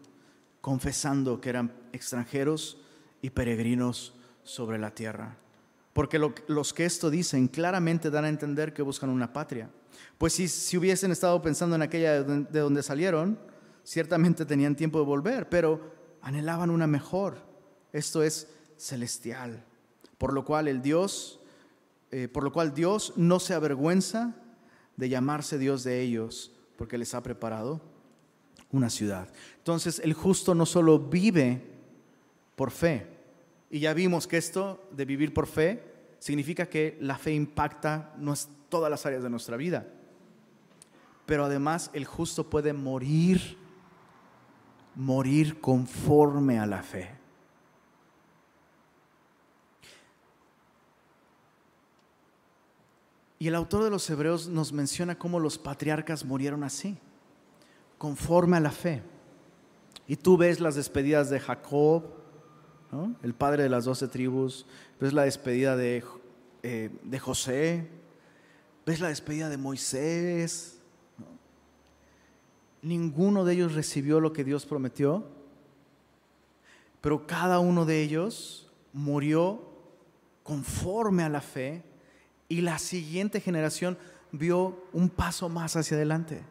confesando 0.62 1.42
que 1.42 1.50
eran 1.50 1.74
extranjeros 1.92 2.78
y 3.22 3.30
peregrinos 3.32 4.14
sobre 4.44 4.78
la 4.78 4.92
tierra. 4.92 5.36
Porque 5.94 6.20
los 6.20 6.74
que 6.74 6.86
esto 6.86 7.10
dicen 7.10 7.48
claramente 7.48 8.10
dan 8.10 8.26
a 8.26 8.30
entender 8.30 8.74
que 8.74 8.82
buscan 8.82 9.10
una 9.10 9.32
patria. 9.32 9.70
Pues 10.18 10.34
si, 10.34 10.48
si 10.48 10.78
hubiesen 10.78 11.12
estado 11.12 11.42
pensando 11.42 11.76
en 11.76 11.82
aquella 11.82 12.24
de 12.24 12.60
donde 12.60 12.82
salieron, 12.82 13.38
ciertamente 13.84 14.46
tenían 14.46 14.76
tiempo 14.76 15.00
de 15.00 15.06
volver, 15.06 15.50
pero 15.50 15.94
anhelaban 16.22 16.70
una 16.70 16.88
mejor, 16.88 17.38
esto 17.92 18.24
es 18.24 18.48
celestial 18.78 19.64
por 20.24 20.32
lo 20.32 20.46
cual 20.46 20.70
el 20.70 20.82
Dios, 20.82 21.42
eh, 22.10 22.30
por 22.30 22.46
lo 22.46 22.54
cual 22.54 22.74
Dios 22.74 23.12
no 23.18 23.42
se 23.42 23.54
avergüenza 23.54 24.34
de 24.96 25.10
llamarse 25.10 25.58
Dios 25.58 25.84
de 25.84 26.00
ellos, 26.00 26.53
porque 26.78 26.98
les 26.98 27.14
ha 27.14 27.24
preparado 27.24 27.82
una 28.72 28.90
ciudad. 28.90 29.30
Entonces 29.58 30.00
el 30.04 30.14
justo 30.14 30.56
no 30.56 30.66
solo 30.66 31.00
vive 31.00 31.62
por 32.56 32.72
fe, 32.72 33.08
Y 33.70 33.80
ya 33.80 33.94
vimos 33.94 34.28
que 34.28 34.38
esto 34.38 34.88
de 34.92 35.04
vivir 35.04 35.34
por 35.34 35.48
fe 35.48 35.84
significa 36.20 36.68
que 36.68 36.96
la 37.02 37.18
fe 37.18 37.34
impacta 37.34 38.14
todas 38.70 38.92
las 38.92 39.06
áreas 39.06 39.24
de 39.24 39.30
nuestra 39.32 39.58
vida. 39.58 39.88
Pero 41.26 41.46
además 41.46 41.90
el 41.94 42.06
justo 42.06 42.50
puede 42.50 42.72
morir, 42.72 43.58
morir 44.96 45.60
conforme 45.60 46.60
a 46.60 46.68
la 46.68 46.84
fe. 46.84 47.23
Y 53.44 53.50
el 53.50 53.56
autor 53.56 53.84
de 53.84 53.90
los 53.90 54.10
Hebreos 54.10 54.48
nos 54.48 54.72
menciona 54.72 55.20
cómo 55.20 55.38
los 55.38 55.58
patriarcas 55.58 56.24
murieron 56.24 56.64
así, 56.64 56.98
conforme 57.98 58.56
a 58.56 58.62
la 58.62 58.72
fe. 58.72 59.04
Y 60.08 60.16
tú 60.16 60.38
ves 60.38 60.62
las 60.62 60.76
despedidas 60.76 61.30
de 61.30 61.42
Jacob, 61.42 62.06
el 63.22 63.34
padre 63.34 63.64
de 63.64 63.70
las 63.70 63.84
doce 63.84 64.08
tribus, 64.08 64.66
ves 64.98 65.12
la 65.12 65.24
despedida 65.24 65.76
de, 65.76 66.06
eh, 66.62 66.90
de 67.04 67.20
José, 67.20 67.90
ves 68.86 69.02
la 69.02 69.10
despedida 69.10 69.50
de 69.50 69.58
Moisés. 69.58 70.80
Ninguno 72.82 73.44
de 73.44 73.56
ellos 73.56 73.74
recibió 73.74 74.22
lo 74.22 74.32
que 74.32 74.46
Dios 74.46 74.66
prometió, 74.66 75.28
pero 77.02 77.28
cada 77.28 77.60
uno 77.60 77.84
de 77.84 78.04
ellos 78.04 78.72
murió 78.94 79.68
conforme 80.44 81.24
a 81.24 81.30
la 81.30 81.42
fe 81.42 81.84
y 82.50 82.62
la 82.62 82.80
siguiente 82.80 83.40
generación 83.40 83.98
vio 84.32 84.88
un 84.92 85.10
paso 85.10 85.50
más 85.50 85.76
hacia 85.76 85.98
adelante. 85.98 86.44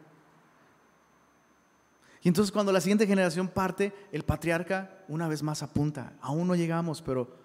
Y 2.23 2.29
entonces 2.29 2.51
cuando 2.51 2.71
la 2.71 2.79
siguiente 2.79 3.05
generación 3.05 3.49
parte, 3.49 3.93
el 4.11 4.23
patriarca 4.23 5.03
una 5.09 5.27
vez 5.27 5.43
más 5.43 5.61
apunta, 5.61 6.13
aún 6.21 6.47
no 6.47 6.55
llegamos, 6.55 7.01
pero 7.01 7.35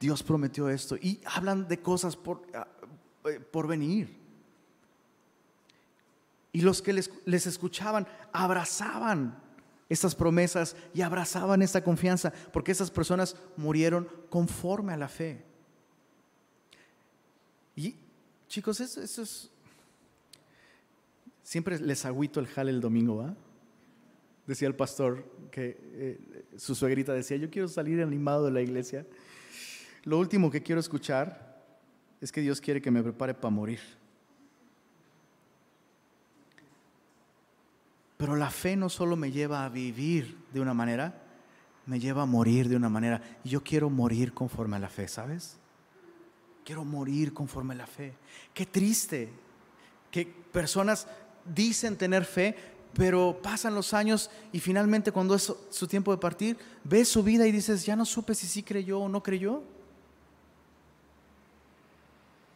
Dios 0.00 0.22
prometió 0.22 0.70
esto. 0.70 0.96
Y 0.96 1.20
hablan 1.26 1.68
de 1.68 1.80
cosas 1.80 2.16
por, 2.16 2.42
ah, 2.54 2.66
eh, 3.26 3.38
por 3.38 3.66
venir. 3.66 4.18
Y 6.52 6.62
los 6.62 6.80
que 6.80 6.94
les, 6.94 7.10
les 7.26 7.46
escuchaban 7.46 8.08
abrazaban 8.32 9.38
estas 9.90 10.14
promesas 10.14 10.76
y 10.94 11.02
abrazaban 11.02 11.60
esta 11.60 11.84
confianza, 11.84 12.32
porque 12.52 12.72
esas 12.72 12.90
personas 12.90 13.36
murieron 13.56 14.08
conforme 14.30 14.94
a 14.94 14.96
la 14.96 15.08
fe. 15.08 15.44
Y 17.76 17.96
chicos, 18.50 18.80
eso, 18.80 19.22
es... 19.22 19.50
Siempre 21.42 21.78
les 21.78 22.04
agüito 22.04 22.38
el 22.40 22.46
jale 22.46 22.70
el 22.70 22.80
domingo, 22.80 23.16
¿va? 23.16 23.34
Decía 24.46 24.68
el 24.68 24.74
pastor 24.74 25.24
que 25.50 25.78
eh, 25.80 26.44
su 26.56 26.74
suegrita 26.74 27.12
decía, 27.12 27.36
yo 27.36 27.48
quiero 27.48 27.68
salir 27.68 28.02
animado 28.02 28.44
de 28.44 28.50
la 28.50 28.60
iglesia. 28.60 29.06
Lo 30.02 30.18
último 30.18 30.50
que 30.50 30.62
quiero 30.62 30.80
escuchar 30.80 31.64
es 32.20 32.30
que 32.30 32.40
Dios 32.40 32.60
quiere 32.60 32.82
que 32.82 32.90
me 32.90 33.02
prepare 33.02 33.34
para 33.34 33.50
morir. 33.50 33.80
Pero 38.16 38.36
la 38.36 38.50
fe 38.50 38.76
no 38.76 38.88
solo 38.88 39.16
me 39.16 39.30
lleva 39.30 39.64
a 39.64 39.68
vivir 39.68 40.36
de 40.52 40.60
una 40.60 40.74
manera, 40.74 41.22
me 41.86 41.98
lleva 42.00 42.22
a 42.22 42.26
morir 42.26 42.68
de 42.68 42.76
una 42.76 42.88
manera. 42.88 43.22
Y 43.44 43.50
yo 43.50 43.62
quiero 43.62 43.88
morir 43.88 44.34
conforme 44.34 44.76
a 44.76 44.80
la 44.80 44.88
fe, 44.88 45.08
¿sabes? 45.08 45.59
Quiero 46.70 46.84
morir 46.84 47.34
conforme 47.34 47.74
a 47.74 47.78
la 47.78 47.86
fe. 47.88 48.14
Qué 48.54 48.64
triste 48.64 49.28
que 50.08 50.24
personas 50.24 51.08
dicen 51.44 51.96
tener 51.96 52.24
fe, 52.24 52.54
pero 52.94 53.40
pasan 53.42 53.74
los 53.74 53.92
años 53.92 54.30
y 54.52 54.60
finalmente 54.60 55.10
cuando 55.10 55.34
es 55.34 55.52
su 55.68 55.86
tiempo 55.88 56.12
de 56.12 56.18
partir, 56.18 56.56
ves 56.84 57.08
su 57.08 57.24
vida 57.24 57.44
y 57.44 57.50
dices, 57.50 57.84
ya 57.84 57.96
no 57.96 58.04
supe 58.04 58.36
si 58.36 58.46
sí 58.46 58.62
creyó 58.62 59.00
o 59.00 59.08
no 59.08 59.20
creyó. 59.20 59.64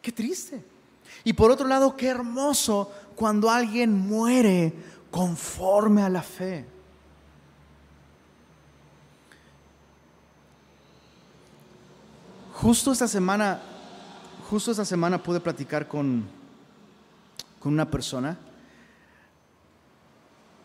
Qué 0.01 0.13
triste. 0.13 0.63
Y 1.25 1.33
por 1.33 1.51
otro 1.51 1.67
lado, 1.67 1.97
qué 1.97 2.07
hermoso 2.07 2.89
cuando 3.17 3.49
alguien 3.49 3.91
muere 3.91 4.71
conforme 5.11 6.03
a 6.03 6.07
la 6.07 6.23
fe. 6.23 6.63
Justo 12.53 12.93
esta 12.93 13.09
semana 13.09 13.74
justo 14.49 14.71
esta 14.71 14.85
semana 14.85 15.21
pude 15.21 15.39
platicar 15.39 15.87
con, 15.87 16.25
con 17.59 17.73
una 17.73 17.89
persona 17.89 18.37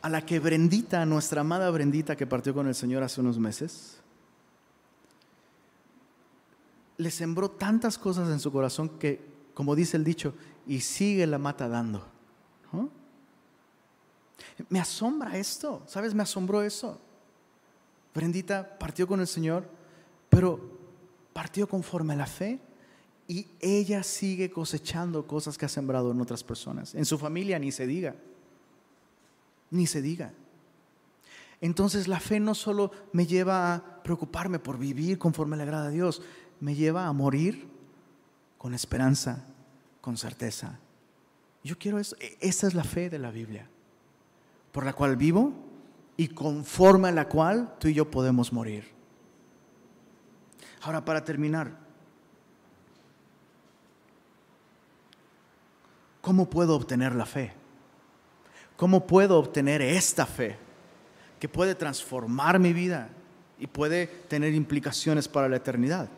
a 0.03 0.09
la 0.09 0.25
que 0.25 0.39
Brendita, 0.39 1.05
nuestra 1.07 1.41
amada 1.41 1.71
Brendita 1.71 2.17
que 2.17 2.27
partió 2.27 2.55
con 2.55 2.67
el 2.69 2.75
Señor 2.75 3.03
hace 3.03 3.21
unos 3.21 3.39
meses, 3.39 3.99
le 6.97 7.11
sembró 7.11 7.51
tantas 7.51 7.97
cosas 7.97 8.29
en 8.29 8.41
su 8.41 8.53
corazón 8.53 8.99
que, 8.99 9.25
como 9.55 9.75
dice 9.75 9.97
el 9.97 10.05
dicho, 10.05 10.35
y 10.67 10.81
sigue 10.81 11.27
la 11.27 11.39
mata 11.39 11.69
dando. 11.69 12.07
Me 14.69 14.79
asombra 14.79 15.39
esto, 15.39 15.83
¿sabes? 15.87 16.15
Me 16.15 16.23
asombró 16.23 16.63
eso. 16.63 16.99
Brendita 18.15 18.79
partió 18.79 19.07
con 19.07 19.21
el 19.21 19.27
Señor, 19.27 19.65
pero 20.29 20.61
partió 21.33 21.67
conforme 21.67 22.13
a 22.13 22.17
la 22.17 22.27
fe 22.27 22.61
y 23.31 23.47
ella 23.61 24.03
sigue 24.03 24.51
cosechando 24.51 25.25
cosas 25.25 25.57
que 25.57 25.65
ha 25.65 25.69
sembrado 25.69 26.11
en 26.11 26.21
otras 26.21 26.43
personas. 26.43 26.97
En 26.97 27.05
su 27.05 27.17
familia 27.17 27.61
ni 27.61 27.71
se 27.71 27.87
diga, 27.87 28.17
ni 29.71 29.87
se 29.87 30.03
diga. 30.03 30.33
Entonces 31.61 32.09
la 32.09 32.19
fe 32.19 32.41
no 32.41 32.57
solo 32.57 32.91
me 33.13 33.27
lleva 33.27 33.73
a 33.73 34.03
preocuparme 34.03 34.59
por 34.59 34.79
vivir 34.79 35.17
conforme 35.17 35.57
le 35.57 35.63
agrada 35.63 35.87
a 35.87 35.91
Dios, 35.91 36.23
me 36.59 36.75
lleva 36.75 37.07
a 37.07 37.13
morir 37.13 37.69
con 38.59 38.75
esperanza, 38.75 39.47
con 40.01 40.17
certeza. 40.17 40.81
Yo 41.63 41.79
quiero 41.79 42.01
eso. 42.01 42.17
E-, 42.19 42.37
esa 42.41 42.67
es 42.67 42.75
la 42.75 42.83
fe 42.83 43.11
de 43.11 43.21
la 43.21 43.31
Biblia, 43.31 43.71
por 44.73 44.85
la 44.85 44.93
cual 44.93 45.15
vivo 45.15 45.53
y 46.17 46.27
conforme 46.27 47.11
a 47.11 47.13
la 47.13 47.29
cual 47.29 47.77
tú 47.79 47.87
y 47.87 47.95
yo 47.95 48.11
podemos 48.11 48.53
morir. 48.53 48.89
Ahora, 50.83 51.05
para 51.05 51.25
terminar, 51.25 51.80
¿Cómo 56.21 56.51
puedo 56.51 56.77
obtener 56.77 57.15
la 57.15 57.27
fe? 57.27 57.53
¿Cómo 58.77 59.07
puedo 59.07 59.39
obtener 59.39 59.83
esta 59.83 60.27
fe 60.27 60.57
que 61.39 61.49
puede 61.49 61.75
transformar 61.75 62.59
mi 62.59 62.73
vida 62.73 63.09
y 63.59 63.67
puede 63.67 64.07
tener 64.07 64.55
implicaciones 64.55 65.29
para 65.29 65.49
la 65.49 65.57
eternidad? 65.57 66.09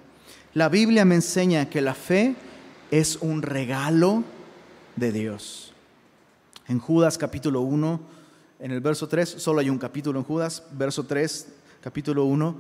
La 0.55 0.68
Biblia 0.68 1.05
me 1.05 1.14
enseña 1.14 1.68
que 1.68 1.80
la 1.80 1.94
fe 1.94 2.36
es 2.90 3.16
un 3.16 3.42
regalo 3.42 4.22
de 4.96 5.12
Dios. 5.12 5.72
En 6.68 6.78
Judas 6.78 7.18
capítulo 7.18 7.62
1, 7.62 8.00
en 8.61 8.70
el 8.70 8.80
verso 8.80 9.09
3, 9.09 9.28
solo 9.28 9.61
hay 9.61 9.70
un 9.70 9.78
capítulo 9.78 10.18
en 10.18 10.24
Judas, 10.24 10.64
verso 10.72 11.05
3, 11.05 11.48
capítulo 11.80 12.24
1, 12.24 12.57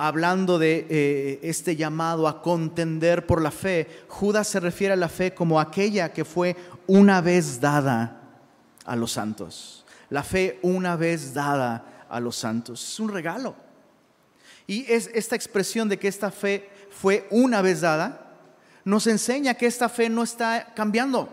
hablando 0.00 0.58
de 0.58 0.86
eh, 0.88 1.40
este 1.42 1.76
llamado 1.76 2.26
a 2.26 2.40
contender 2.40 3.26
por 3.26 3.42
la 3.42 3.50
fe, 3.50 3.86
Judas 4.08 4.48
se 4.48 4.58
refiere 4.58 4.94
a 4.94 4.96
la 4.96 5.10
fe 5.10 5.34
como 5.34 5.60
aquella 5.60 6.10
que 6.10 6.24
fue 6.24 6.56
una 6.86 7.20
vez 7.20 7.60
dada 7.60 8.18
a 8.86 8.96
los 8.96 9.12
santos. 9.12 9.84
La 10.08 10.22
fe 10.22 10.58
una 10.62 10.96
vez 10.96 11.34
dada 11.34 12.06
a 12.08 12.18
los 12.18 12.34
santos. 12.34 12.82
Es 12.82 12.98
un 12.98 13.10
regalo. 13.10 13.54
Y 14.66 14.90
es 14.90 15.10
esta 15.12 15.36
expresión 15.36 15.86
de 15.86 15.98
que 15.98 16.08
esta 16.08 16.30
fe 16.30 16.70
fue 16.88 17.28
una 17.30 17.60
vez 17.60 17.82
dada, 17.82 18.38
nos 18.86 19.06
enseña 19.06 19.52
que 19.52 19.66
esta 19.66 19.90
fe 19.90 20.08
no 20.08 20.22
está 20.22 20.72
cambiando. 20.74 21.28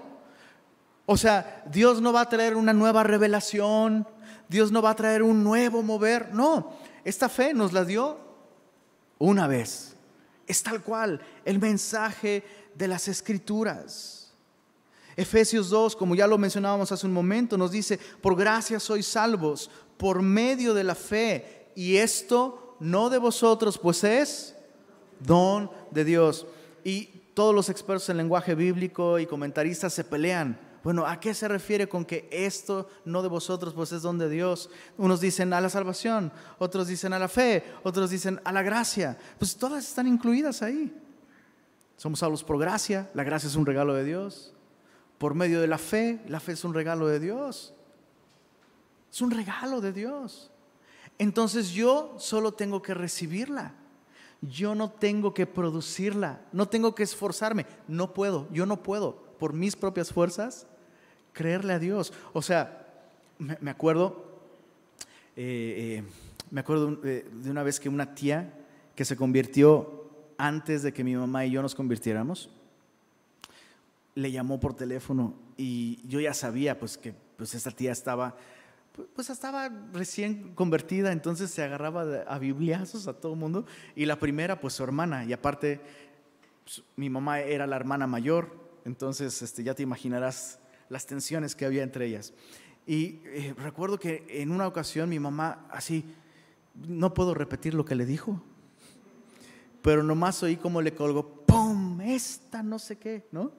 O 1.06 1.16
sea, 1.16 1.64
Dios 1.72 2.02
no 2.02 2.12
va 2.12 2.20
a 2.20 2.30
traer 2.30 2.58
una 2.58 2.74
nueva 2.74 3.04
revelación, 3.04 4.06
Dios 4.50 4.74
no 4.74 4.82
va 4.82 4.90
a 4.90 4.96
traer 4.96 5.24
un 5.24 5.42
nuevo 5.42 5.84
mover, 5.84 6.34
no. 6.34 6.74
Esta 7.06 7.30
fe 7.30 7.54
nos 7.54 7.72
la 7.72 7.86
dio 7.86 8.27
una 9.20 9.48
vez. 9.48 9.96
Es 10.46 10.64
tal 10.64 10.82
cual 10.82 11.22
el 11.46 11.60
mensaje 11.60 12.44
de 12.76 12.88
las 12.88 13.08
escrituras. 13.08 14.34
Efesios 15.16 15.70
2, 15.70 15.96
como 15.96 16.16
ya 16.16 16.28
lo 16.28 16.38
mencionábamos 16.38 16.92
hace 16.92 17.08
un 17.08 17.14
momento, 17.14 17.58
nos 17.58 17.72
dice, 17.72 18.00
por 18.22 18.36
gracia 18.36 18.80
sois 18.80 19.08
salvos, 19.08 19.70
por 19.98 20.22
medio 20.22 20.74
de 20.74 20.84
la 20.84 20.94
fe, 20.94 21.72
y 21.76 21.98
esto 21.98 22.76
no 22.80 23.10
de 23.10 23.18
vosotros, 23.18 23.78
pues 23.78 24.04
es 24.04 24.56
don 25.20 25.72
de 25.92 26.06
Dios. 26.06 26.46
Y 26.84 27.06
todos 27.34 27.54
los 27.54 27.70
expertos 27.70 28.10
en 28.10 28.18
lenguaje 28.18 28.56
bíblico 28.56 29.20
y 29.20 29.26
comentaristas 29.26 29.94
se 29.94 30.04
pelean 30.04 30.60
bueno, 30.84 31.06
¿a 31.06 31.20
qué 31.20 31.34
se 31.34 31.48
refiere 31.48 31.90
con 31.90 32.06
que 32.06 32.28
esto 32.32 32.90
no 33.06 33.22
de 33.22 33.28
vosotros, 33.28 33.74
pues 33.74 33.92
es 33.92 34.02
don 34.02 34.18
de 34.18 34.30
Dios? 34.30 34.70
Unos 34.98 35.20
dicen 35.20 35.54
a 35.54 35.62
la 35.62 35.70
salvación, 35.70 36.32
otros 36.60 36.88
dicen 36.88 37.14
a 37.14 37.20
la 37.20 37.28
fe, 37.28 37.64
otros 37.84 38.10
dicen 38.10 38.40
a 38.44 38.52
la 38.52 38.62
gracia. 38.62 39.18
Pues 39.38 39.56
todas 39.56 39.88
están 39.88 40.08
incluidas 40.08 40.62
ahí. 40.62 40.96
Somos 41.98 42.20
salvos 42.20 42.44
por 42.44 42.60
gracia, 42.60 43.10
la 43.14 43.24
gracia 43.24 43.48
es 43.48 43.56
un 43.56 43.66
regalo 43.66 43.94
de 43.94 44.04
Dios. 44.04 44.54
Por 45.18 45.34
medio 45.34 45.60
de 45.62 45.68
la 45.68 45.80
fe, 45.80 46.22
la 46.28 46.40
fe 46.40 46.54
es 46.54 46.64
un 46.64 46.74
regalo 46.74 47.08
de 47.08 47.20
Dios. 47.20 47.74
Es 49.12 49.22
un 49.22 49.32
regalo 49.32 49.82
de 49.82 49.92
Dios. 49.94 50.52
Entonces 51.18 51.70
yo 51.72 52.16
solo 52.20 52.54
tengo 52.54 52.82
que 52.82 52.94
recibirla. 52.94 53.74
Yo 54.42 54.76
no 54.76 54.92
tengo 54.92 55.34
que 55.34 55.48
producirla, 55.48 56.42
no 56.52 56.68
tengo 56.68 56.94
que 56.94 57.04
esforzarme, 57.04 57.66
no 57.88 58.14
puedo, 58.14 58.48
yo 58.52 58.68
no 58.68 58.84
puedo, 58.84 59.24
por 59.38 59.54
mis 59.54 59.76
propias 59.76 60.12
fuerzas, 60.12 60.68
creerle 61.34 61.74
a 61.74 61.80
Dios. 61.80 62.14
O 62.34 62.42
sea, 62.42 62.88
me 63.38 63.70
acuerdo, 63.70 64.42
eh, 65.36 66.02
eh, 66.02 66.04
me 66.52 66.62
acuerdo 66.62 66.96
de 66.96 67.50
una 67.50 67.64
vez 67.64 67.80
que 67.80 67.90
una 67.90 68.16
tía 68.16 68.54
que 68.96 69.06
se 69.06 69.16
convirtió 69.16 70.10
antes 70.38 70.84
de 70.84 70.94
que 70.94 71.04
mi 71.04 71.16
mamá 71.16 71.46
y 71.46 71.52
yo 71.52 71.62
nos 71.62 71.76
convirtiéramos, 71.76 72.50
le 74.16 74.32
llamó 74.32 74.60
por 74.60 74.76
teléfono 74.76 75.36
y 75.58 76.00
yo 76.08 76.20
ya 76.20 76.34
sabía 76.34 76.80
pues 76.80 76.98
que 76.98 77.14
pues 77.38 77.54
esa 77.54 77.70
tía 77.72 77.92
estaba 77.92 78.36
pues 79.16 79.30
estaba 79.30 79.70
recién 79.94 80.56
convertida, 80.56 81.12
entonces 81.12 81.52
se 81.52 81.62
agarraba 81.62 82.24
a 82.28 82.40
bibliazos 82.40 83.08
a 83.08 83.14
todo 83.14 83.34
el 83.34 83.40
mundo. 83.40 83.66
Y 83.96 84.06
la 84.06 84.18
primera 84.18 84.60
pues 84.60 84.74
su 84.74 84.84
hermana. 84.84 85.24
Y 85.24 85.34
aparte 85.34 85.82
pues, 86.64 86.84
mi 86.96 87.10
mamá 87.10 87.42
era 87.42 87.68
la 87.68 87.76
hermana 87.76 88.08
mayor, 88.08 88.67
entonces 88.88 89.42
este, 89.42 89.64
ya 89.64 89.74
te 89.74 89.84
imaginarás 89.84 90.60
las 90.88 91.06
tensiones 91.06 91.56
que 91.56 91.66
había 91.66 91.84
entre 91.84 92.06
ellas. 92.06 92.34
Y 92.86 93.20
eh, 93.26 93.54
recuerdo 93.58 94.00
que 94.00 94.26
en 94.30 94.50
una 94.50 94.66
ocasión 94.66 95.10
mi 95.10 95.20
mamá 95.20 95.68
así, 95.70 96.06
no 96.74 97.14
puedo 97.14 97.34
repetir 97.34 97.74
lo 97.74 97.84
que 97.84 97.96
le 97.96 98.06
dijo, 98.06 98.42
pero 99.82 100.04
nomás 100.04 100.42
oí 100.42 100.56
como 100.56 100.82
le 100.82 100.94
colgó, 100.94 101.44
¡pum! 101.46 102.00
Esta 102.00 102.64
no 102.64 102.80
sé 102.80 102.98
qué, 102.98 103.28
¿no? 103.32 103.52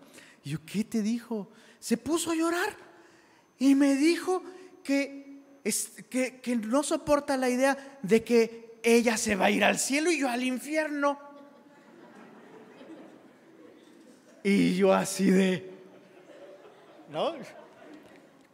Y 0.44 0.50
yo, 0.50 0.58
¿qué 0.64 0.82
te 0.82 1.02
dijo? 1.02 1.50
Se 1.78 1.98
puso 1.98 2.30
a 2.30 2.34
llorar 2.34 2.74
y 3.58 3.74
me 3.74 3.96
dijo 3.96 4.42
que, 4.82 5.60
es, 5.62 5.90
que, 6.08 6.40
que 6.40 6.56
no 6.56 6.82
soporta 6.82 7.36
la 7.36 7.50
idea 7.50 7.98
de 8.02 8.24
que 8.24 8.80
ella 8.82 9.18
se 9.18 9.36
va 9.36 9.46
a 9.46 9.50
ir 9.50 9.62
al 9.62 9.78
cielo 9.78 10.10
y 10.10 10.20
yo 10.20 10.30
al 10.30 10.42
infierno. 10.42 11.27
Y 14.48 14.76
yo 14.76 14.94
así 14.94 15.30
de, 15.30 15.70
¿no? 17.10 17.34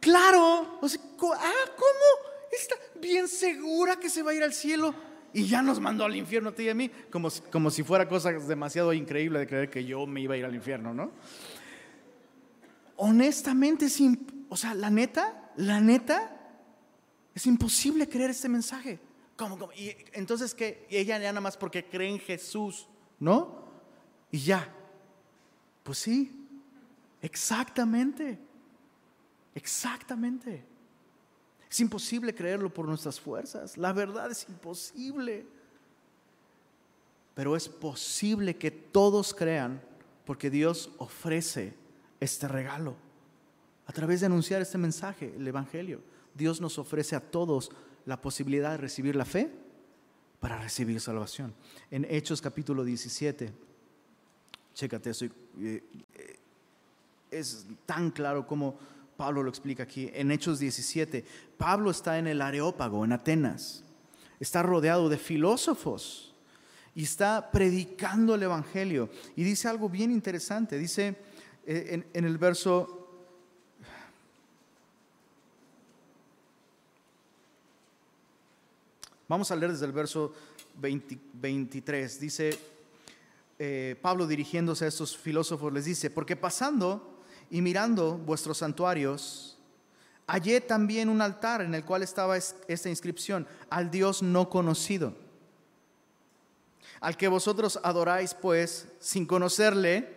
Claro, 0.01 0.77
o 0.81 0.89
sea, 0.89 1.01
ah, 1.01 1.65
¿cómo? 1.77 2.51
Está 2.51 2.75
bien 2.99 3.29
segura 3.29 3.95
que 3.97 4.09
se 4.09 4.21
va 4.21 4.31
a 4.31 4.33
ir 4.33 4.43
al 4.43 4.53
cielo 4.53 4.93
y 5.31 5.47
ya 5.47 5.61
nos 5.61 5.79
mandó 5.79 6.03
al 6.03 6.13
infierno 6.17 6.49
a 6.49 6.51
ti 6.53 6.63
y 6.63 6.69
a 6.69 6.73
mí, 6.73 6.91
como, 7.09 7.29
como 7.49 7.71
si 7.71 7.83
fuera 7.83 8.09
cosa 8.09 8.33
demasiado 8.33 8.91
increíble 8.91 9.39
de 9.39 9.47
creer 9.47 9.69
que 9.69 9.85
yo 9.85 10.05
me 10.05 10.19
iba 10.19 10.33
a 10.33 10.37
ir 10.37 10.43
al 10.43 10.53
infierno, 10.53 10.93
¿no? 10.93 11.11
Honestamente, 12.97 13.85
es 13.85 14.01
o 14.49 14.57
sea, 14.57 14.73
la 14.73 14.89
neta, 14.89 15.49
la 15.55 15.79
neta, 15.79 16.59
es 17.33 17.45
imposible 17.45 18.09
creer 18.09 18.31
este 18.31 18.49
mensaje. 18.49 18.99
¿Cómo, 19.37 19.69
Y 19.73 19.95
entonces 20.11 20.53
que 20.53 20.87
ella 20.89 21.17
ya 21.19 21.31
nada 21.31 21.39
más 21.39 21.55
porque 21.55 21.85
cree 21.85 22.09
en 22.09 22.19
Jesús, 22.19 22.89
¿no? 23.17 23.63
Y 24.29 24.39
ya. 24.39 24.73
Pues 25.85 25.99
sí, 25.99 26.31
exactamente, 27.21 28.39
exactamente. 29.53 30.65
Es 31.69 31.79
imposible 31.79 32.33
creerlo 32.33 32.73
por 32.73 32.87
nuestras 32.87 33.19
fuerzas. 33.19 33.77
La 33.77 33.93
verdad 33.93 34.31
es 34.31 34.49
imposible. 34.49 35.45
Pero 37.35 37.55
es 37.55 37.69
posible 37.69 38.57
que 38.57 38.71
todos 38.71 39.31
crean 39.35 39.79
porque 40.25 40.49
Dios 40.49 40.89
ofrece 40.97 41.75
este 42.19 42.47
regalo. 42.47 42.95
A 43.85 43.93
través 43.93 44.21
de 44.21 44.25
anunciar 44.25 44.63
este 44.63 44.79
mensaje, 44.79 45.35
el 45.37 45.47
Evangelio, 45.47 46.01
Dios 46.33 46.61
nos 46.61 46.79
ofrece 46.79 47.15
a 47.15 47.19
todos 47.19 47.69
la 48.07 48.19
posibilidad 48.19 48.71
de 48.71 48.77
recibir 48.77 49.15
la 49.15 49.25
fe 49.25 49.51
para 50.39 50.59
recibir 50.59 50.99
salvación. 50.99 51.53
En 51.91 52.07
Hechos 52.09 52.41
capítulo 52.41 52.83
17, 52.83 53.53
chécate 54.73 55.11
eso, 55.11 55.27
eh, 55.61 55.83
eh, 56.15 56.39
es 57.31 57.65
tan 57.85 58.11
claro 58.11 58.45
como 58.47 58.77
Pablo 59.17 59.43
lo 59.43 59.49
explica 59.49 59.83
aquí. 59.83 60.09
En 60.13 60.31
Hechos 60.31 60.59
17, 60.59 61.25
Pablo 61.57 61.91
está 61.91 62.17
en 62.17 62.27
el 62.27 62.41
Areópago, 62.41 63.05
en 63.05 63.13
Atenas. 63.13 63.83
Está 64.39 64.61
rodeado 64.63 65.07
de 65.09 65.17
filósofos 65.17 66.33
y 66.93 67.03
está 67.03 67.51
predicando 67.51 68.35
el 68.35 68.43
Evangelio. 68.43 69.09
Y 69.35 69.43
dice 69.43 69.67
algo 69.67 69.89
bien 69.89 70.11
interesante. 70.11 70.77
Dice 70.77 71.15
eh, 71.65 72.03
en, 72.13 72.25
el 72.25 72.37
verso... 72.37 73.01
Vamos 79.27 79.49
a 79.49 79.55
leer 79.55 79.71
desde 79.71 79.85
el 79.87 79.91
verso 79.91 80.33
23. 80.75 82.19
Dice 82.19 82.74
eh, 83.57 83.95
Pablo 84.01 84.27
dirigiéndose 84.27 84.85
a 84.85 84.89
estos 84.89 85.15
filósofos, 85.15 85.71
les 85.71 85.85
dice, 85.85 86.09
porque 86.09 86.35
pasando 86.35 87.21
y 87.49 87.61
mirando 87.61 88.17
vuestros 88.17 88.57
santuarios, 88.57 89.57
hallé 90.27 90.59
también 90.61 91.09
un 91.09 91.21
altar 91.21 91.61
en 91.61 91.73
el 91.73 91.85
cual 91.85 92.03
estaba 92.03 92.35
esta 92.37 92.89
inscripción, 92.89 93.47
al 93.69 93.91
Dios 93.91 94.21
no 94.21 94.49
conocido, 94.49 95.13
al 96.99 97.15
que 97.15 97.27
vosotros 97.27 97.79
adoráis 97.83 98.33
pues 98.33 98.87
sin 98.99 99.25
conocerle, 99.25 100.15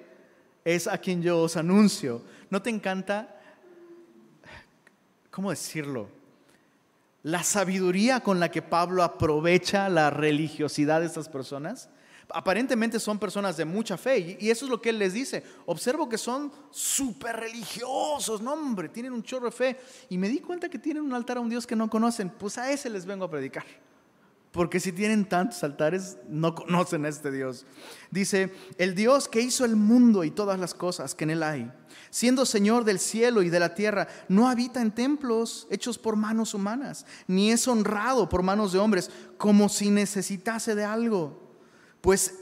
es 0.64 0.86
a 0.86 0.98
quien 0.98 1.22
yo 1.22 1.42
os 1.42 1.56
anuncio. 1.56 2.22
¿No 2.50 2.60
te 2.60 2.70
encanta, 2.70 3.40
cómo 5.30 5.50
decirlo? 5.50 6.08
La 7.22 7.42
sabiduría 7.42 8.20
con 8.20 8.40
la 8.40 8.50
que 8.50 8.62
Pablo 8.62 9.02
aprovecha 9.02 9.88
la 9.88 10.10
religiosidad 10.10 11.00
de 11.00 11.06
estas 11.06 11.28
personas 11.28 11.88
aparentemente 12.30 13.00
son 13.00 13.18
personas 13.18 13.56
de 13.56 13.64
mucha 13.64 13.96
fe 13.96 14.36
y 14.38 14.50
eso 14.50 14.66
es 14.66 14.70
lo 14.70 14.80
que 14.80 14.90
él 14.90 14.98
les 14.98 15.14
dice. 15.14 15.42
Observo 15.66 16.08
que 16.08 16.18
son 16.18 16.52
súper 16.70 17.36
religiosos, 17.36 18.42
no 18.42 18.52
hombre, 18.52 18.88
tienen 18.88 19.12
un 19.12 19.22
chorro 19.22 19.46
de 19.46 19.52
fe 19.52 19.76
y 20.08 20.18
me 20.18 20.28
di 20.28 20.40
cuenta 20.40 20.68
que 20.68 20.78
tienen 20.78 21.02
un 21.02 21.14
altar 21.14 21.38
a 21.38 21.40
un 21.40 21.48
Dios 21.48 21.66
que 21.66 21.76
no 21.76 21.88
conocen, 21.88 22.30
pues 22.30 22.58
a 22.58 22.70
ese 22.70 22.90
les 22.90 23.06
vengo 23.06 23.24
a 23.24 23.30
predicar. 23.30 23.64
Porque 24.52 24.80
si 24.80 24.92
tienen 24.92 25.26
tantos 25.26 25.62
altares, 25.62 26.16
no 26.26 26.54
conocen 26.54 27.04
a 27.04 27.08
este 27.08 27.30
Dios. 27.30 27.66
Dice, 28.10 28.52
el 28.78 28.94
Dios 28.94 29.28
que 29.28 29.42
hizo 29.42 29.64
el 29.66 29.76
mundo 29.76 30.24
y 30.24 30.30
todas 30.30 30.58
las 30.58 30.72
cosas 30.72 31.14
que 31.14 31.24
en 31.24 31.30
él 31.30 31.42
hay, 31.42 31.70
siendo 32.10 32.46
Señor 32.46 32.84
del 32.84 32.98
cielo 32.98 33.42
y 33.42 33.50
de 33.50 33.60
la 33.60 33.74
tierra, 33.74 34.08
no 34.28 34.48
habita 34.48 34.80
en 34.80 34.90
templos 34.90 35.66
hechos 35.70 35.98
por 35.98 36.16
manos 36.16 36.54
humanas, 36.54 37.04
ni 37.26 37.52
es 37.52 37.68
honrado 37.68 38.28
por 38.28 38.42
manos 38.42 38.72
de 38.72 38.78
hombres, 38.78 39.10
como 39.36 39.68
si 39.68 39.90
necesitase 39.90 40.74
de 40.74 40.84
algo 40.84 41.47
pues 42.08 42.36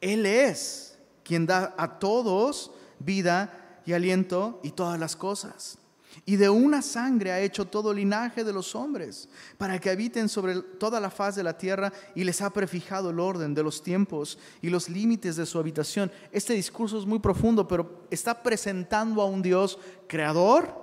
Él 0.00 0.26
es 0.26 0.98
quien 1.22 1.46
da 1.46 1.72
a 1.78 2.00
todos 2.00 2.72
vida 2.98 3.78
y 3.86 3.92
aliento 3.92 4.58
y 4.64 4.72
todas 4.72 4.98
las 4.98 5.14
cosas. 5.14 5.78
Y 6.26 6.34
de 6.34 6.50
una 6.50 6.82
sangre 6.82 7.30
ha 7.30 7.38
hecho 7.38 7.68
todo 7.68 7.94
linaje 7.94 8.42
de 8.42 8.52
los 8.52 8.74
hombres, 8.74 9.28
para 9.56 9.78
que 9.78 9.88
habiten 9.88 10.28
sobre 10.28 10.60
toda 10.62 10.98
la 10.98 11.10
faz 11.10 11.36
de 11.36 11.44
la 11.44 11.56
tierra 11.56 11.92
y 12.16 12.24
les 12.24 12.42
ha 12.42 12.50
prefijado 12.50 13.10
el 13.10 13.20
orden 13.20 13.54
de 13.54 13.62
los 13.62 13.84
tiempos 13.84 14.36
y 14.60 14.68
los 14.68 14.88
límites 14.88 15.36
de 15.36 15.46
su 15.46 15.60
habitación. 15.60 16.10
Este 16.32 16.54
discurso 16.54 16.98
es 16.98 17.06
muy 17.06 17.20
profundo, 17.20 17.68
pero 17.68 18.08
está 18.10 18.42
presentando 18.42 19.22
a 19.22 19.26
un 19.26 19.42
Dios 19.42 19.78
creador 20.08 20.74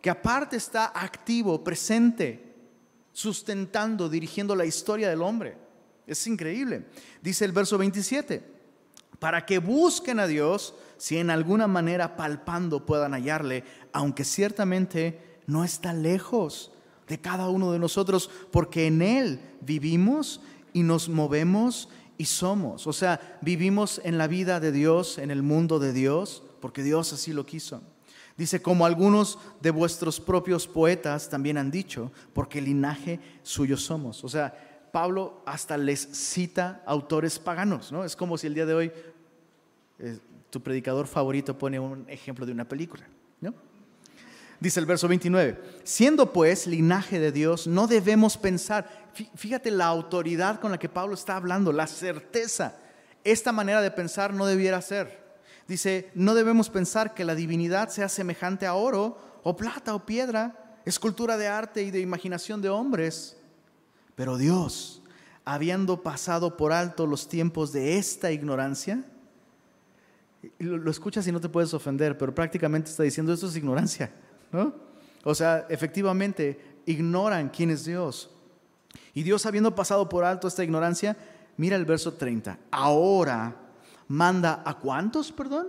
que 0.00 0.10
aparte 0.10 0.56
está 0.56 0.92
activo, 0.94 1.64
presente, 1.64 2.54
sustentando, 3.12 4.08
dirigiendo 4.08 4.54
la 4.54 4.66
historia 4.66 5.08
del 5.08 5.22
hombre. 5.22 5.69
Es 6.10 6.26
increíble. 6.26 6.86
Dice 7.22 7.44
el 7.44 7.52
verso 7.52 7.78
27, 7.78 8.42
para 9.20 9.46
que 9.46 9.60
busquen 9.60 10.18
a 10.18 10.26
Dios 10.26 10.74
si 10.98 11.18
en 11.18 11.30
alguna 11.30 11.68
manera 11.68 12.16
palpando 12.16 12.84
puedan 12.84 13.12
hallarle, 13.12 13.62
aunque 13.92 14.24
ciertamente 14.24 15.38
no 15.46 15.62
está 15.62 15.92
lejos 15.92 16.72
de 17.06 17.20
cada 17.20 17.48
uno 17.48 17.70
de 17.70 17.78
nosotros, 17.78 18.28
porque 18.50 18.88
en 18.88 19.02
Él 19.02 19.40
vivimos 19.60 20.40
y 20.72 20.82
nos 20.82 21.08
movemos 21.08 21.88
y 22.18 22.24
somos. 22.24 22.88
O 22.88 22.92
sea, 22.92 23.38
vivimos 23.40 24.00
en 24.02 24.18
la 24.18 24.26
vida 24.26 24.58
de 24.58 24.72
Dios, 24.72 25.16
en 25.16 25.30
el 25.30 25.44
mundo 25.44 25.78
de 25.78 25.92
Dios, 25.92 26.42
porque 26.60 26.82
Dios 26.82 27.12
así 27.12 27.32
lo 27.32 27.46
quiso. 27.46 27.82
Dice, 28.36 28.60
como 28.60 28.84
algunos 28.84 29.38
de 29.60 29.70
vuestros 29.70 30.18
propios 30.18 30.66
poetas 30.66 31.28
también 31.28 31.56
han 31.56 31.70
dicho, 31.70 32.10
porque 32.32 32.60
linaje 32.60 33.20
suyo 33.44 33.76
somos. 33.76 34.24
O 34.24 34.28
sea, 34.28 34.69
Pablo 34.90 35.42
hasta 35.46 35.76
les 35.76 36.00
cita 36.00 36.82
autores 36.86 37.38
paganos, 37.38 37.92
¿no? 37.92 38.04
Es 38.04 38.16
como 38.16 38.36
si 38.36 38.46
el 38.46 38.54
día 38.54 38.66
de 38.66 38.74
hoy 38.74 38.92
eh, 39.98 40.18
tu 40.50 40.60
predicador 40.60 41.06
favorito 41.06 41.56
pone 41.56 41.78
un 41.78 42.04
ejemplo 42.08 42.44
de 42.44 42.52
una 42.52 42.64
película, 42.64 43.06
¿no? 43.40 43.54
Dice 44.58 44.80
el 44.80 44.86
verso 44.86 45.08
29, 45.08 45.58
siendo 45.84 46.32
pues 46.32 46.66
linaje 46.66 47.18
de 47.18 47.32
Dios, 47.32 47.66
no 47.66 47.86
debemos 47.86 48.36
pensar, 48.36 49.08
fíjate 49.34 49.70
la 49.70 49.86
autoridad 49.86 50.60
con 50.60 50.70
la 50.70 50.78
que 50.78 50.88
Pablo 50.88 51.14
está 51.14 51.36
hablando, 51.36 51.72
la 51.72 51.86
certeza, 51.86 52.76
esta 53.24 53.52
manera 53.52 53.80
de 53.80 53.90
pensar 53.90 54.34
no 54.34 54.44
debiera 54.44 54.82
ser. 54.82 55.18
Dice, 55.66 56.10
no 56.14 56.34
debemos 56.34 56.68
pensar 56.68 57.14
que 57.14 57.24
la 57.24 57.34
divinidad 57.34 57.88
sea 57.88 58.08
semejante 58.08 58.66
a 58.66 58.74
oro 58.74 59.16
o 59.44 59.56
plata 59.56 59.94
o 59.94 60.04
piedra, 60.04 60.80
escultura 60.84 61.38
de 61.38 61.48
arte 61.48 61.82
y 61.82 61.90
de 61.90 62.00
imaginación 62.00 62.60
de 62.60 62.68
hombres 62.68 63.39
pero 64.20 64.36
Dios 64.36 65.00
habiendo 65.46 66.02
pasado 66.02 66.58
por 66.58 66.74
alto 66.74 67.06
los 67.06 67.26
tiempos 67.26 67.72
de 67.72 67.96
esta 67.96 68.30
ignorancia. 68.30 69.02
Lo, 70.58 70.90
escuchas 70.90 71.26
y 71.26 71.32
no 71.32 71.40
te 71.40 71.48
puedes 71.48 71.72
ofender, 71.72 72.18
pero 72.18 72.34
prácticamente 72.34 72.90
está 72.90 73.02
diciendo 73.02 73.32
esto 73.32 73.46
es 73.46 73.56
ignorancia, 73.56 74.12
¿no? 74.52 74.74
O 75.24 75.34
sea, 75.34 75.64
efectivamente, 75.70 76.60
ignoran 76.84 77.48
quién 77.48 77.70
es 77.70 77.86
Dios. 77.86 78.28
Y 79.14 79.22
Dios, 79.22 79.46
habiendo 79.46 79.74
pasado 79.74 80.06
por 80.06 80.22
alto 80.22 80.48
esta 80.48 80.64
ignorancia, 80.64 81.16
mira 81.56 81.76
el 81.76 81.86
verso 81.86 82.12
30. 82.12 82.58
Ahora 82.70 83.56
manda 84.06 84.62
a 84.66 84.74
cuántos, 84.74 85.32
perdón? 85.32 85.68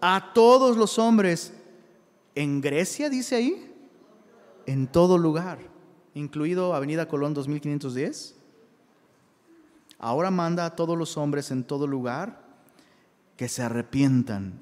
A 0.00 0.30
todos 0.32 0.76
los 0.76 1.00
hombres. 1.00 1.52
En 2.36 2.60
Grecia, 2.60 3.10
dice 3.10 3.34
ahí, 3.34 3.74
en 4.66 4.86
todo 4.86 5.18
lugar, 5.18 5.73
incluido 6.14 6.74
Avenida 6.74 7.06
Colón 7.06 7.34
2510. 7.34 8.36
Ahora 9.98 10.30
manda 10.30 10.64
a 10.64 10.76
todos 10.76 10.96
los 10.96 11.16
hombres 11.16 11.50
en 11.50 11.64
todo 11.64 11.86
lugar 11.86 12.42
que 13.36 13.48
se 13.48 13.62
arrepientan, 13.62 14.60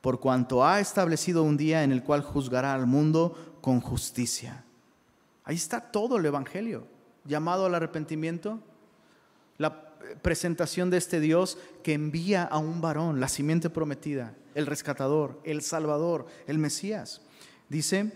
por 0.00 0.20
cuanto 0.20 0.64
ha 0.64 0.80
establecido 0.80 1.42
un 1.42 1.56
día 1.56 1.84
en 1.84 1.92
el 1.92 2.02
cual 2.02 2.22
juzgará 2.22 2.74
al 2.74 2.86
mundo 2.86 3.58
con 3.60 3.80
justicia. 3.80 4.64
Ahí 5.44 5.56
está 5.56 5.80
todo 5.80 6.16
el 6.16 6.24
Evangelio, 6.24 6.86
llamado 7.24 7.66
al 7.66 7.74
arrepentimiento, 7.74 8.60
la 9.58 9.90
presentación 10.22 10.88
de 10.88 10.96
este 10.96 11.20
Dios 11.20 11.58
que 11.82 11.92
envía 11.92 12.44
a 12.44 12.58
un 12.58 12.80
varón, 12.80 13.20
la 13.20 13.28
simiente 13.28 13.68
prometida, 13.68 14.34
el 14.54 14.66
rescatador, 14.66 15.40
el 15.44 15.62
salvador, 15.62 16.26
el 16.46 16.58
Mesías. 16.58 17.20
Dice 17.68 18.12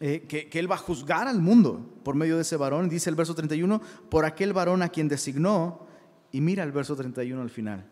eh, 0.00 0.24
que, 0.28 0.48
que, 0.48 0.58
Él 0.58 0.70
va 0.70 0.76
a 0.76 0.78
juzgar 0.78 1.28
al 1.28 1.40
mundo 1.40 1.86
por 2.02 2.14
medio 2.14 2.36
de 2.36 2.42
ese 2.42 2.56
varón. 2.56 2.88
Dice 2.88 3.10
el 3.10 3.16
verso 3.16 3.34
31, 3.34 3.80
por 4.08 4.24
aquel 4.24 4.52
varón 4.52 4.82
a 4.82 4.88
quien 4.88 5.08
designó. 5.08 5.86
Y 6.32 6.40
mira 6.40 6.64
el 6.64 6.72
verso 6.72 6.96
31 6.96 7.40
al 7.40 7.50
final. 7.50 7.84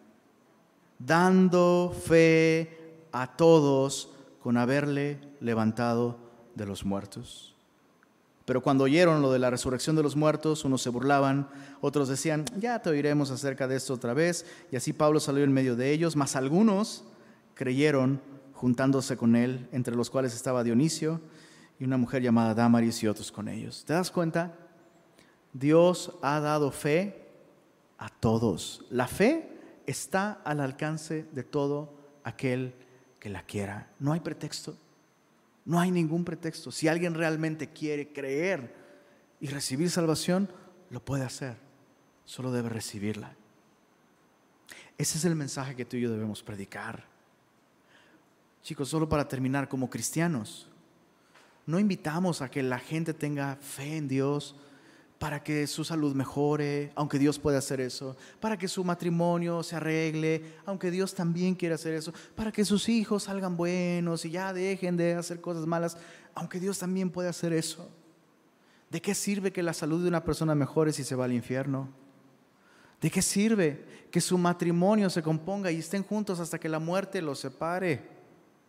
Dando 0.98 1.94
fe 2.06 2.96
a 3.12 3.36
todos 3.36 4.10
con 4.42 4.56
haberle 4.56 5.20
levantado 5.40 6.18
de 6.54 6.66
los 6.66 6.84
muertos. 6.84 7.54
Pero 8.46 8.62
cuando 8.62 8.84
oyeron 8.84 9.22
lo 9.22 9.30
de 9.30 9.38
la 9.38 9.50
resurrección 9.50 9.94
de 9.94 10.02
los 10.02 10.16
muertos, 10.16 10.64
unos 10.64 10.82
se 10.82 10.90
burlaban, 10.90 11.48
otros 11.80 12.08
decían, 12.08 12.44
ya 12.58 12.80
te 12.80 12.90
oiremos 12.90 13.30
acerca 13.30 13.68
de 13.68 13.76
esto 13.76 13.94
otra 13.94 14.14
vez. 14.14 14.44
Y 14.72 14.76
así 14.76 14.92
Pablo 14.92 15.20
salió 15.20 15.44
en 15.44 15.52
medio 15.52 15.76
de 15.76 15.92
ellos, 15.92 16.16
mas 16.16 16.34
algunos 16.34 17.04
creyeron 17.54 18.20
juntándose 18.54 19.16
con 19.16 19.36
él, 19.36 19.68
entre 19.72 19.94
los 19.94 20.10
cuales 20.10 20.34
estaba 20.34 20.64
Dionisio 20.64 21.20
y 21.80 21.84
una 21.84 21.96
mujer 21.96 22.22
llamada 22.22 22.54
Damaris 22.54 23.02
y 23.02 23.08
otros 23.08 23.32
con 23.32 23.48
ellos. 23.48 23.84
¿Te 23.86 23.94
das 23.94 24.10
cuenta? 24.10 24.54
Dios 25.54 26.12
ha 26.20 26.38
dado 26.38 26.70
fe 26.70 27.26
a 27.98 28.10
todos. 28.10 28.84
La 28.90 29.08
fe 29.08 29.50
está 29.86 30.42
al 30.44 30.60
alcance 30.60 31.26
de 31.32 31.42
todo 31.42 31.94
aquel 32.22 32.74
que 33.18 33.30
la 33.30 33.42
quiera. 33.44 33.90
No 33.98 34.12
hay 34.12 34.20
pretexto. 34.20 34.76
No 35.64 35.80
hay 35.80 35.90
ningún 35.90 36.22
pretexto. 36.22 36.70
Si 36.70 36.86
alguien 36.86 37.14
realmente 37.14 37.70
quiere 37.70 38.12
creer 38.12 38.74
y 39.40 39.46
recibir 39.48 39.90
salvación, 39.90 40.50
lo 40.90 41.02
puede 41.02 41.24
hacer. 41.24 41.56
Solo 42.26 42.52
debe 42.52 42.68
recibirla. 42.68 43.34
Ese 44.98 45.16
es 45.16 45.24
el 45.24 45.34
mensaje 45.34 45.74
que 45.74 45.86
tú 45.86 45.96
y 45.96 46.02
yo 46.02 46.10
debemos 46.10 46.42
predicar. 46.42 47.04
Chicos, 48.62 48.90
solo 48.90 49.08
para 49.08 49.26
terminar, 49.26 49.66
como 49.66 49.88
cristianos, 49.88 50.69
no 51.70 51.78
invitamos 51.78 52.42
a 52.42 52.50
que 52.50 52.62
la 52.62 52.78
gente 52.78 53.14
tenga 53.14 53.56
fe 53.56 53.96
en 53.96 54.08
Dios 54.08 54.56
para 55.20 55.42
que 55.42 55.66
su 55.66 55.84
salud 55.84 56.14
mejore, 56.14 56.92
aunque 56.94 57.18
Dios 57.18 57.38
puede 57.38 57.58
hacer 57.58 57.78
eso, 57.80 58.16
para 58.40 58.56
que 58.56 58.66
su 58.68 58.82
matrimonio 58.84 59.62
se 59.62 59.76
arregle, 59.76 60.54
aunque 60.64 60.90
Dios 60.90 61.14
también 61.14 61.54
quiere 61.54 61.74
hacer 61.74 61.92
eso, 61.92 62.12
para 62.34 62.50
que 62.50 62.64
sus 62.64 62.88
hijos 62.88 63.24
salgan 63.24 63.54
buenos 63.54 64.24
y 64.24 64.30
ya 64.30 64.54
dejen 64.54 64.96
de 64.96 65.14
hacer 65.14 65.42
cosas 65.42 65.66
malas, 65.66 65.98
aunque 66.34 66.58
Dios 66.58 66.78
también 66.78 67.10
puede 67.10 67.28
hacer 67.28 67.52
eso. 67.52 67.90
¿De 68.88 69.02
qué 69.02 69.14
sirve 69.14 69.52
que 69.52 69.62
la 69.62 69.74
salud 69.74 70.02
de 70.02 70.08
una 70.08 70.24
persona 70.24 70.54
mejore 70.54 70.90
si 70.92 71.04
se 71.04 71.14
va 71.14 71.26
al 71.26 71.34
infierno? 71.34 71.90
¿De 72.98 73.10
qué 73.10 73.20
sirve 73.20 73.84
que 74.10 74.22
su 74.22 74.38
matrimonio 74.38 75.10
se 75.10 75.22
componga 75.22 75.70
y 75.70 75.80
estén 75.80 76.02
juntos 76.02 76.40
hasta 76.40 76.58
que 76.58 76.68
la 76.68 76.78
muerte 76.78 77.20
los 77.20 77.38
separe 77.38 78.02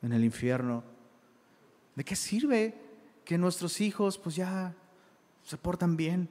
en 0.01 0.11
el 0.11 0.25
infierno? 0.25 0.83
¿De 1.95 2.03
qué 2.03 2.15
sirve 2.15 2.90
que 3.31 3.37
nuestros 3.37 3.79
hijos 3.79 4.17
pues 4.17 4.35
ya 4.35 4.75
se 5.45 5.55
portan 5.55 5.95
bien? 5.95 6.27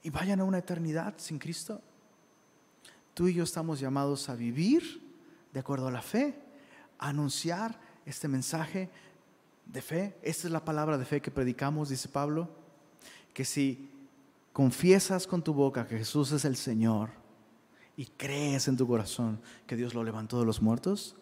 y 0.00 0.10
vayan 0.10 0.38
a 0.38 0.44
una 0.44 0.58
eternidad 0.58 1.14
sin 1.16 1.40
Cristo. 1.40 1.82
Tú 3.14 3.26
y 3.26 3.34
yo 3.34 3.42
estamos 3.42 3.80
llamados 3.80 4.28
a 4.28 4.36
vivir 4.36 5.02
de 5.52 5.58
acuerdo 5.58 5.88
a 5.88 5.90
la 5.90 6.02
fe, 6.02 6.40
a 7.00 7.08
anunciar 7.08 7.80
este 8.06 8.28
mensaje 8.28 8.90
de 9.66 9.82
fe. 9.82 10.16
Esta 10.22 10.46
es 10.46 10.52
la 10.52 10.64
palabra 10.64 10.96
de 10.96 11.04
fe 11.04 11.20
que 11.20 11.32
predicamos, 11.32 11.88
dice 11.88 12.08
Pablo, 12.08 12.48
que 13.34 13.44
si 13.44 13.90
confiesas 14.52 15.26
con 15.26 15.42
tu 15.42 15.52
boca 15.52 15.88
que 15.88 15.98
Jesús 15.98 16.30
es 16.30 16.44
el 16.44 16.54
Señor 16.54 17.10
y 17.96 18.06
crees 18.06 18.68
en 18.68 18.76
tu 18.76 18.86
corazón 18.86 19.40
que 19.66 19.74
Dios 19.74 19.94
lo 19.94 20.04
levantó 20.04 20.38
de 20.38 20.46
los 20.46 20.62
muertos, 20.62 21.16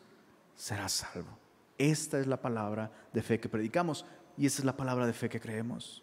serás 0.55 0.92
salvo. 0.92 1.45
Esta 1.79 2.18
es 2.18 2.27
la 2.27 2.41
palabra 2.41 2.91
de 3.12 3.22
fe 3.22 3.39
que 3.39 3.49
predicamos 3.49 4.07
y 4.37 4.47
esta 4.47 4.62
es 4.62 4.64
la 4.64 4.77
palabra 4.77 5.07
de 5.07 5.12
fe 5.12 5.29
que 5.29 5.41
creemos. 5.41 6.03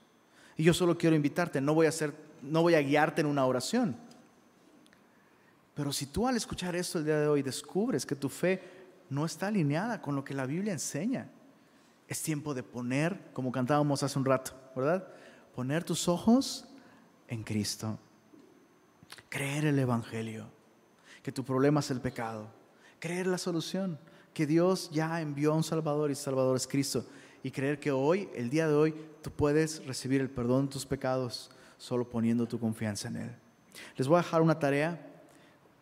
Y 0.55 0.63
yo 0.63 0.73
solo 0.73 0.97
quiero 0.97 1.15
invitarte, 1.15 1.61
no 1.61 1.73
voy 1.73 1.87
a 1.87 1.89
hacer 1.89 2.13
no 2.43 2.61
voy 2.61 2.75
a 2.75 2.81
guiarte 2.81 3.21
en 3.21 3.27
una 3.27 3.45
oración. 3.45 3.95
Pero 5.73 5.91
si 5.91 6.05
tú 6.05 6.27
al 6.27 6.35
escuchar 6.35 6.75
esto 6.75 6.99
el 6.99 7.05
día 7.05 7.19
de 7.19 7.27
hoy 7.27 7.41
descubres 7.41 8.05
que 8.05 8.15
tu 8.15 8.29
fe 8.29 8.61
no 9.09 9.25
está 9.25 9.47
alineada 9.47 10.01
con 10.01 10.15
lo 10.15 10.23
que 10.23 10.33
la 10.33 10.45
Biblia 10.45 10.73
enseña, 10.73 11.29
es 12.07 12.21
tiempo 12.21 12.53
de 12.53 12.61
poner, 12.61 13.31
como 13.33 13.51
cantábamos 13.51 14.03
hace 14.03 14.19
un 14.19 14.25
rato, 14.25 14.51
¿verdad? 14.75 15.07
Poner 15.55 15.83
tus 15.83 16.07
ojos 16.07 16.67
en 17.27 17.43
Cristo. 17.43 17.97
Creer 19.29 19.65
el 19.65 19.79
Evangelio, 19.79 20.47
que 21.23 21.31
tu 21.31 21.43
problema 21.43 21.79
es 21.79 21.89
el 21.91 22.01
pecado. 22.01 22.47
Creer 22.99 23.25
la 23.27 23.37
solución, 23.37 23.97
que 24.33 24.47
Dios 24.47 24.89
ya 24.91 25.21
envió 25.21 25.53
a 25.53 25.55
un 25.55 25.63
Salvador 25.63 26.11
y 26.11 26.15
Salvador 26.15 26.55
es 26.57 26.67
Cristo. 26.67 27.05
Y 27.43 27.51
creer 27.51 27.79
que 27.79 27.91
hoy, 27.91 28.29
el 28.35 28.49
día 28.49 28.67
de 28.67 28.73
hoy, 28.73 28.95
tú 29.21 29.31
puedes 29.31 29.85
recibir 29.85 30.21
el 30.21 30.29
perdón 30.29 30.65
de 30.65 30.73
tus 30.73 30.85
pecados 30.85 31.51
solo 31.77 32.09
poniendo 32.09 32.47
tu 32.47 32.59
confianza 32.59 33.09
en 33.09 33.17
Él. 33.17 33.35
Les 33.97 34.07
voy 34.07 34.15
a 34.15 34.21
dejar 34.21 34.41
una 34.41 34.57
tarea, 34.57 35.05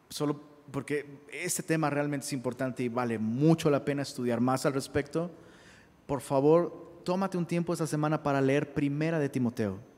solo 0.09 0.41
porque 0.71 1.19
este 1.31 1.63
tema 1.63 1.89
realmente 1.89 2.25
es 2.25 2.33
importante 2.33 2.83
y 2.83 2.89
vale 2.89 3.19
mucho 3.19 3.69
la 3.69 3.83
pena 3.85 4.01
estudiar 4.01 4.39
más 4.39 4.65
al 4.65 4.73
respecto. 4.73 5.29
Por 6.07 6.21
favor, 6.21 7.01
tómate 7.03 7.37
un 7.37 7.45
tiempo 7.45 7.73
esta 7.73 7.87
semana 7.87 8.23
para 8.23 8.41
leer 8.41 8.73
Primera 8.73 9.19
de 9.19 9.29
Timoteo. 9.29 9.90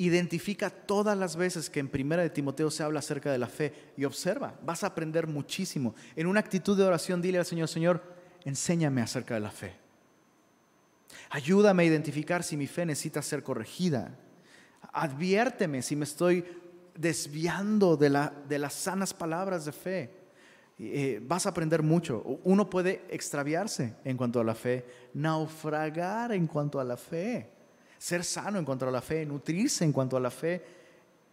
Identifica 0.00 0.70
todas 0.70 1.16
las 1.16 1.36
veces 1.36 1.70
que 1.70 1.80
en 1.80 1.88
Primera 1.88 2.22
de 2.22 2.30
Timoteo 2.30 2.70
se 2.70 2.82
habla 2.82 2.98
acerca 2.98 3.30
de 3.30 3.38
la 3.38 3.46
fe 3.46 3.92
y 3.96 4.04
observa, 4.04 4.58
vas 4.64 4.82
a 4.82 4.88
aprender 4.88 5.26
muchísimo. 5.26 5.94
En 6.16 6.26
una 6.26 6.40
actitud 6.40 6.76
de 6.76 6.84
oración, 6.84 7.22
dile 7.22 7.38
al 7.38 7.46
Señor, 7.46 7.68
Señor, 7.68 8.02
enséñame 8.44 9.02
acerca 9.02 9.34
de 9.34 9.40
la 9.40 9.50
fe. 9.50 9.74
Ayúdame 11.30 11.82
a 11.82 11.86
identificar 11.86 12.42
si 12.42 12.56
mi 12.56 12.66
fe 12.66 12.86
necesita 12.86 13.22
ser 13.22 13.42
corregida 13.42 14.16
adviérteme 14.92 15.82
si 15.82 15.96
me 15.96 16.04
estoy 16.04 16.44
desviando 16.94 17.96
de, 17.96 18.10
la, 18.10 18.32
de 18.48 18.58
las 18.58 18.74
sanas 18.74 19.14
palabras 19.14 19.64
de 19.64 19.72
fe. 19.72 20.10
Eh, 20.78 21.20
vas 21.22 21.46
a 21.46 21.50
aprender 21.50 21.82
mucho. 21.82 22.22
Uno 22.44 22.68
puede 22.68 23.04
extraviarse 23.08 23.94
en 24.04 24.16
cuanto 24.16 24.40
a 24.40 24.44
la 24.44 24.54
fe, 24.54 24.84
naufragar 25.14 26.32
en 26.32 26.46
cuanto 26.46 26.80
a 26.80 26.84
la 26.84 26.96
fe, 26.96 27.50
ser 28.00 28.24
sano 28.24 28.58
en 28.58 28.64
cuanto 28.64 28.88
a 28.88 28.90
la 28.90 29.02
fe, 29.02 29.26
nutrirse 29.26 29.84
en 29.84 29.92
cuanto 29.92 30.16
a 30.16 30.20
la 30.20 30.30
fe. 30.30 30.64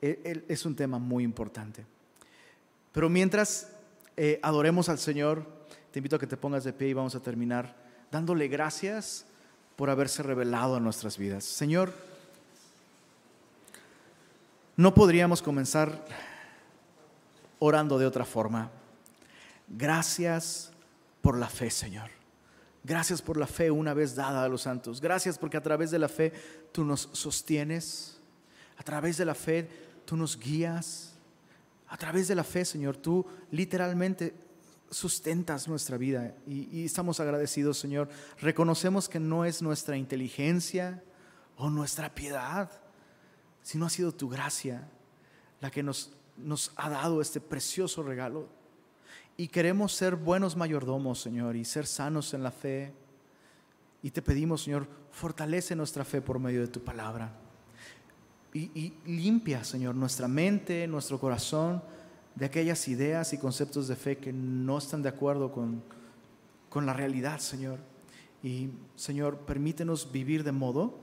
E, 0.01 0.43
es 0.49 0.65
un 0.65 0.76
tema 0.76 0.99
muy 0.99 1.24
importante. 1.24 1.86
Pero 2.91 3.09
mientras 3.09 3.70
eh, 4.18 4.38
adoremos 4.43 4.89
al 4.89 4.99
Señor, 4.99 5.45
te 5.91 5.99
invito 5.99 6.18
a 6.18 6.20
que 6.20 6.28
te 6.28 6.36
pongas 6.36 6.65
de 6.65 6.74
pie 6.74 6.89
y 6.89 6.93
vamos 6.93 7.15
a 7.15 7.22
terminar 7.22 7.74
dándole 8.11 8.49
gracias 8.49 9.26
por 9.78 9.89
haberse 9.89 10.24
revelado 10.24 10.76
a 10.76 10.80
nuestras 10.82 11.18
vidas. 11.18 11.45
Señor, 11.45 11.93
no 14.76 14.93
podríamos 14.93 15.41
comenzar 15.41 16.05
orando 17.59 17.97
de 17.97 18.05
otra 18.05 18.26
forma. 18.26 18.70
Gracias 19.70 20.72
por 21.22 21.38
la 21.38 21.47
fe, 21.47 21.70
Señor. 21.70 22.16
Gracias 22.88 23.21
por 23.21 23.35
la 23.35 23.47
fe 23.47 23.69
una 23.69 23.93
vez 23.93 24.15
dada 24.15 24.45
a 24.45 24.47
los 24.47 24.61
santos. 24.61 25.01
Gracias 25.01 25.38
porque 25.38 25.57
a 25.57 25.61
través 25.61 25.91
de 25.91 25.99
la 25.99 26.07
fe 26.07 26.31
tú 26.71 26.85
nos 26.85 27.09
sostienes. 27.11 28.17
A 28.77 28.83
través 28.83 29.17
de 29.17 29.25
la 29.25 29.35
fe 29.35 29.69
tú 30.05 30.15
nos 30.15 30.39
guías. 30.39 31.17
A 31.89 31.97
través 31.97 32.29
de 32.29 32.35
la 32.35 32.45
fe, 32.45 32.63
Señor, 32.63 32.95
tú 32.95 33.25
literalmente 33.51 34.33
sustentas 34.89 35.67
nuestra 35.67 35.97
vida 35.97 36.33
y, 36.47 36.85
estamos 36.85 37.19
agradecidos, 37.19 37.77
Señor. 37.77 38.07
Reconocemos 38.39 39.09
que 39.09 39.19
no 39.19 39.43
es 39.43 39.61
nuestra 39.61 39.97
inteligencia 39.97 41.03
o 41.57 41.69
nuestra 41.69 42.15
piedad 42.15 42.71
si 43.63 43.77
no 43.77 43.85
ha 43.85 43.89
sido 43.89 44.13
tu 44.13 44.29
gracia 44.29 44.88
la 45.59 45.71
que 45.71 45.83
nos, 45.83 46.13
nos 46.38 46.71
ha 46.77 46.89
dado 46.89 47.19
este 47.19 47.41
precioso 47.41 48.01
regalo. 48.01 48.47
Y 49.39 49.49
queremos 49.49 49.93
ser 49.93 50.15
buenos 50.15 50.55
mayordomos, 50.55 51.21
Señor, 51.21 51.55
y 51.55 51.63
ser 51.63 51.85
sanos 51.85 52.33
en 52.33 52.41
la 52.41 52.49
fe. 52.49 52.91
Y 54.01 54.09
te 54.09 54.23
pedimos, 54.23 54.63
Señor, 54.63 54.88
fortalece 55.11 55.75
nuestra 55.75 56.03
fe 56.03 56.21
por 56.21 56.39
medio 56.39 56.61
de 56.61 56.67
tu 56.67 56.83
palabra. 56.83 57.31
Y, 58.51 58.93
limpia, 59.05 59.63
Señor, 59.63 59.93
nuestra 59.93 60.27
mente, 60.27 60.88
nuestro 60.88 61.19
corazón 61.19 61.83
de 62.33 62.45
aquellas 62.45 62.88
ideas 62.88 63.31
y 63.33 63.38
conceptos 63.38 63.88
de 63.88 63.95
fe 63.95 64.17
que 64.17 64.33
no 64.33 64.79
están 64.79 65.03
de 65.03 65.09
acuerdo 65.09 65.51
con, 65.51 65.83
con 66.69 66.88
la 66.88 66.93
realidad, 66.93 67.38
Señor. 67.38 67.77
Y, 68.41 68.69
Señor, 68.95 69.38
permítenos 69.41 70.11
vivir 70.11 70.43
de 70.43 70.51
modo 70.51 70.97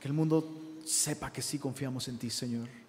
que 0.00 0.08
el 0.08 0.14
mundo 0.14 0.78
sepa 0.86 1.30
que 1.30 1.42
sí 1.42 1.58
confiamos 1.58 2.08
en 2.08 2.16
ti, 2.16 2.30
Señor. 2.30 2.83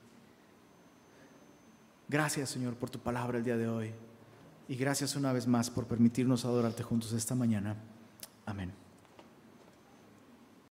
Gracias, 2.08 2.49
Señor, 2.49 2.76
por 2.76 2.89
tu 2.89 2.99
palabra 2.99 3.38
el 3.38 3.43
día 3.43 3.58
de 3.58 3.68
hoy. 3.68 3.91
Y 4.68 4.76
gracias 4.76 5.16
una 5.16 5.34
vez 5.34 5.47
más 5.47 5.70
por 5.70 5.86
permitirnos 5.86 6.45
adorarte 6.45 6.84
juntos 6.84 7.14
esta 7.14 7.36
mañana. 7.36 7.76
Amén. 8.45 8.85